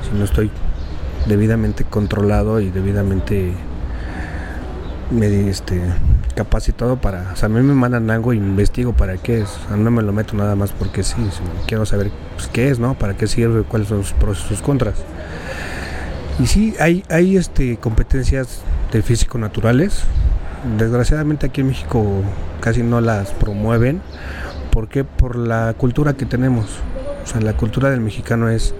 si 0.07 0.17
no 0.17 0.25
estoy 0.25 0.51
debidamente 1.27 1.83
controlado 1.83 2.59
y 2.59 2.69
debidamente 2.69 3.53
me, 5.11 5.49
este, 5.49 5.81
capacitado 6.37 6.97
para, 6.97 7.31
o 7.33 7.35
sea, 7.35 7.47
a 7.47 7.49
mí 7.49 7.59
me 7.61 7.73
mandan 7.73 8.11
algo 8.11 8.31
y 8.31 8.37
investigo 8.37 8.93
para 8.93 9.17
qué 9.17 9.41
es, 9.41 9.49
o 9.73 9.75
no 9.75 9.89
me 9.89 10.03
lo 10.03 10.13
meto 10.13 10.35
nada 10.37 10.55
más 10.55 10.71
porque 10.71 11.01
sí, 11.01 11.15
quiero 11.65 11.83
saber 11.87 12.11
pues, 12.35 12.47
qué 12.47 12.69
es, 12.69 12.77
¿no? 12.77 12.93
Para 12.93 13.17
qué 13.17 13.25
sirve, 13.25 13.63
cuáles 13.63 13.87
son 13.87 14.03
sus 14.03 14.13
pros 14.13 14.43
y 14.45 14.49
sus 14.49 14.61
contras. 14.61 14.95
Y 16.39 16.45
sí, 16.45 16.75
hay, 16.79 17.03
hay 17.09 17.37
este, 17.37 17.77
competencias 17.77 18.61
de 18.91 19.01
físico 19.01 19.39
naturales, 19.39 20.03
desgraciadamente 20.77 21.47
aquí 21.47 21.61
en 21.61 21.67
México 21.69 22.05
casi 22.61 22.83
no 22.83 23.01
las 23.01 23.31
promueven. 23.31 23.99
¿Por 24.71 24.89
qué? 24.89 25.03
Por 25.03 25.35
la 25.37 25.73
cultura 25.75 26.13
que 26.13 26.27
tenemos. 26.27 26.65
O 27.23 27.27
sea, 27.27 27.41
la 27.41 27.53
cultura 27.53 27.89
del 27.89 28.01
mexicano 28.01 28.47
es 28.47 28.75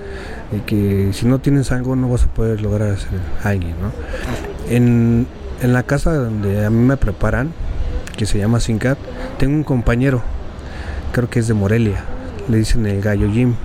de 0.52 0.62
que 0.62 1.10
si 1.12 1.26
no 1.26 1.40
tienes 1.40 1.72
algo 1.72 1.96
no 1.96 2.08
vas 2.08 2.26
a 2.26 2.28
poder 2.28 2.62
lograr 2.62 2.98
ser 3.00 3.20
alguien, 3.44 3.74
¿no? 3.82 3.92
En, 4.70 5.26
en 5.62 5.74
la 5.74 5.84
casa 5.84 6.14
donde 6.14 6.66
a 6.66 6.70
mí 6.70 6.86
me 6.86 6.98
preparan, 6.98 7.52
que 8.16 8.26
se 8.26 8.38
llama 8.38 8.60
Sincat, 8.60 8.98
tengo 9.38 9.56
un 9.56 9.64
compañero, 9.64 10.22
creo 11.12 11.30
que 11.30 11.40
es 11.40 11.48
de 11.48 11.54
Morelia, 11.54 12.04
le 12.48 12.58
dicen 12.58 12.86
el 12.86 13.02
gallo 13.02 13.32
Jim. 13.32 13.56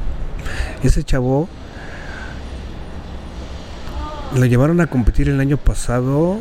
Ese 0.83 1.05
chavo 1.05 1.49
lo 4.35 4.47
llevaron 4.47 4.81
a 4.81 4.87
competir 4.87 5.29
el 5.29 5.41
año 5.41 5.57
pasado, 5.57 6.39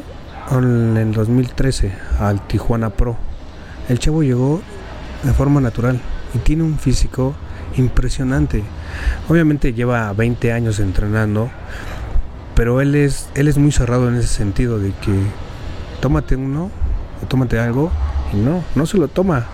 en 0.52 0.98
el 0.98 1.14
2013, 1.14 1.94
al 2.20 2.46
Tijuana 2.48 2.90
Pro. 2.90 3.16
El 3.90 4.00
chavo 4.00 4.24
llegó 4.24 4.62
de 5.24 5.34
forma 5.34 5.62
natural 5.62 6.00
y 6.34 6.40
tiene 6.40 6.64
un 6.64 6.78
físico 6.78 7.36
impresionante. 7.78 8.64
Obviamente 9.30 9.74
lleva 9.74 10.12
20 10.14 10.52
años 10.52 10.80
entrenando, 10.80 11.50
pero 12.62 12.80
él 12.80 12.94
es, 12.94 13.28
él 13.34 13.48
es 13.48 13.58
muy 13.58 13.72
cerrado 13.72 14.08
en 14.08 14.18
ese 14.18 14.28
sentido 14.28 14.78
de 14.78 14.92
que 14.92 15.12
tómate 16.00 16.36
uno 16.36 16.70
o 17.24 17.26
tómate 17.26 17.58
algo 17.58 17.92
y 18.32 18.36
no, 18.36 18.64
no 18.76 18.86
se 18.86 19.00
lo 19.00 19.08
toma. 19.08 19.48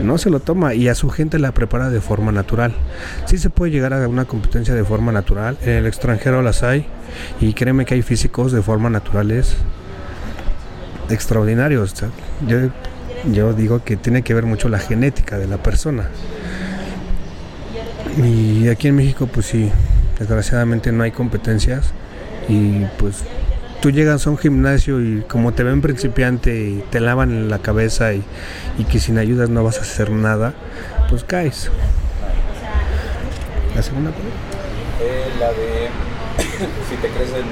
No 0.00 0.18
se 0.18 0.30
lo 0.30 0.38
toma 0.38 0.72
y 0.72 0.86
a 0.86 0.94
su 0.94 1.10
gente 1.10 1.40
la 1.40 1.50
prepara 1.50 1.90
de 1.90 2.00
forma 2.00 2.30
natural. 2.30 2.76
Sí 3.24 3.38
se 3.38 3.50
puede 3.50 3.72
llegar 3.72 3.92
a 3.92 4.06
una 4.06 4.24
competencia 4.24 4.72
de 4.72 4.84
forma 4.84 5.10
natural. 5.10 5.58
En 5.62 5.70
el 5.70 5.86
extranjero 5.88 6.40
las 6.40 6.62
hay 6.62 6.86
y 7.40 7.54
créeme 7.54 7.84
que 7.84 7.94
hay 7.94 8.02
físicos 8.02 8.52
de 8.52 8.62
forma 8.62 8.88
naturales 8.88 9.56
extraordinarios. 11.10 11.92
Yo, 12.46 12.70
yo 13.32 13.52
digo 13.52 13.82
que 13.82 13.96
tiene 13.96 14.22
que 14.22 14.32
ver 14.32 14.46
mucho 14.46 14.68
la 14.68 14.78
genética 14.78 15.38
de 15.38 15.48
la 15.48 15.56
persona. 15.56 16.08
Y 18.16 18.68
aquí 18.68 18.86
en 18.86 18.94
México, 18.94 19.26
pues 19.26 19.46
sí, 19.46 19.72
desgraciadamente 20.20 20.92
no 20.92 21.02
hay 21.02 21.10
competencias. 21.10 21.92
Y 22.48 22.84
pues 22.98 23.24
tú 23.82 23.90
llegas 23.90 24.26
a 24.26 24.30
un 24.30 24.38
gimnasio 24.38 25.00
y 25.00 25.22
como 25.28 25.52
te 25.52 25.62
ven 25.62 25.80
principiante 25.82 26.54
y 26.58 26.84
te 26.90 27.00
lavan 27.00 27.48
la 27.48 27.58
cabeza 27.58 28.12
y, 28.14 28.22
y 28.78 28.84
que 28.84 28.98
sin 28.98 29.18
ayudas 29.18 29.50
no 29.50 29.62
vas 29.64 29.78
a 29.78 29.82
hacer 29.82 30.10
nada, 30.10 30.54
pues 31.10 31.24
caes. 31.24 31.70
La 33.76 33.82
segunda 33.82 34.10
pregunta. 34.10 34.36
Eh, 35.00 35.28
la 35.38 35.48
de 35.50 35.88
si 36.88 36.96
te 36.96 37.08
crecen 37.08 37.44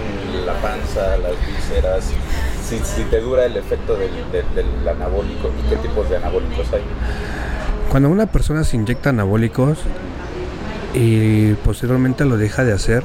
la 0.47 0.55
panza, 0.55 1.17
las 1.19 1.33
vísceras, 1.47 2.05
si, 2.69 2.79
si 2.79 3.03
te 3.05 3.21
dura 3.21 3.45
el 3.45 3.57
efecto 3.57 3.97
del, 3.97 4.11
del- 4.33 4.55
del 4.55 4.89
anabólico 4.89 5.51
qué 5.69 5.77
tipos 5.77 6.09
de 6.11 6.17
anabólicos 6.17 6.67
hay. 6.73 6.81
Cuando 7.91 8.09
una 8.09 8.27
persona 8.27 8.65
se 8.65 8.77
inyecta 8.77 9.11
anabólicos 9.11 9.79
y 10.95 11.53
posteriormente 11.55 12.25
lo 12.25 12.37
deja 12.37 12.65
de 12.65 12.73
hacer, 12.73 13.05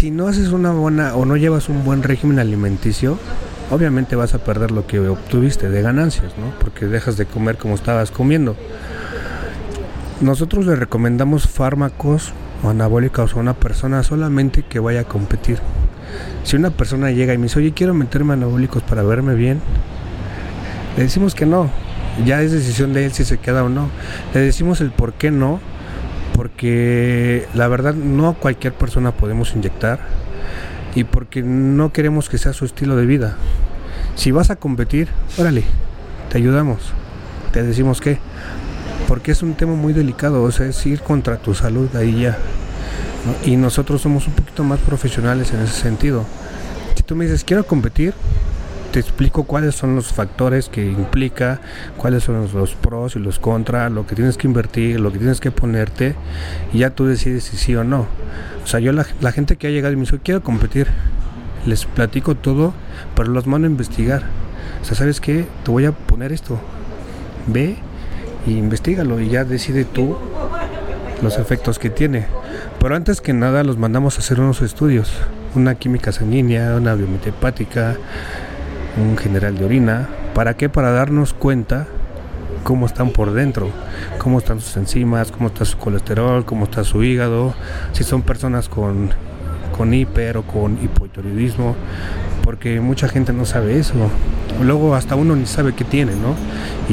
si 0.00 0.10
no 0.10 0.28
haces 0.28 0.48
una 0.48 0.72
buena 0.72 1.14
o 1.14 1.26
no 1.26 1.36
llevas 1.36 1.68
un 1.68 1.84
buen 1.84 2.02
régimen 2.02 2.38
alimenticio, 2.38 3.18
obviamente 3.70 4.16
vas 4.16 4.32
a 4.32 4.38
perder 4.38 4.70
lo 4.70 4.86
que 4.86 4.98
obtuviste 4.98 5.68
de 5.68 5.82
ganancias, 5.82 6.32
¿no? 6.38 6.58
Porque 6.58 6.86
dejas 6.86 7.18
de 7.18 7.26
comer 7.26 7.58
como 7.58 7.74
estabas 7.74 8.10
comiendo. 8.10 8.56
Nosotros 10.22 10.64
le 10.64 10.74
recomendamos 10.74 11.46
fármacos 11.46 12.32
o 12.62 12.70
anabólicos 12.70 13.34
a 13.34 13.40
una 13.40 13.52
persona 13.52 14.02
solamente 14.02 14.62
que 14.62 14.78
vaya 14.78 15.00
a 15.00 15.04
competir. 15.04 15.58
Si 16.44 16.56
una 16.56 16.70
persona 16.70 17.10
llega 17.10 17.34
y 17.34 17.36
me 17.36 17.42
dice, 17.42 17.58
oye, 17.58 17.72
quiero 17.72 17.92
meterme 17.92 18.32
anabólicos 18.32 18.82
para 18.82 19.02
verme 19.02 19.34
bien, 19.34 19.60
le 20.96 21.02
decimos 21.02 21.34
que 21.34 21.44
no. 21.44 21.68
Ya 22.24 22.40
es 22.40 22.52
decisión 22.52 22.94
de 22.94 23.04
él 23.04 23.12
si 23.12 23.26
se 23.26 23.36
queda 23.36 23.64
o 23.64 23.68
no. 23.68 23.90
Le 24.32 24.40
decimos 24.40 24.80
el 24.80 24.92
por 24.92 25.12
qué 25.12 25.30
no. 25.30 25.60
Porque 26.40 27.46
la 27.52 27.68
verdad 27.68 27.92
no 27.92 28.30
a 28.30 28.34
cualquier 28.34 28.72
persona 28.72 29.12
podemos 29.12 29.54
inyectar. 29.54 30.00
Y 30.94 31.04
porque 31.04 31.42
no 31.42 31.92
queremos 31.92 32.30
que 32.30 32.38
sea 32.38 32.54
su 32.54 32.64
estilo 32.64 32.96
de 32.96 33.04
vida. 33.04 33.36
Si 34.14 34.30
vas 34.30 34.48
a 34.48 34.56
competir, 34.56 35.08
órale, 35.36 35.64
te 36.30 36.38
ayudamos. 36.38 36.94
Te 37.52 37.62
decimos 37.62 38.00
que. 38.00 38.16
Porque 39.06 39.32
es 39.32 39.42
un 39.42 39.52
tema 39.52 39.74
muy 39.74 39.92
delicado. 39.92 40.42
O 40.42 40.50
sea, 40.50 40.64
es 40.64 40.86
ir 40.86 41.02
contra 41.02 41.36
tu 41.36 41.54
salud 41.54 41.94
ahí 41.94 42.22
ya. 42.22 42.38
Y 43.44 43.58
nosotros 43.58 44.00
somos 44.00 44.26
un 44.26 44.32
poquito 44.32 44.64
más 44.64 44.80
profesionales 44.80 45.52
en 45.52 45.60
ese 45.60 45.74
sentido. 45.78 46.24
Si 46.96 47.02
tú 47.02 47.16
me 47.16 47.26
dices, 47.26 47.44
quiero 47.44 47.66
competir, 47.66 48.14
te 48.92 48.98
explico 48.98 49.44
cuáles 49.44 49.74
son 49.74 49.94
los 49.94 50.12
factores 50.12 50.68
que 50.68 50.84
implica, 50.84 51.60
cuáles 51.96 52.24
son 52.24 52.48
los, 52.52 52.74
pros 52.74 53.16
y 53.16 53.18
los 53.18 53.38
contras, 53.38 53.90
lo 53.92 54.06
que 54.06 54.14
tienes 54.14 54.36
que 54.36 54.46
invertir, 54.46 54.98
lo 55.00 55.12
que 55.12 55.18
tienes 55.18 55.40
que 55.40 55.50
ponerte, 55.50 56.14
y 56.72 56.78
ya 56.78 56.90
tú 56.90 57.06
decides 57.06 57.44
si 57.44 57.56
sí 57.56 57.76
o 57.76 57.84
no. 57.84 58.06
O 58.64 58.66
sea, 58.66 58.80
yo 58.80 58.92
la, 58.92 59.06
la 59.20 59.32
gente 59.32 59.56
que 59.56 59.68
ha 59.68 59.70
llegado 59.70 59.92
y 59.92 59.96
me 59.96 60.02
dice, 60.02 60.18
quiero 60.22 60.42
competir, 60.42 60.88
les 61.66 61.84
platico 61.84 62.34
todo, 62.34 62.74
pero 63.14 63.28
los 63.30 63.46
mando 63.46 63.66
a 63.66 63.70
investigar. 63.70 64.24
O 64.82 64.84
sea, 64.84 64.96
¿sabes 64.96 65.20
qué? 65.20 65.46
Te 65.64 65.70
voy 65.70 65.84
a 65.84 65.92
poner 65.92 66.32
esto. 66.32 66.58
Ve 67.46 67.76
y 68.46 68.52
investigalo 68.52 69.20
y 69.20 69.28
ya 69.28 69.44
decide 69.44 69.84
tú 69.84 70.16
los 71.22 71.38
efectos 71.38 71.78
que 71.78 71.90
tiene. 71.90 72.26
Pero 72.78 72.96
antes 72.96 73.20
que 73.20 73.32
nada 73.32 73.62
los 73.62 73.76
mandamos 73.76 74.16
a 74.16 74.20
hacer 74.20 74.40
unos 74.40 74.62
estudios, 74.62 75.12
una 75.54 75.74
química 75.74 76.12
sanguínea, 76.12 76.74
una 76.76 76.94
biometría 76.94 77.34
hepática, 77.34 77.96
un 78.96 79.16
general 79.16 79.56
de 79.56 79.64
orina. 79.64 80.08
¿Para 80.34 80.56
qué? 80.56 80.68
Para 80.68 80.90
darnos 80.90 81.34
cuenta 81.34 81.86
cómo 82.64 82.86
están 82.86 83.10
por 83.10 83.32
dentro, 83.32 83.70
cómo 84.18 84.38
están 84.38 84.60
sus 84.60 84.76
enzimas, 84.76 85.30
cómo 85.30 85.48
está 85.48 85.64
su 85.64 85.78
colesterol, 85.78 86.44
cómo 86.44 86.64
está 86.64 86.84
su 86.84 87.02
hígado, 87.02 87.54
si 87.92 88.04
son 88.04 88.22
personas 88.22 88.68
con, 88.68 89.10
con 89.76 89.94
hiper 89.94 90.36
o 90.36 90.42
con 90.42 90.82
hipotiroidismo, 90.82 91.74
porque 92.44 92.80
mucha 92.80 93.08
gente 93.08 93.32
no 93.32 93.44
sabe 93.44 93.78
eso. 93.78 93.94
Luego 94.62 94.94
hasta 94.94 95.14
uno 95.14 95.36
ni 95.36 95.46
sabe 95.46 95.74
qué 95.74 95.84
tiene, 95.84 96.12
¿no? 96.12 96.34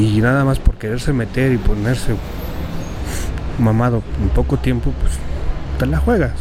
Y 0.02 0.22
nada 0.22 0.46
más 0.46 0.60
por 0.60 0.76
quererse 0.76 1.14
meter 1.14 1.52
y 1.52 1.58
ponerse 1.58 2.16
mamado 3.60 4.04
en 4.22 4.30
poco 4.30 4.58
tiempo, 4.58 4.94
pues 5.02 5.14
te 5.80 5.86
la 5.86 5.98
juegas. 5.98 6.34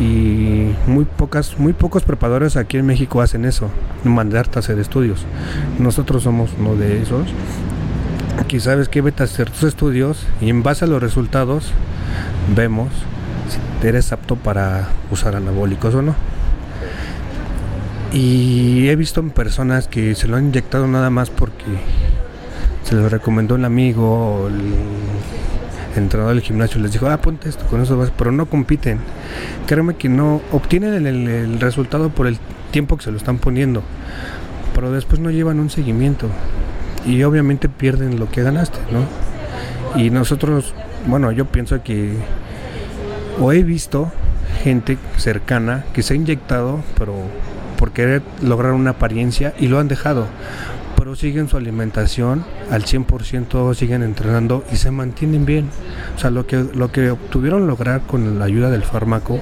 Y 0.00 0.72
muy 0.86 1.04
pocas, 1.04 1.58
muy 1.58 1.74
pocos 1.74 2.04
preparadores 2.04 2.56
aquí 2.56 2.78
en 2.78 2.86
México 2.86 3.20
hacen 3.20 3.44
eso, 3.44 3.68
mandarte 4.02 4.58
a 4.58 4.60
hacer 4.60 4.78
estudios. 4.78 5.26
Nosotros 5.78 6.22
somos 6.22 6.50
uno 6.58 6.74
de 6.74 7.02
esos. 7.02 7.28
Aquí 8.38 8.60
sabes 8.60 8.88
que 8.88 9.02
vete 9.02 9.22
a 9.22 9.26
hacer 9.26 9.50
tus 9.50 9.64
estudios 9.64 10.26
y 10.40 10.48
en 10.48 10.62
base 10.62 10.86
a 10.86 10.88
los 10.88 11.02
resultados 11.02 11.72
vemos 12.56 12.88
si 13.80 13.86
eres 13.86 14.12
apto 14.12 14.36
para 14.36 14.88
usar 15.10 15.36
anabólicos 15.36 15.94
o 15.94 16.02
no. 16.02 16.14
Y 18.12 18.88
he 18.88 18.96
visto 18.96 19.20
en 19.20 19.30
personas 19.30 19.86
que 19.86 20.14
se 20.14 20.26
lo 20.26 20.36
han 20.36 20.46
inyectado 20.46 20.86
nada 20.86 21.10
más 21.10 21.30
porque 21.30 21.64
se 22.84 22.94
lo 22.94 23.08
recomendó 23.08 23.54
el 23.56 23.64
amigo 23.64 24.42
o 24.42 24.48
el 24.48 24.54
entrenador 25.96 26.34
del 26.34 26.42
gimnasio 26.42 26.80
les 26.80 26.92
dijo, 26.92 27.08
ah, 27.08 27.16
ponte 27.20 27.48
esto, 27.48 27.66
con 27.66 27.80
eso 27.82 27.96
vas, 27.96 28.10
pero 28.16 28.32
no 28.32 28.46
compiten. 28.46 28.98
Créeme 29.66 29.94
que 29.96 30.08
no 30.08 30.40
obtienen 30.52 31.06
el, 31.06 31.28
el- 31.28 31.60
resultado 31.60 32.10
por 32.10 32.26
el 32.26 32.38
tiempo 32.70 32.96
que 32.96 33.04
se 33.04 33.10
lo 33.10 33.16
están 33.16 33.38
poniendo, 33.38 33.82
pero 34.74 34.92
después 34.92 35.20
no 35.20 35.30
llevan 35.30 35.58
un 35.60 35.70
seguimiento 35.70 36.28
y 37.06 37.22
obviamente 37.24 37.68
pierden 37.68 38.18
lo 38.20 38.30
que 38.30 38.42
ganaste, 38.42 38.78
¿no? 38.92 40.00
Y 40.00 40.10
nosotros, 40.10 40.74
bueno, 41.06 41.32
yo 41.32 41.46
pienso 41.46 41.82
que 41.82 42.14
o 43.40 43.52
he 43.52 43.62
visto 43.62 44.12
gente 44.62 44.98
cercana 45.16 45.84
que 45.92 46.02
se 46.02 46.12
ha 46.14 46.16
inyectado, 46.16 46.80
pero 46.98 47.14
por 47.78 47.90
querer 47.92 48.22
lograr 48.42 48.72
una 48.72 48.90
apariencia 48.90 49.54
y 49.58 49.68
lo 49.68 49.78
han 49.80 49.88
dejado 49.88 50.26
pero 51.10 51.18
siguen 51.18 51.48
su 51.48 51.56
alimentación 51.56 52.44
al 52.70 52.84
100%, 52.84 53.74
siguen 53.74 54.04
entrenando 54.04 54.64
y 54.72 54.76
se 54.76 54.92
mantienen 54.92 55.44
bien. 55.44 55.68
O 56.14 56.18
sea, 56.20 56.30
lo 56.30 56.46
que, 56.46 56.64
lo 56.72 56.92
que 56.92 57.10
obtuvieron 57.10 57.66
lograr 57.66 58.02
con 58.02 58.38
la 58.38 58.44
ayuda 58.44 58.70
del 58.70 58.84
fármaco, 58.84 59.40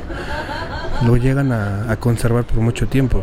lo 1.04 1.16
llegan 1.18 1.52
a, 1.52 1.92
a 1.92 1.96
conservar 1.96 2.44
por 2.44 2.60
mucho 2.60 2.88
tiempo. 2.88 3.22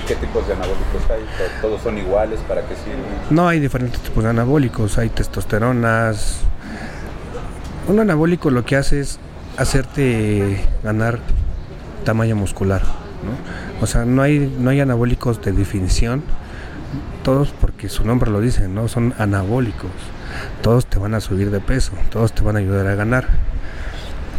¿Y 0.00 0.02
qué 0.04 0.16
tipos 0.16 0.44
de 0.48 0.54
anabólicos 0.54 1.02
hay? 1.10 1.20
¿To- 1.22 1.68
¿Todos 1.68 1.80
son 1.80 1.96
iguales? 1.96 2.40
¿Para 2.48 2.62
qué 2.62 2.74
sirven? 2.74 3.04
No 3.30 3.46
hay 3.46 3.60
diferentes 3.60 4.00
tipos 4.00 4.24
de 4.24 4.30
anabólicos, 4.30 4.98
hay 4.98 5.10
testosteronas. 5.10 6.40
Un 7.86 8.00
anabólico 8.00 8.50
lo 8.50 8.64
que 8.64 8.74
hace 8.74 8.98
es 8.98 9.20
hacerte 9.58 10.58
ganar 10.82 11.20
tamaño 12.04 12.34
muscular. 12.34 12.82
¿no? 12.82 13.80
O 13.80 13.86
sea, 13.86 14.04
no 14.04 14.22
hay, 14.22 14.52
no 14.58 14.70
hay 14.70 14.80
anabólicos 14.80 15.40
de 15.40 15.52
definición, 15.52 16.24
todos 17.24 17.52
porque 17.60 17.88
su 17.88 18.04
nombre 18.04 18.30
lo 18.30 18.40
dice, 18.40 18.68
¿no? 18.68 18.86
Son 18.86 19.14
anabólicos. 19.18 19.90
Todos 20.62 20.86
te 20.86 21.00
van 21.00 21.14
a 21.14 21.20
subir 21.20 21.50
de 21.50 21.58
peso, 21.58 21.92
todos 22.10 22.32
te 22.32 22.42
van 22.42 22.54
a 22.54 22.60
ayudar 22.60 22.86
a 22.86 22.94
ganar. 22.94 23.26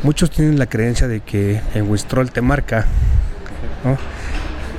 Muchos 0.03 0.29
tienen 0.29 0.57
la 0.57 0.67
creencia 0.67 1.09
de 1.09 1.19
que 1.19 1.59
el 1.73 1.83
Wistrol 1.83 2.31
te 2.31 2.41
marca, 2.41 2.86
¿no? 3.83 3.97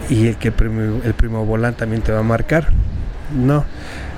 y 0.09 0.29
el 0.29 0.37
que 0.37 0.53
primo, 0.53 1.01
el 1.05 1.15
primo 1.15 1.45
volán 1.45 1.75
también 1.75 2.03
te 2.03 2.13
va 2.13 2.21
a 2.21 2.23
marcar. 2.23 2.69
No, 3.35 3.65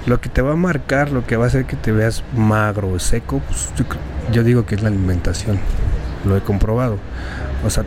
lo 0.07 0.21
que 0.21 0.29
te 0.29 0.43
va 0.43 0.53
a 0.53 0.57
marcar, 0.57 1.11
lo 1.11 1.27
que 1.27 1.37
va 1.37 1.45
a 1.45 1.49
hacer 1.49 1.65
que 1.65 1.77
te 1.77 1.93
veas 1.93 2.23
magro, 2.37 2.99
seco, 2.99 3.41
pues, 3.47 3.71
yo 4.33 4.45
digo 4.45 4.67
que 4.67 4.75
es 4.75 4.83
la 4.83 4.89
alimentación. 4.89 5.59
Lo 6.25 6.37
he 6.37 6.41
comprobado. 6.41 6.99
O 7.65 7.71
sea, 7.71 7.85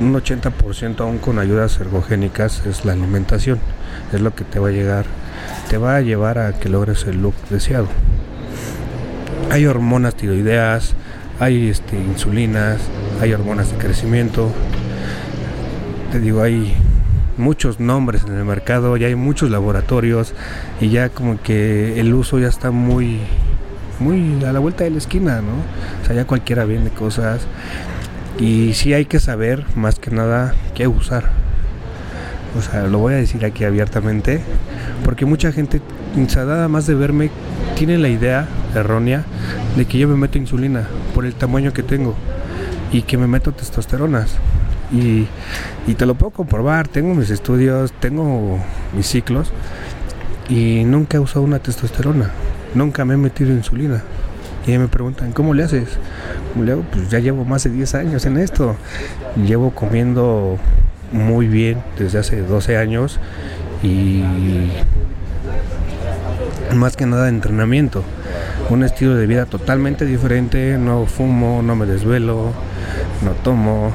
un 0.00 0.14
80% 0.14 1.00
aún 1.00 1.18
con 1.18 1.38
ayudas 1.38 1.78
ergogénicas 1.80 2.66
es 2.66 2.84
la 2.84 2.92
alimentación. 2.92 3.58
Es 4.12 4.20
lo 4.20 4.34
que 4.34 4.44
te 4.44 4.58
va 4.58 4.68
a 4.68 4.72
llegar, 4.72 5.06
te 5.68 5.78
va 5.78 5.96
a 5.96 6.00
llevar 6.00 6.38
a 6.38 6.52
que 6.58 6.68
logres 6.68 7.04
el 7.04 7.22
look 7.22 7.34
deseado. 7.48 7.88
Hay 9.50 9.66
hormonas 9.66 10.14
tiroideas, 10.14 10.94
hay 11.38 11.68
este, 11.68 11.96
insulinas, 11.96 12.80
hay 13.20 13.32
hormonas 13.32 13.70
de 13.72 13.78
crecimiento. 13.78 14.50
Te 16.12 16.20
digo, 16.20 16.42
hay 16.42 16.74
muchos 17.36 17.80
nombres 17.80 18.24
en 18.24 18.34
el 18.34 18.44
mercado, 18.44 18.96
ya 18.96 19.06
hay 19.06 19.14
muchos 19.14 19.50
laboratorios 19.50 20.34
y 20.80 20.90
ya 20.90 21.08
como 21.08 21.40
que 21.42 21.98
el 21.98 22.12
uso 22.14 22.38
ya 22.38 22.48
está 22.48 22.70
muy 22.70 23.20
muy 23.98 24.42
a 24.44 24.52
la 24.52 24.58
vuelta 24.58 24.84
de 24.84 24.90
la 24.90 24.98
esquina, 24.98 25.40
¿no? 25.42 25.52
O 26.02 26.06
sea, 26.06 26.16
ya 26.16 26.26
cualquiera 26.26 26.64
vende 26.64 26.90
cosas 26.90 27.42
y 28.38 28.72
sí 28.74 28.94
hay 28.94 29.04
que 29.04 29.20
saber 29.20 29.64
más 29.76 29.98
que 29.98 30.10
nada 30.10 30.54
qué 30.74 30.88
usar. 30.88 31.30
O 32.58 32.62
sea, 32.62 32.86
lo 32.86 32.98
voy 32.98 33.14
a 33.14 33.16
decir 33.16 33.44
aquí 33.44 33.64
abiertamente 33.64 34.40
porque 35.04 35.24
mucha 35.24 35.52
gente, 35.52 35.80
o 36.16 36.28
sea, 36.28 36.44
nada 36.44 36.68
más 36.68 36.86
de 36.86 36.94
verme 36.94 37.30
tiene 37.76 37.96
la 37.98 38.08
idea 38.08 38.48
errónea 38.74 39.24
de 39.76 39.84
que 39.84 39.98
yo 39.98 40.08
me 40.08 40.16
meto 40.16 40.38
insulina 40.38 40.88
por 41.14 41.24
el 41.24 41.34
tamaño 41.34 41.72
que 41.72 41.82
tengo 41.82 42.14
y 42.92 43.02
que 43.02 43.16
me 43.16 43.26
meto 43.26 43.52
testosteronas. 43.52 44.36
Y, 44.92 45.28
y 45.86 45.94
te 45.94 46.04
lo 46.04 46.16
puedo 46.16 46.30
comprobar, 46.30 46.88
tengo 46.88 47.14
mis 47.14 47.30
estudios, 47.30 47.92
tengo 47.92 48.58
mis 48.96 49.06
ciclos 49.06 49.52
y 50.48 50.82
nunca 50.84 51.16
he 51.16 51.20
usado 51.20 51.42
una 51.42 51.60
testosterona, 51.60 52.32
nunca 52.74 53.04
me 53.04 53.14
he 53.14 53.16
metido 53.16 53.52
insulina. 53.52 54.02
Y 54.66 54.76
me 54.76 54.88
preguntan, 54.88 55.32
¿cómo 55.32 55.54
le 55.54 55.62
haces? 55.62 55.88
¿Cómo 56.52 56.64
le 56.64 56.72
hago? 56.72 56.82
Pues 56.92 57.08
ya 57.08 57.18
llevo 57.18 57.44
más 57.44 57.64
de 57.64 57.70
10 57.70 57.94
años 57.94 58.26
en 58.26 58.36
esto. 58.36 58.76
Llevo 59.46 59.70
comiendo 59.70 60.58
muy 61.12 61.46
bien 61.46 61.82
desde 61.98 62.18
hace 62.18 62.42
12 62.42 62.76
años 62.76 63.18
y 63.82 64.22
más 66.74 66.96
que 66.96 67.06
nada 67.06 67.28
entrenamiento. 67.28 68.04
Un 68.68 68.84
estilo 68.84 69.16
de 69.16 69.26
vida 69.26 69.46
totalmente 69.46 70.06
diferente, 70.06 70.78
no 70.78 71.06
fumo, 71.06 71.62
no 71.62 71.74
me 71.74 71.86
desvelo, 71.86 72.52
no 73.24 73.30
tomo, 73.42 73.92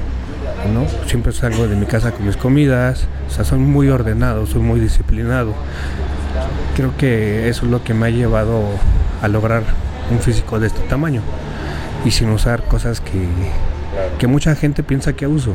¿no? 0.74 0.86
Siempre 1.08 1.32
salgo 1.32 1.68
de 1.68 1.76
mi 1.76 1.86
casa 1.86 2.12
con 2.12 2.26
mis 2.26 2.36
comidas, 2.36 3.08
o 3.28 3.32
sea, 3.32 3.46
soy 3.46 3.60
muy 3.60 3.90
ordenado, 3.90 4.46
soy 4.46 4.62
muy 4.62 4.80
disciplinado. 4.80 5.54
Creo 6.76 6.96
que 6.98 7.48
eso 7.48 7.66
es 7.66 7.72
lo 7.72 7.84
que 7.84 7.94
me 7.94 8.08
ha 8.08 8.10
llevado 8.10 8.64
a 9.22 9.28
lograr 9.28 9.64
un 10.12 10.20
físico 10.20 10.60
de 10.60 10.68
este 10.68 10.82
tamaño 10.82 11.22
y 12.04 12.12
sin 12.12 12.30
usar 12.30 12.64
cosas 12.64 13.00
que, 13.00 13.28
que 14.20 14.28
mucha 14.28 14.56
gente 14.56 14.84
piensa 14.84 15.14
que 15.14 15.28
uso. 15.28 15.54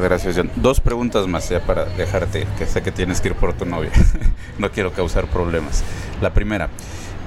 Gracias, 0.00 0.36
John. 0.36 0.50
Dos 0.56 0.80
preguntas 0.80 1.26
más 1.26 1.48
ya 1.48 1.60
para 1.60 1.84
dejarte, 1.84 2.46
que 2.58 2.66
sé 2.66 2.82
que 2.82 2.92
tienes 2.92 3.20
que 3.20 3.28
ir 3.28 3.34
por 3.34 3.54
tu 3.54 3.64
novia. 3.64 3.90
no 4.58 4.70
quiero 4.70 4.92
causar 4.92 5.26
problemas. 5.26 5.82
La 6.20 6.32
primera, 6.32 6.68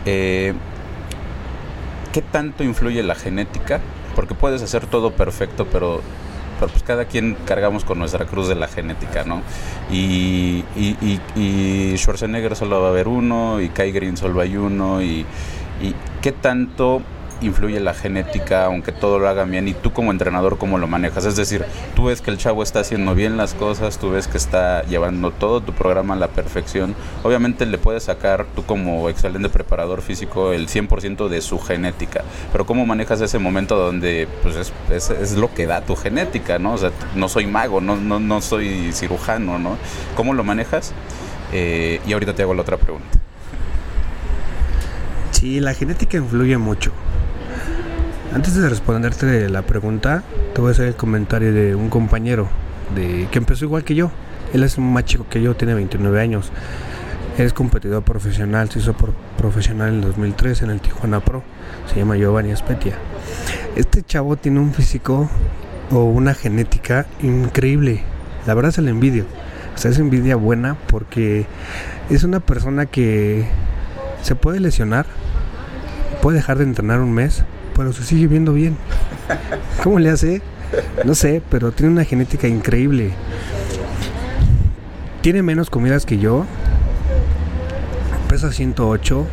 eh, 0.05 0.53
¿qué 2.13 2.21
tanto 2.21 2.63
influye 2.63 3.01
la 3.03 3.15
genética? 3.15 3.79
Porque 4.15 4.35
puedes 4.35 4.61
hacer 4.61 4.85
todo 4.85 5.11
perfecto, 5.11 5.67
pero, 5.71 6.01
pues 6.59 6.83
cada 6.83 7.05
quien 7.05 7.35
cargamos 7.45 7.85
con 7.85 7.99
nuestra 7.99 8.25
cruz 8.25 8.47
de 8.47 8.55
la 8.55 8.67
genética, 8.67 9.23
¿no? 9.23 9.41
Y 9.91 10.63
Schwarzenegger 11.95 12.55
solo 12.55 12.81
va 12.81 12.87
a 12.87 12.91
haber 12.91 13.07
uno, 13.07 13.61
y 13.61 13.69
Kai 13.69 13.91
Green 13.91 14.17
solo 14.17 14.41
hay 14.41 14.57
uno, 14.57 15.01
y, 15.01 15.25
y 15.81 15.95
¿qué 16.21 16.31
tanto 16.31 17.01
influye 17.41 17.79
la 17.79 17.93
genética, 17.93 18.65
aunque 18.65 18.91
todo 18.91 19.19
lo 19.19 19.29
hagan 19.29 19.51
bien, 19.51 19.67
y 19.67 19.73
tú 19.73 19.91
como 19.91 20.11
entrenador, 20.11 20.57
¿cómo 20.57 20.77
lo 20.77 20.87
manejas? 20.87 21.25
Es 21.25 21.35
decir, 21.35 21.65
tú 21.95 22.05
ves 22.05 22.21
que 22.21 22.31
el 22.31 22.37
chavo 22.37 22.63
está 22.63 22.79
haciendo 22.79 23.15
bien 23.15 23.37
las 23.37 23.53
cosas, 23.53 23.97
tú 23.97 24.11
ves 24.11 24.27
que 24.27 24.37
está 24.37 24.83
llevando 24.83 25.31
todo 25.31 25.61
tu 25.61 25.73
programa 25.73 26.13
a 26.13 26.17
la 26.17 26.27
perfección, 26.27 26.95
obviamente 27.23 27.65
le 27.65 27.77
puedes 27.77 28.03
sacar, 28.03 28.45
tú 28.55 28.63
como 28.63 29.09
excelente 29.09 29.49
preparador 29.49 30.01
físico, 30.01 30.51
el 30.51 30.67
100% 30.67 31.27
de 31.27 31.41
su 31.41 31.59
genética, 31.59 32.23
pero 32.51 32.65
¿cómo 32.65 32.85
manejas 32.85 33.21
ese 33.21 33.39
momento 33.39 33.77
donde 33.77 34.27
pues 34.43 34.55
es, 34.55 34.73
es, 34.91 35.09
es 35.09 35.37
lo 35.37 35.53
que 35.53 35.65
da 35.65 35.81
tu 35.81 35.95
genética, 35.95 36.59
¿no? 36.59 36.73
O 36.73 36.77
sea, 36.77 36.91
no 37.15 37.29
soy 37.29 37.45
mago, 37.45 37.81
no, 37.81 37.95
no, 37.95 38.19
no 38.19 38.41
soy 38.41 38.91
cirujano, 38.93 39.59
¿no? 39.59 39.77
¿Cómo 40.15 40.33
lo 40.33 40.43
manejas? 40.43 40.93
Eh, 41.51 41.99
y 42.05 42.13
ahorita 42.13 42.33
te 42.33 42.43
hago 42.43 42.53
la 42.53 42.61
otra 42.61 42.77
pregunta. 42.77 43.19
Sí, 45.31 45.59
la 45.59 45.73
genética 45.73 46.17
influye 46.17 46.57
mucho. 46.57 46.91
Antes 48.31 48.53
de 48.53 48.69
responderte 48.69 49.49
la 49.49 49.63
pregunta, 49.63 50.21
te 50.53 50.61
voy 50.61 50.69
a 50.69 50.71
hacer 50.71 50.85
el 50.85 50.95
comentario 50.95 51.51
de 51.51 51.73
un 51.73 51.89
compañero 51.89 52.47
de 52.93 53.27
que 53.31 53.39
empezó 53.39 53.65
igual 53.65 53.83
que 53.83 53.95
yo. 53.95 54.11
Él 54.53 54.61
es 54.61 54.77
más 54.77 55.03
chico 55.05 55.25
que 55.27 55.41
yo, 55.41 55.55
tiene 55.55 55.73
29 55.73 56.21
años. 56.21 56.51
Es 57.39 57.53
competidor 57.53 58.03
profesional, 58.03 58.69
se 58.69 58.79
hizo 58.79 58.93
por 58.93 59.13
profesional 59.35 59.89
en 59.89 59.95
el 59.95 60.01
2003 60.01 60.61
en 60.61 60.69
el 60.69 60.79
Tijuana 60.79 61.21
Pro. 61.21 61.41
Se 61.91 61.95
llama 61.95 62.17
Giovanni 62.17 62.51
Aspetia. 62.51 62.93
Este 63.75 64.03
chavo 64.03 64.37
tiene 64.37 64.59
un 64.59 64.73
físico 64.75 65.27
o 65.89 66.03
una 66.03 66.35
genética 66.35 67.07
increíble. 67.23 68.03
La 68.45 68.53
verdad 68.53 68.69
se 68.69 68.83
le 68.83 68.91
envidio. 68.91 69.25
O 69.73 69.77
sea, 69.79 69.89
es 69.89 69.97
envidia 69.97 70.35
buena 70.35 70.77
porque 70.87 71.47
es 72.11 72.23
una 72.23 72.41
persona 72.41 72.85
que 72.85 73.47
se 74.21 74.35
puede 74.35 74.59
lesionar, 74.59 75.07
puede 76.21 76.37
dejar 76.37 76.59
de 76.59 76.65
entrenar 76.65 76.99
un 76.99 77.11
mes, 77.11 77.43
pero 77.79 77.93
se 77.93 78.03
sigue 78.03 78.27
viendo 78.27 78.51
bien. 78.51 78.75
¿Cómo 79.83 79.99
le 79.99 80.09
hace? 80.09 80.41
No 81.05 81.15
sé, 81.15 81.41
pero 81.49 81.71
tiene 81.71 81.93
una 81.93 82.03
genética 82.03 82.45
increíble. 82.45 83.11
Tiene 85.21 85.43
menos 85.43 85.69
comidas 85.69 86.05
que 86.05 86.17
yo. 86.17 86.45
Pesa 88.27 88.51
108, 88.51 89.25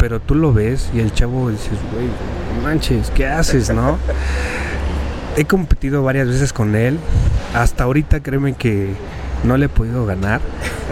pero 0.00 0.18
tú 0.18 0.34
lo 0.34 0.52
ves 0.52 0.90
y 0.92 0.98
el 0.98 1.12
chavo 1.12 1.50
dices, 1.50 1.78
güey, 1.92 2.08
manches, 2.64 3.12
¿qué 3.12 3.28
haces, 3.28 3.70
no? 3.70 3.96
He 5.36 5.44
competido 5.44 6.02
varias 6.02 6.26
veces 6.26 6.52
con 6.52 6.74
él. 6.74 6.98
Hasta 7.54 7.84
ahorita 7.84 8.24
créeme 8.24 8.54
que 8.54 8.92
no 9.44 9.56
le 9.56 9.66
he 9.66 9.68
podido 9.68 10.04
ganar. 10.04 10.40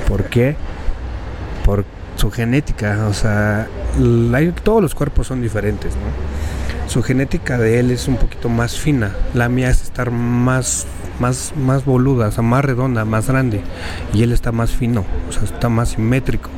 ¿Por 0.07 0.27
qué? 0.27 0.55
Por 1.65 1.85
su 2.15 2.31
genética. 2.31 3.09
O 3.11 3.13
sea, 3.13 3.67
todos 4.63 4.81
los 4.81 4.95
cuerpos 4.95 5.27
son 5.27 5.43
diferentes, 5.43 5.97
¿no? 5.97 6.36
Su 6.87 7.03
genética 7.03 7.59
de 7.59 7.81
él 7.81 7.91
es 7.91 8.09
un 8.09 8.17
poquito 8.17 8.49
más 8.49 8.79
fina. 8.79 9.13
La 9.35 9.49
mía 9.49 9.71
es 9.71 9.83
estar 9.83 10.11
más, 10.11 10.87
más, 11.19 11.53
más 11.57 11.85
boluda, 11.85 12.29
o 12.29 12.31
sea, 12.31 12.43
más 12.43 12.65
redonda, 12.65 13.05
más 13.05 13.29
grande. 13.29 13.61
Y 14.15 14.23
él 14.23 14.33
está 14.33 14.53
más 14.53 14.71
fino, 14.71 15.05
o 15.29 15.33
sea, 15.33 15.43
está 15.43 15.69
más 15.69 15.91
simétrico. 15.91 16.51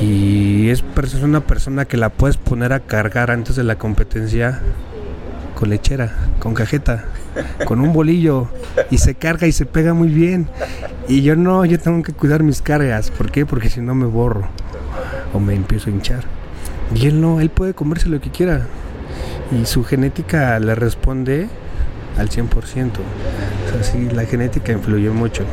Y 0.00 0.70
es, 0.70 0.82
es 1.02 1.14
una 1.22 1.40
persona 1.40 1.84
que 1.84 1.98
la 1.98 2.08
puedes 2.08 2.38
poner 2.38 2.72
a 2.72 2.80
cargar 2.80 3.30
antes 3.30 3.56
de 3.56 3.64
la 3.64 3.76
competencia 3.76 4.60
con 5.54 5.68
lechera, 5.68 6.14
con 6.38 6.54
cajeta, 6.54 7.04
con 7.66 7.80
un 7.80 7.92
bolillo. 7.92 8.48
Y 8.90 8.98
se 8.98 9.14
carga 9.14 9.46
y 9.46 9.52
se 9.52 9.66
pega 9.66 9.92
muy 9.92 10.08
bien. 10.08 10.48
Y 11.06 11.22
yo 11.22 11.36
no, 11.36 11.66
yo 11.66 11.78
tengo 11.78 12.02
que 12.02 12.14
cuidar 12.14 12.42
mis 12.42 12.62
cargas. 12.62 13.10
¿Por 13.10 13.30
qué? 13.30 13.44
Porque 13.44 13.68
si 13.68 13.82
no 13.82 13.94
me 13.94 14.06
borro 14.06 14.48
o 15.34 15.38
me 15.38 15.54
empiezo 15.54 15.90
a 15.90 15.92
hinchar. 15.92 16.24
Y 16.94 17.06
él 17.06 17.20
no, 17.20 17.40
él 17.40 17.50
puede 17.50 17.74
comerse 17.74 18.08
lo 18.08 18.20
que 18.20 18.30
quiera. 18.30 18.66
Y 19.50 19.66
su 19.66 19.84
genética 19.84 20.58
le 20.58 20.74
responde 20.74 21.48
al 22.18 22.28
100%. 22.28 22.90
O 23.80 23.84
sea, 23.84 24.12
la 24.12 24.24
genética 24.24 24.72
influye 24.72 25.10
mucho. 25.10 25.44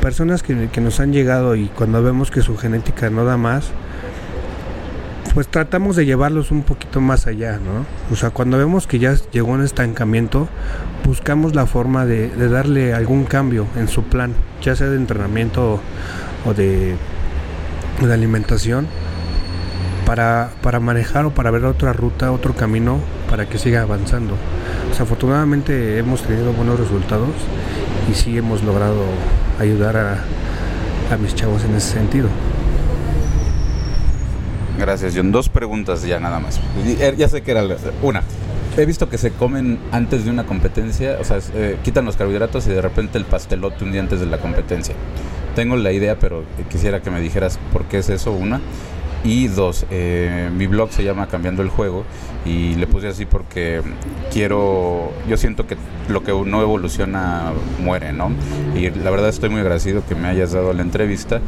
Personas 0.00 0.42
que, 0.42 0.68
que 0.68 0.80
nos 0.80 1.00
han 1.00 1.12
llegado 1.12 1.54
y 1.54 1.66
cuando 1.68 2.02
vemos 2.02 2.30
que 2.30 2.42
su 2.42 2.56
genética 2.56 3.10
no 3.10 3.24
da 3.24 3.36
más, 3.36 3.70
pues 5.34 5.48
tratamos 5.48 5.96
de 5.96 6.04
llevarlos 6.04 6.50
un 6.50 6.62
poquito 6.62 7.00
más 7.00 7.26
allá, 7.26 7.52
¿no? 7.52 7.86
O 8.12 8.16
sea, 8.16 8.30
cuando 8.30 8.58
vemos 8.58 8.86
que 8.86 8.98
ya 8.98 9.14
llegó 9.32 9.52
un 9.52 9.62
estancamiento, 9.62 10.48
buscamos 11.04 11.54
la 11.54 11.66
forma 11.66 12.04
de, 12.04 12.28
de 12.28 12.48
darle 12.48 12.92
algún 12.92 13.24
cambio 13.24 13.66
en 13.76 13.88
su 13.88 14.02
plan, 14.04 14.34
ya 14.60 14.76
sea 14.76 14.88
de 14.88 14.96
entrenamiento 14.96 15.80
o 16.44 16.54
de, 16.54 16.96
de 18.00 18.12
alimentación, 18.12 18.86
para, 20.06 20.50
para 20.62 20.80
manejar 20.80 21.26
o 21.26 21.30
para 21.30 21.50
ver 21.50 21.64
otra 21.64 21.92
ruta, 21.92 22.32
otro 22.32 22.54
camino, 22.54 22.98
para 23.30 23.48
que 23.48 23.58
siga 23.58 23.82
avanzando. 23.82 24.34
Desafortunadamente 24.90 25.98
hemos 25.98 26.22
tenido 26.22 26.52
buenos 26.52 26.78
resultados 26.78 27.30
y 28.10 28.14
sí 28.14 28.36
hemos 28.36 28.62
logrado 28.62 29.02
ayudar 29.60 29.96
a, 29.96 30.12
a 31.12 31.16
mis 31.18 31.34
chavos 31.34 31.64
en 31.64 31.74
ese 31.76 31.92
sentido. 31.92 32.28
Gracias, 34.78 35.12
John. 35.14 35.32
Dos 35.32 35.48
preguntas 35.48 36.02
ya 36.02 36.18
nada 36.18 36.40
más. 36.40 36.60
Eh, 36.84 37.14
Ya 37.16 37.28
sé 37.28 37.42
que 37.42 37.50
era 37.52 37.62
una. 38.02 38.22
he 38.76 38.86
visto 38.86 39.08
que 39.08 39.18
se 39.18 39.30
comen 39.30 39.78
antes 39.92 40.24
de 40.24 40.30
una 40.30 40.44
competencia, 40.44 41.18
o 41.20 41.24
sea, 41.24 41.38
eh, 41.54 41.76
quitan 41.84 42.04
los 42.06 42.16
carbohidratos 42.16 42.66
y 42.66 42.70
de 42.70 42.80
repente 42.80 43.18
el 43.18 43.24
pastelote 43.26 43.84
un 43.84 43.92
día 43.92 44.00
antes 44.00 44.18
de 44.20 44.26
la 44.26 44.38
competencia. 44.38 44.94
Tengo 45.54 45.76
la 45.76 45.92
idea, 45.92 46.18
pero 46.18 46.44
quisiera 46.70 47.02
que 47.02 47.10
me 47.10 47.20
dijeras 47.20 47.58
por 47.72 47.84
qué 47.84 47.98
es 47.98 48.08
eso, 48.08 48.32
una. 48.32 48.60
Y 49.24 49.46
dos, 49.46 49.86
eh, 49.90 50.50
mi 50.52 50.66
blog 50.66 50.90
se 50.90 51.04
llama 51.04 51.28
Cambiando 51.28 51.62
el 51.62 51.68
Juego 51.68 52.04
y 52.44 52.74
le 52.74 52.88
puse 52.88 53.06
así 53.06 53.24
porque 53.24 53.80
quiero, 54.32 55.12
yo 55.28 55.36
siento 55.36 55.66
que 55.68 55.76
lo 56.08 56.24
que 56.24 56.32
no 56.32 56.60
evoluciona 56.60 57.52
muere, 57.80 58.12
¿no? 58.12 58.32
Y 58.74 58.90
la 58.90 59.10
verdad 59.10 59.28
estoy 59.28 59.48
muy 59.48 59.60
agradecido 59.60 60.02
que 60.08 60.16
me 60.16 60.26
hayas 60.26 60.52
dado 60.52 60.72
la 60.72 60.82
entrevista. 60.82 61.40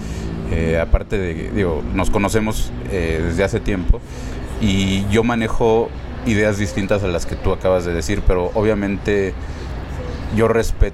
Eh, 0.52 0.78
aparte 0.78 1.18
de, 1.18 1.50
digo, 1.50 1.82
nos 1.94 2.10
conocemos 2.10 2.70
eh, 2.92 3.20
desde 3.24 3.42
hace 3.42 3.58
tiempo 3.58 4.00
y 4.60 5.04
yo 5.08 5.24
manejo 5.24 5.88
ideas 6.26 6.58
distintas 6.58 7.02
a 7.02 7.08
las 7.08 7.26
que 7.26 7.34
tú 7.34 7.52
acabas 7.52 7.84
de 7.84 7.92
decir, 7.92 8.22
pero 8.24 8.52
obviamente 8.54 9.34
yo 10.36 10.46
respeto 10.46 10.93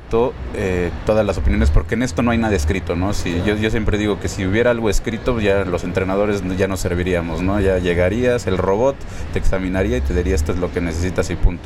eh, 0.55 0.91
todas 1.07 1.25
las 1.25 1.39
opiniones 1.39 1.71
porque 1.71 1.95
en 1.95 2.03
esto 2.03 2.23
no 2.23 2.31
hay 2.31 2.39
nada 2.39 2.55
escrito, 2.57 2.97
¿no? 2.97 3.13
Si, 3.13 3.43
yo, 3.47 3.57
yo 3.57 3.71
siempre 3.71 3.99
digo 3.99 4.19
que 4.21 4.29
si 4.29 4.45
hubiera 4.47 4.71
algo 4.71 4.91
escrito, 4.91 5.39
ya 5.41 5.65
los 5.65 5.85
entrenadores 5.85 6.43
ya 6.59 6.67
no 6.69 6.77
serviríamos, 6.77 7.43
¿no? 7.43 7.61
Ya 7.61 7.79
llegarías, 7.79 8.47
el 8.47 8.59
robot 8.59 8.97
te 9.33 9.39
examinaría 9.39 9.99
y 9.99 10.01
te 10.01 10.15
diría 10.15 10.35
esto 10.35 10.53
es 10.53 10.59
lo 10.59 10.73
que 10.73 10.81
necesitas 10.81 11.31
y 11.31 11.37
punto. 11.37 11.63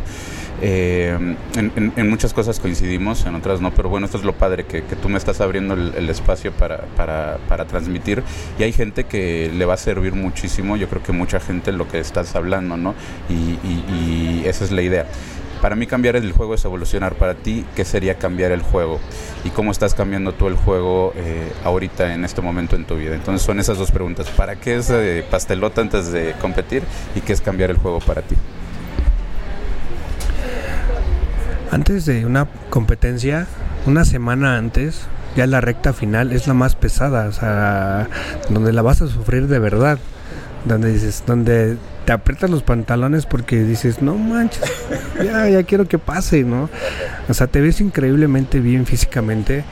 Eh, 0.62 1.16
en, 1.57 1.72
en- 1.76 1.92
en 1.97 2.09
muchas 2.11 2.32
cosas 2.32 2.61
coincidimos, 2.61 3.26
en 3.26 3.34
otras 3.34 3.61
no, 3.61 3.72
pero 3.74 3.88
bueno, 3.88 4.07
esto 4.07 4.18
es 4.18 4.24
lo 4.24 4.34
padre, 4.34 4.64
que, 4.64 4.84
que 4.84 4.97
tú 4.97 5.09
me 5.09 5.18
estás 5.18 5.40
abriendo 5.40 5.74
el, 5.74 5.92
el 5.97 6.09
espacio 6.09 6.53
para, 6.53 6.82
para, 6.97 7.38
para 7.49 7.64
transmitir 7.66 8.22
y 8.59 8.62
hay 8.62 8.72
gente 8.72 9.05
que 9.05 9.51
le 9.53 9.64
va 9.64 9.74
a 9.74 9.78
servir 9.78 10.14
muchísimo, 10.14 10.76
yo 10.76 10.88
creo 10.88 11.03
que 11.03 11.12
mucha 11.12 11.40
gente 11.40 11.72
lo 11.72 11.88
que 11.88 11.99
estás 11.99 12.34
hablando, 12.36 12.76
¿no? 12.76 12.95
Y, 13.28 13.34
y- 13.66 13.84
y 14.42 14.42
esa 14.47 14.64
es 14.64 14.70
la 14.70 14.82
idea. 14.82 15.07
Para 15.65 15.77
mí 15.77 15.87
cambiar 15.87 16.15
el 16.17 16.31
juego 16.33 16.53
es 16.57 16.65
evolucionar. 16.67 17.15
Para 17.15 17.37
ti, 17.37 17.65
¿qué 17.75 17.87
sería 17.87 18.17
cambiar 18.17 18.53
el 18.53 18.61
juego? 18.61 19.01
¿Y 19.45 19.49
cómo 19.49 19.73
estás 19.73 19.95
cambiando 19.95 20.35
tú 20.35 20.47
el 20.47 20.57
juego 20.57 21.15
eh, 21.17 21.51
ahorita 21.65 22.12
en 22.12 22.27
este 22.27 22.43
momento 22.43 22.77
en 22.77 22.85
tu 22.85 22.97
vida? 22.97 23.15
Entonces 23.15 23.47
son 23.47 23.59
esas 23.59 23.79
dos 23.79 23.91
preguntas. 23.91 24.29
¿Para 24.29 24.57
qué 24.57 24.77
es 24.77 24.91
eh, 24.91 25.25
pastelota 25.31 25.81
antes 25.81 26.12
de 26.12 26.35
competir? 26.39 26.83
¿Y 27.15 27.23
qué 27.23 27.33
es 27.33 27.41
cambiar 27.41 27.71
el 27.71 27.79
juego 27.79 28.01
para 28.01 28.21
ti? 28.21 28.35
Antes 31.71 32.05
de 32.05 32.27
una 32.27 32.47
competencia, 32.69 33.47
una 33.87 34.05
semana 34.05 34.59
antes, 34.59 35.07
ya 35.35 35.47
la 35.47 35.62
recta 35.62 35.95
final 35.95 36.33
es 36.33 36.47
la 36.47 36.53
más 36.53 36.75
pesada, 36.75 37.27
o 37.27 37.33
sea, 37.33 38.11
donde 38.51 38.71
la 38.75 38.83
vas 38.83 39.01
a 39.01 39.07
sufrir 39.07 39.47
de 39.47 39.61
verdad, 39.61 39.99
donde 40.65 40.93
dices, 40.93 41.25
donde 41.27 41.77
te 42.05 42.12
aprietas 42.12 42.51
los 42.51 42.62
pantalones 42.62 43.27
porque 43.27 43.62
dices, 43.62 44.03
no 44.03 44.17
manches, 44.17 44.62
ya, 45.23 45.49
ya 45.49 45.62
quiero 45.62 45.87
que 45.87 45.99
pase, 45.99 46.43
¿no? 46.45 46.69
O 47.29 47.35
sea, 47.35 47.47
te 47.47 47.61
ves 47.61 47.81
increíblemente 47.81 48.61
bien 48.61 48.87
físicamente, 48.87 49.65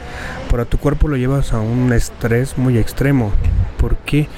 pero 0.51 0.62
a 0.62 0.66
tu 0.66 0.78
cuerpo 0.78 1.09
lo 1.09 1.16
llevas 1.16 1.53
a 1.53 1.61
un 1.61 1.93
estrés 1.93 2.59
muy 2.59 2.78
extremo. 2.78 3.32
¿Por 3.78 3.97
qué? 3.97 4.28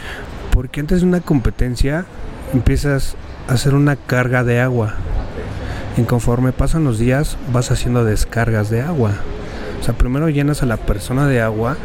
Porque 0.53 0.81
antes 0.81 1.01
de 1.01 1.07
una 1.07 1.21
competencia 1.21 2.07
empiezas 2.53 3.17
a 3.49 3.55
hacer 3.55 3.75
una 3.75 3.97
carga 3.97 4.45
de 4.45 4.61
agua. 4.61 4.95
Y 5.97 6.03
conforme 6.03 6.53
pasan 6.53 6.85
los 6.85 6.99
días 6.99 7.37
vas 7.53 7.71
haciendo 7.71 8.05
descargas 8.05 8.71
de 8.71 8.83
agua. 8.83 9.13
O 9.81 9.85
sea, 9.85 9.95
primero 9.95 10.29
llenas 10.29 10.63
a 10.63 10.67
la 10.67 10.77
persona 10.77 11.27
de 11.29 11.41
agua. 11.41 11.77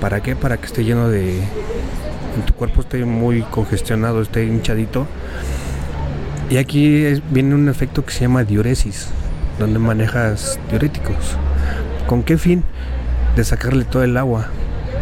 ¿Para 0.00 0.22
qué? 0.22 0.36
Para 0.36 0.56
que 0.58 0.66
esté 0.66 0.84
lleno 0.84 1.08
de... 1.08 1.42
Tu 2.44 2.52
cuerpo 2.52 2.82
esté 2.82 3.04
muy 3.04 3.42
congestionado, 3.42 4.20
esté 4.20 4.44
hinchadito. 4.44 5.06
Y 6.50 6.58
aquí 6.58 7.20
viene 7.30 7.54
un 7.54 7.68
efecto 7.68 8.04
que 8.04 8.12
se 8.12 8.20
llama 8.20 8.44
diuresis, 8.44 9.08
donde 9.58 9.78
manejas 9.78 10.58
diuréticos. 10.70 11.36
¿Con 12.06 12.22
qué 12.22 12.38
fin? 12.38 12.62
De 13.34 13.44
sacarle 13.44 13.84
todo 13.84 14.04
el 14.04 14.16
agua. 14.16 14.48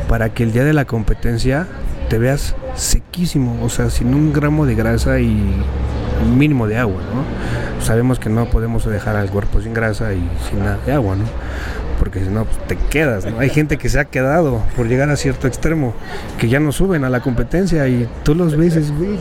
Para 0.09 0.33
que 0.33 0.43
el 0.43 0.53
día 0.53 0.65
de 0.65 0.73
la 0.73 0.85
competencia 0.85 1.67
te 2.09 2.19
veas 2.19 2.55
sequísimo, 2.75 3.59
o 3.63 3.69
sea, 3.69 3.91
sin 3.91 4.15
un 4.15 4.33
gramo 4.33 4.67
de 4.67 4.75
grasa 4.75 5.21
y 5.21 5.37
mínimo 6.25 6.67
de 6.67 6.77
agua, 6.77 7.01
¿no? 7.15 7.85
Sabemos 7.85 8.19
que 8.19 8.31
no 8.31 8.47
podemos 8.47 8.85
dejar 8.85 9.17
al 9.17 9.31
cuerpo 9.31 9.61
sin 9.61 9.75
grasa 9.75 10.13
y 10.15 10.29
sin 10.49 10.61
nada 10.61 10.79
de 10.87 10.93
agua, 10.93 11.17
¿no? 11.17 11.25
Porque 11.99 12.21
si 12.21 12.29
no, 12.29 12.45
pues 12.45 12.59
te 12.67 12.77
quedas, 12.77 13.25
¿no? 13.25 13.39
Hay 13.39 13.51
gente 13.51 13.79
que 13.79 13.89
se 13.89 14.01
ha 14.01 14.05
quedado 14.05 14.63
por 14.77 14.87
llegar 14.89 15.11
a 15.11 15.17
cierto 15.17 15.47
extremo, 15.47 15.95
que 16.39 16.49
ya 16.49 16.61
no 16.61 16.73
suben 16.73 17.05
a 17.05 17.11
la 17.11 17.21
competencia 17.21 17.87
y 17.89 18.09
tú 18.25 18.35
los 18.35 18.57
ves 18.57 18.93
"Güey, 18.97 19.19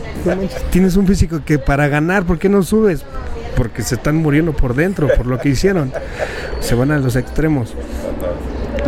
tienes 0.72 0.96
un 0.96 1.06
físico 1.06 1.42
que 1.46 1.60
para 1.60 1.88
ganar, 1.88 2.24
¿por 2.24 2.40
qué 2.40 2.50
no 2.50 2.64
subes? 2.64 3.06
Porque 3.56 3.84
se 3.84 3.96
están 3.96 4.16
muriendo 4.16 4.54
por 4.54 4.74
dentro, 4.74 5.08
por 5.16 5.28
lo 5.28 5.38
que 5.38 5.50
hicieron. 5.50 5.92
Se 6.60 6.74
van 6.74 6.92
a 6.92 6.98
los 6.98 7.16
extremos. 7.16 7.76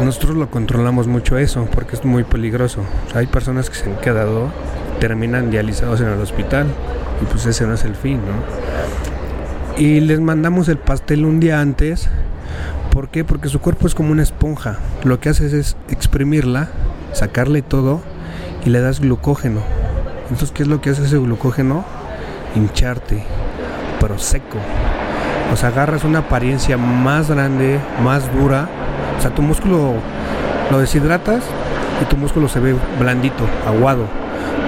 Nosotros 0.04 0.36
lo 0.36 0.50
controlamos 0.50 1.08
mucho 1.08 1.38
eso, 1.38 1.68
porque 1.72 1.96
es 1.96 2.04
muy 2.04 2.24
peligroso. 2.24 2.82
Hay 3.14 3.28
personas 3.28 3.70
que 3.70 3.76
se 3.76 3.90
han 3.90 3.96
quedado, 3.98 4.50
terminan 5.00 5.52
dializados 5.52 6.02
en 6.02 6.08
el 6.08 6.20
hospital, 6.20 6.68
pues 7.26 7.46
ese 7.46 7.66
no 7.68 7.74
es 7.74 7.84
el 7.84 7.96
fin, 7.96 8.18
¿no? 8.18 9.78
Y 9.78 10.00
les 10.00 10.20
mandamos 10.20 10.70
el 10.70 10.78
pastel 10.78 11.26
un 11.26 11.40
día 11.40 11.60
antes. 11.60 12.10
¿Por 12.92 13.10
qué? 13.10 13.26
Porque 13.26 13.50
su 13.50 13.60
cuerpo 13.60 13.88
es 13.88 13.96
como 13.96 14.12
una 14.12 14.24
esponja. 14.24 14.78
Lo 15.04 15.20
que 15.20 15.30
haces 15.30 15.52
es 15.52 15.76
exprimirla, 15.90 16.70
sacarle 17.12 17.62
todo 17.62 18.02
y 18.66 18.70
le 18.70 18.80
das 18.80 19.02
glucógeno. 19.02 19.62
Entonces, 20.24 20.52
¿qué 20.52 20.64
es 20.64 20.70
lo 20.70 20.82
que 20.82 20.92
hace 20.92 21.04
ese 21.04 21.18
glucógeno? 21.18 21.84
Hincharte, 22.56 23.24
pero 24.00 24.18
seco. 24.18 24.58
O 25.52 25.58
sea, 25.58 25.70
agarras 25.70 26.04
una 26.04 26.20
apariencia 26.20 26.78
más 26.78 27.30
grande, 27.30 27.80
más 28.04 28.32
dura. 28.34 28.70
O 29.18 29.22
sea, 29.22 29.32
tu 29.36 29.42
músculo 29.42 29.96
lo 30.72 30.80
deshidratas 30.80 31.44
y 32.02 32.06
tu 32.06 32.18
músculo 32.18 32.48
se 32.48 32.60
ve 32.60 32.76
blandito, 32.98 33.46
aguado. 33.68 34.08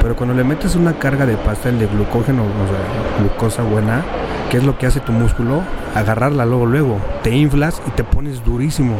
Pero 0.01 0.15
cuando 0.15 0.35
le 0.35 0.43
metes 0.43 0.75
una 0.75 0.99
carga 0.99 1.25
de 1.25 1.35
pastel 1.37 1.79
de 1.79 1.87
glucógeno, 1.87 2.43
o 2.43 3.21
glucosa 3.21 3.63
buena, 3.63 4.03
¿qué 4.49 4.57
es 4.57 4.63
lo 4.63 4.77
que 4.77 4.85
hace 4.85 4.99
tu 4.99 5.11
músculo? 5.11 5.61
Agarrarla 5.95 6.45
luego, 6.45 6.65
luego. 6.65 6.97
Te 7.23 7.35
inflas 7.35 7.81
y 7.87 7.91
te 7.91 8.03
pones 8.03 8.43
durísimo. 8.43 8.97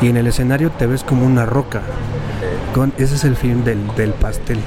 Y 0.00 0.08
en 0.08 0.16
el 0.16 0.26
escenario 0.26 0.70
te 0.70 0.86
ves 0.86 1.02
como 1.02 1.26
una 1.26 1.44
roca. 1.44 1.82
Ese 2.98 3.16
es 3.16 3.24
el 3.24 3.34
fin 3.34 3.64
del, 3.64 3.84
del 3.96 4.12
pastel. 4.12 4.60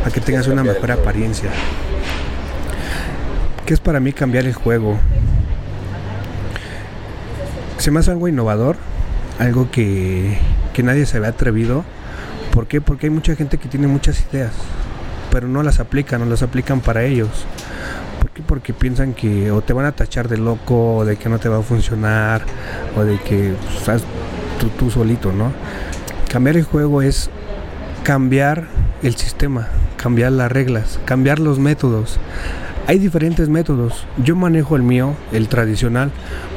Para 0.00 0.12
que 0.12 0.20
tengas 0.20 0.46
una 0.46 0.62
mejor 0.62 0.92
apariencia. 0.92 1.50
¿Qué 3.64 3.74
es 3.74 3.80
para 3.80 3.98
mí 3.98 4.12
cambiar 4.12 4.46
el 4.46 4.54
juego? 4.54 4.96
Se 7.78 7.90
me 7.90 7.98
hace 7.98 8.12
algo 8.12 8.28
innovador, 8.28 8.76
algo 9.40 9.68
que, 9.72 10.38
que 10.72 10.84
nadie 10.84 11.04
se 11.06 11.16
había 11.16 11.30
atrevido. 11.30 11.84
¿Por 12.56 12.68
qué? 12.68 12.80
Porque 12.80 13.04
hay 13.04 13.10
mucha 13.10 13.36
gente 13.36 13.58
que 13.58 13.68
tiene 13.68 13.86
muchas 13.86 14.24
ideas, 14.32 14.52
pero 15.30 15.46
no 15.46 15.62
las 15.62 15.78
aplican, 15.78 16.20
no 16.20 16.24
las 16.26 16.42
aplican 16.42 16.80
para 16.80 17.04
ellos. 17.04 17.28
¿Por 18.18 18.30
qué? 18.30 18.42
Porque 18.42 18.72
piensan 18.72 19.12
que 19.12 19.50
o 19.50 19.60
te 19.60 19.74
van 19.74 19.84
a 19.84 19.92
tachar 19.92 20.26
de 20.26 20.38
loco, 20.38 20.96
o 20.96 21.04
de 21.04 21.18
que 21.18 21.28
no 21.28 21.38
te 21.38 21.50
va 21.50 21.58
a 21.58 21.62
funcionar, 21.62 22.46
o 22.96 23.04
de 23.04 23.18
que 23.20 23.54
pues, 23.62 23.88
haz 23.90 24.02
tú, 24.58 24.70
tú 24.70 24.90
solito, 24.90 25.32
¿no? 25.32 25.52
Cambiar 26.32 26.56
el 26.56 26.64
juego 26.64 27.02
es 27.02 27.28
cambiar 28.04 28.68
el 29.02 29.16
sistema, 29.16 29.68
cambiar 29.98 30.32
las 30.32 30.50
reglas, 30.50 30.98
cambiar 31.04 31.40
los 31.40 31.58
métodos. 31.58 32.18
Hay 32.88 33.00
diferentes 33.00 33.48
métodos. 33.48 34.06
Yo 34.22 34.36
manejo 34.36 34.76
el 34.76 34.82
mío, 34.82 35.14
el 35.32 35.48
tradicional, 35.48 36.12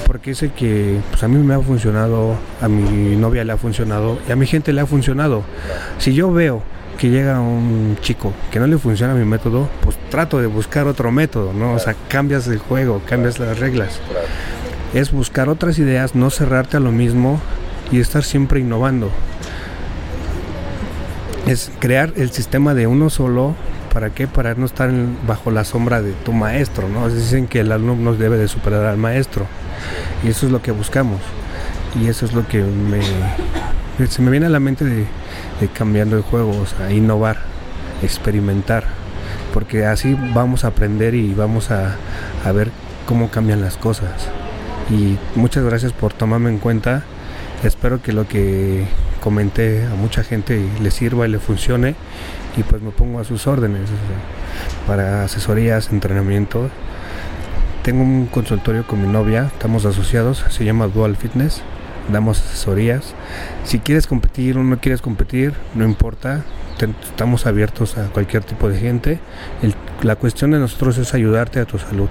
porque 0.05 0.31
es 0.31 0.43
el 0.43 0.51
que 0.51 0.99
pues, 1.09 1.23
a 1.23 1.27
mí 1.27 1.37
me 1.37 1.55
ha 1.55 1.59
funcionado, 1.59 2.35
a 2.61 2.67
mi 2.67 3.15
novia 3.15 3.43
le 3.43 3.53
ha 3.53 3.57
funcionado 3.57 4.19
y 4.27 4.31
a 4.31 4.35
mi 4.35 4.45
gente 4.45 4.71
le 4.71 4.81
ha 4.81 4.85
funcionado. 4.85 5.41
Si 5.97 6.13
yo 6.13 6.31
veo 6.31 6.61
que 6.99 7.09
llega 7.09 7.39
un 7.39 7.97
chico 8.01 8.31
que 8.51 8.59
no 8.59 8.67
le 8.67 8.77
funciona 8.77 9.15
mi 9.15 9.25
método, 9.25 9.69
pues 9.81 9.97
trato 10.11 10.39
de 10.39 10.45
buscar 10.45 10.85
otro 10.85 11.11
método, 11.11 11.51
¿no? 11.51 11.73
O 11.73 11.79
sea, 11.79 11.95
cambias 12.09 12.45
el 12.45 12.59
juego, 12.59 13.01
cambias 13.07 13.39
las 13.39 13.57
reglas. 13.57 13.99
Es 14.93 15.11
buscar 15.11 15.49
otras 15.49 15.79
ideas, 15.79 16.13
no 16.13 16.29
cerrarte 16.29 16.77
a 16.77 16.79
lo 16.79 16.91
mismo 16.91 17.41
y 17.91 17.99
estar 17.99 18.23
siempre 18.23 18.59
innovando. 18.59 19.09
Es 21.47 21.71
crear 21.79 22.13
el 22.17 22.29
sistema 22.29 22.75
de 22.75 22.85
uno 22.85 23.09
solo 23.09 23.55
¿Para 23.93 24.11
qué? 24.11 24.27
Para 24.27 24.53
no 24.55 24.65
estar 24.65 24.91
bajo 25.27 25.51
la 25.51 25.63
sombra 25.63 26.01
de 26.01 26.11
tu 26.11 26.31
maestro, 26.31 26.89
¿no? 26.89 27.09
Dicen 27.09 27.47
que 27.47 27.61
el 27.61 27.71
alumno 27.71 28.13
debe 28.13 28.37
de 28.37 28.47
superar 28.47 28.85
al 28.85 28.97
maestro. 28.97 29.45
Y 30.23 30.29
eso 30.29 30.45
es 30.45 30.51
lo 30.51 30.61
que 30.61 30.71
buscamos. 30.71 31.21
Y 31.99 32.07
eso 32.07 32.25
es 32.25 32.33
lo 32.33 32.47
que 32.47 32.61
me, 32.61 33.01
se 34.07 34.21
me 34.21 34.31
viene 34.31 34.45
a 34.45 34.49
la 34.49 34.59
mente 34.59 34.85
de, 34.85 35.05
de 35.59 35.67
cambiando 35.73 36.15
el 36.17 36.21
juego, 36.21 36.51
o 36.51 36.65
sea, 36.65 36.91
innovar, 36.91 37.37
experimentar. 38.03 38.85
Porque 39.53 39.85
así 39.85 40.15
vamos 40.33 40.63
a 40.63 40.67
aprender 40.67 41.15
y 41.15 41.33
vamos 41.33 41.71
a, 41.71 41.95
a 42.45 42.51
ver 42.51 42.69
cómo 43.07 43.29
cambian 43.29 43.61
las 43.61 43.77
cosas. 43.77 44.29
Y 44.91 45.17
muchas 45.35 45.63
gracias 45.63 45.93
por 45.93 46.13
tomarme 46.13 46.49
en 46.49 46.59
cuenta. 46.59 47.03
Espero 47.63 48.01
que 48.01 48.13
lo 48.13 48.27
que 48.27 48.85
comenté 49.19 49.85
a 49.85 49.95
mucha 49.95 50.23
gente 50.23 50.63
le 50.81 50.91
sirva 50.91 51.27
y 51.27 51.31
le 51.31 51.39
funcione. 51.39 51.95
Y 52.59 52.63
pues 52.63 52.81
me 52.81 52.91
pongo 52.91 53.19
a 53.19 53.23
sus 53.23 53.47
órdenes 53.47 53.89
para 54.85 55.23
asesorías, 55.23 55.89
entrenamiento. 55.91 56.69
tengo 57.83 58.03
un 58.03 58.25
consultorio 58.27 58.85
con 58.85 59.01
mi 59.01 59.07
novia, 59.07 59.45
estamos 59.53 59.85
asociados, 59.85 60.43
se 60.49 60.65
llama 60.65 60.87
Dual 60.87 61.15
Fitness, 61.15 61.61
damos 62.11 62.39
asesorías. 62.41 63.13
Si 63.63 63.79
quieres 63.79 64.05
competir 64.07 64.57
o 64.57 64.63
no 64.63 64.77
quieres 64.79 65.01
competir, 65.01 65.53
no 65.73 65.85
importa, 65.85 66.43
estamos 67.03 67.45
abiertos 67.45 67.97
a 67.97 68.07
cualquier 68.07 68.43
tipo 68.43 68.67
de 68.67 68.77
gente. 68.77 69.19
El- 69.63 69.73
la 70.03 70.17
cuestión 70.17 70.51
de 70.51 70.59
nosotros 70.59 70.97
es 70.97 71.13
ayudarte 71.13 71.59
a 71.61 71.65
tu 71.65 71.79
salud, 71.79 72.09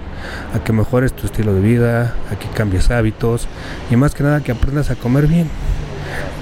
a 0.54 0.64
que 0.64 0.72
mejores 0.72 1.12
tu 1.12 1.26
estilo 1.26 1.52
de 1.52 1.60
vida, 1.60 2.14
a 2.32 2.36
que 2.38 2.48
cambies 2.48 2.90
hábitos 2.90 3.46
y 3.90 3.96
más 3.96 4.14
que 4.14 4.22
nada 4.24 4.40
que 4.42 4.52
aprendas 4.52 4.90
a 4.90 4.96
comer 4.96 5.26
bien. 5.26 5.48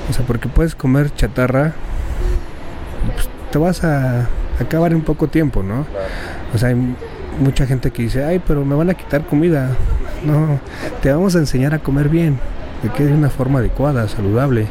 O 0.09 0.13
sea, 0.13 0.25
porque 0.25 0.49
puedes 0.49 0.75
comer 0.77 1.13
chatarra 1.15 1.75
pues, 3.15 3.29
te 3.57 3.61
vas 3.61 3.83
a 3.85 4.29
acabar 4.61 4.93
en 4.93 5.01
poco 5.01 5.29
tiempo, 5.29 5.63
¿no? 5.63 5.87
O 6.55 6.59
sea, 6.59 6.69
hay 6.69 6.95
mucha 7.41 7.67
gente 7.67 7.91
que 7.91 8.03
dice, 8.03 8.23
ay, 8.23 8.39
pero 8.47 8.67
me 8.67 8.75
van 8.75 8.91
a 8.91 8.95
quitar 8.95 9.25
comida. 9.25 9.71
No, 10.27 10.61
te 11.01 11.11
vamos 11.11 11.35
a 11.37 11.39
enseñar 11.39 11.73
a 11.73 11.79
comer 11.79 12.11
bien, 12.11 12.39
de 12.83 12.91
que 12.91 13.07
de 13.07 13.15
una 13.15 13.31
forma 13.31 13.61
adecuada, 13.61 14.09
saludable, 14.09 14.67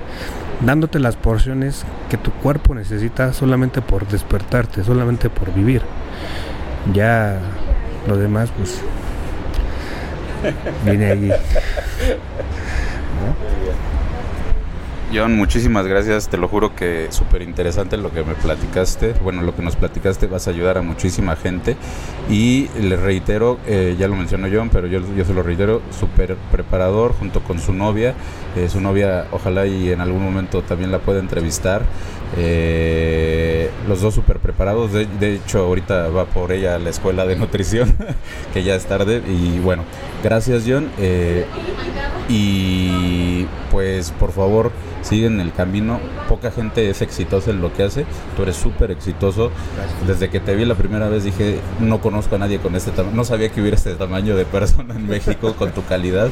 dándote 0.63 0.99
las 0.99 1.15
porciones 1.15 1.83
que 2.11 2.17
tu 2.17 2.29
cuerpo 2.29 2.75
necesita 2.75 3.33
solamente 3.33 3.81
por 3.81 4.07
despertarte, 4.07 4.83
solamente 4.83 5.31
por 5.31 5.51
vivir. 5.51 5.81
Ya 6.93 7.39
lo 8.07 8.17
demás, 8.17 8.51
pues, 8.55 8.81
viene 10.85 11.05
ahí. 11.07 11.31
John, 15.15 15.37
muchísimas 15.37 15.87
gracias. 15.87 16.27
Te 16.27 16.37
lo 16.37 16.49
juro 16.49 16.75
que 16.75 17.07
súper 17.09 17.41
interesante 17.41 17.95
lo 17.95 18.11
que 18.11 18.23
me 18.23 18.33
platicaste. 18.33 19.13
Bueno, 19.23 19.43
lo 19.43 19.55
que 19.55 19.61
nos 19.61 19.77
platicaste 19.77 20.27
vas 20.27 20.47
a 20.47 20.51
ayudar 20.51 20.77
a 20.77 20.81
muchísima 20.81 21.37
gente. 21.37 21.77
Y 22.29 22.67
le 22.81 22.97
reitero, 22.97 23.57
eh, 23.65 23.95
ya 23.97 24.09
lo 24.09 24.17
mencionó 24.17 24.49
John, 24.51 24.69
pero 24.69 24.87
yo, 24.87 24.99
yo 25.15 25.23
se 25.23 25.33
lo 25.33 25.41
reitero, 25.41 25.81
súper 25.97 26.35
preparador 26.51 27.13
junto 27.13 27.41
con 27.41 27.59
su 27.59 27.71
novia. 27.71 28.13
Eh, 28.57 28.67
su 28.67 28.81
novia, 28.81 29.27
ojalá 29.31 29.65
y 29.65 29.89
en 29.89 30.01
algún 30.01 30.21
momento 30.21 30.63
también 30.63 30.91
la 30.91 30.99
pueda 30.99 31.21
entrevistar. 31.21 31.83
Eh, 32.37 33.69
los 33.87 34.01
dos 34.01 34.13
súper 34.13 34.39
preparados. 34.39 34.91
De, 34.91 35.05
de 35.05 35.35
hecho, 35.35 35.59
ahorita 35.59 36.09
va 36.09 36.25
por 36.25 36.51
ella 36.51 36.75
a 36.75 36.79
la 36.79 36.89
escuela 36.89 37.25
de 37.25 37.37
nutrición, 37.37 37.95
que 38.53 38.63
ya 38.63 38.75
es 38.75 38.85
tarde. 38.85 39.21
Y 39.25 39.59
bueno, 39.59 39.85
gracias 40.21 40.63
John. 40.67 40.89
Y 42.27 43.45
pues 43.71 44.11
por 44.11 44.31
favor 44.31 44.71
siguen 45.05 45.39
el 45.39 45.53
camino. 45.53 45.99
Poca 46.27 46.51
gente 46.51 46.89
es 46.89 47.01
exitosa 47.01 47.51
en 47.51 47.61
lo 47.61 47.71
que 47.73 47.83
hace. 47.83 48.05
Tú 48.35 48.43
eres 48.43 48.55
súper 48.55 48.91
exitoso. 48.91 49.51
Desde 50.07 50.29
que 50.29 50.39
te 50.39 50.55
vi 50.55 50.65
la 50.65 50.75
primera 50.75 51.07
vez 51.09 51.23
dije, 51.23 51.59
no 51.79 52.01
conozco 52.01 52.35
a 52.35 52.39
nadie 52.39 52.59
con 52.59 52.75
este 52.75 52.91
tamaño. 52.91 53.15
No 53.15 53.23
sabía 53.23 53.49
que 53.49 53.61
hubiera 53.61 53.77
este 53.77 53.93
tamaño 53.95 54.35
de 54.35 54.45
persona 54.45 54.95
en 54.95 55.07
México 55.07 55.55
con 55.55 55.71
tu 55.71 55.83
calidad. 55.85 56.29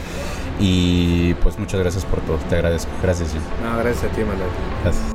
Y 0.59 1.33
pues 1.35 1.57
muchas 1.59 1.79
gracias 1.79 2.05
por 2.05 2.19
todo. 2.21 2.37
Te 2.49 2.55
agradezco. 2.55 2.91
Gracias. 3.01 3.29
John. 3.33 3.71
No, 3.71 3.77
gracias 3.79 4.11
a 4.11 4.15
ti, 4.15 4.21
Manuel. 4.21 4.49
Gracias. 4.83 5.12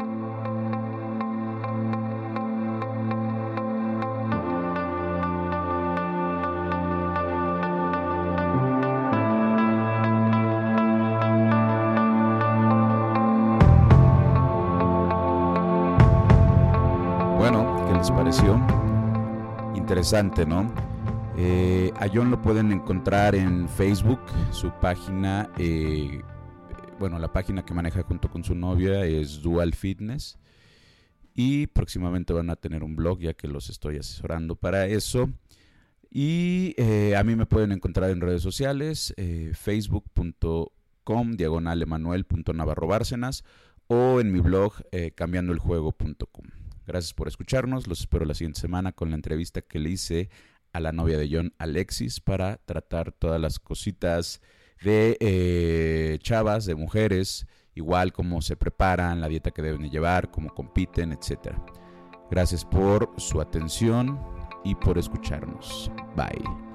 Interesante, 20.09 20.47
¿no? 20.47 20.73
Eh, 21.37 21.93
a 21.97 22.09
John 22.09 22.31
lo 22.31 22.41
pueden 22.41 22.73
encontrar 22.73 23.35
en 23.35 23.69
Facebook, 23.69 24.21
su 24.53 24.71
página, 24.81 25.51
eh, 25.59 26.23
bueno, 26.99 27.19
la 27.19 27.31
página 27.31 27.63
que 27.63 27.75
maneja 27.75 28.03
junto 28.05 28.31
con 28.31 28.43
su 28.43 28.55
novia 28.55 29.05
es 29.05 29.43
Dual 29.43 29.75
Fitness. 29.75 30.39
Y 31.35 31.67
próximamente 31.67 32.33
van 32.33 32.49
a 32.49 32.57
tener 32.57 32.85
un 32.85 32.97
blog, 32.97 33.21
ya 33.21 33.35
que 33.35 33.49
los 33.49 33.69
estoy 33.69 33.99
asesorando 33.99 34.57
para 34.57 34.87
eso. 34.87 35.29
Y 36.11 36.75
eh, 36.79 37.15
a 37.15 37.23
mí 37.23 37.37
me 37.37 37.45
pueden 37.45 37.73
encontrar 37.73 38.09
en 38.09 38.23
redes 38.23 38.41
sociales, 38.41 39.15
facebook.com, 39.53 41.33
diagonal 41.33 41.87
o 43.89 44.21
en 44.21 44.33
mi 44.33 44.41
blog, 44.41 44.73
cambiandoeljuego.com. 45.15 46.68
Gracias 46.89 47.13
por 47.13 47.29
escucharnos. 47.29 47.87
Los 47.87 48.01
espero 48.01 48.25
la 48.25 48.33
siguiente 48.33 48.61
semana 48.61 48.93
con 48.93 49.11
la 49.11 49.17
entrevista 49.17 49.61
que 49.61 49.79
le 49.79 49.91
hice 49.91 50.31
a 50.73 50.81
la 50.81 50.91
novia 50.91 51.19
de 51.19 51.29
John, 51.31 51.53
Alexis, 51.59 52.19
para 52.19 52.57
tratar 52.65 53.13
todas 53.13 53.39
las 53.39 53.59
cositas 53.59 54.41
de 54.83 55.19
eh, 55.21 56.19
chavas, 56.23 56.65
de 56.65 56.75
mujeres, 56.75 57.47
igual 57.75 58.15
cómo 58.15 58.41
se 58.41 58.57
preparan, 58.57 59.21
la 59.21 59.29
dieta 59.29 59.51
que 59.51 59.61
deben 59.61 59.83
de 59.83 59.91
llevar, 59.91 60.31
cómo 60.31 60.49
compiten, 60.55 61.13
etc. 61.13 61.53
Gracias 62.31 62.65
por 62.65 63.13
su 63.19 63.43
atención 63.43 64.19
y 64.65 64.75
por 64.75 64.97
escucharnos. 64.97 65.93
Bye. 66.17 66.68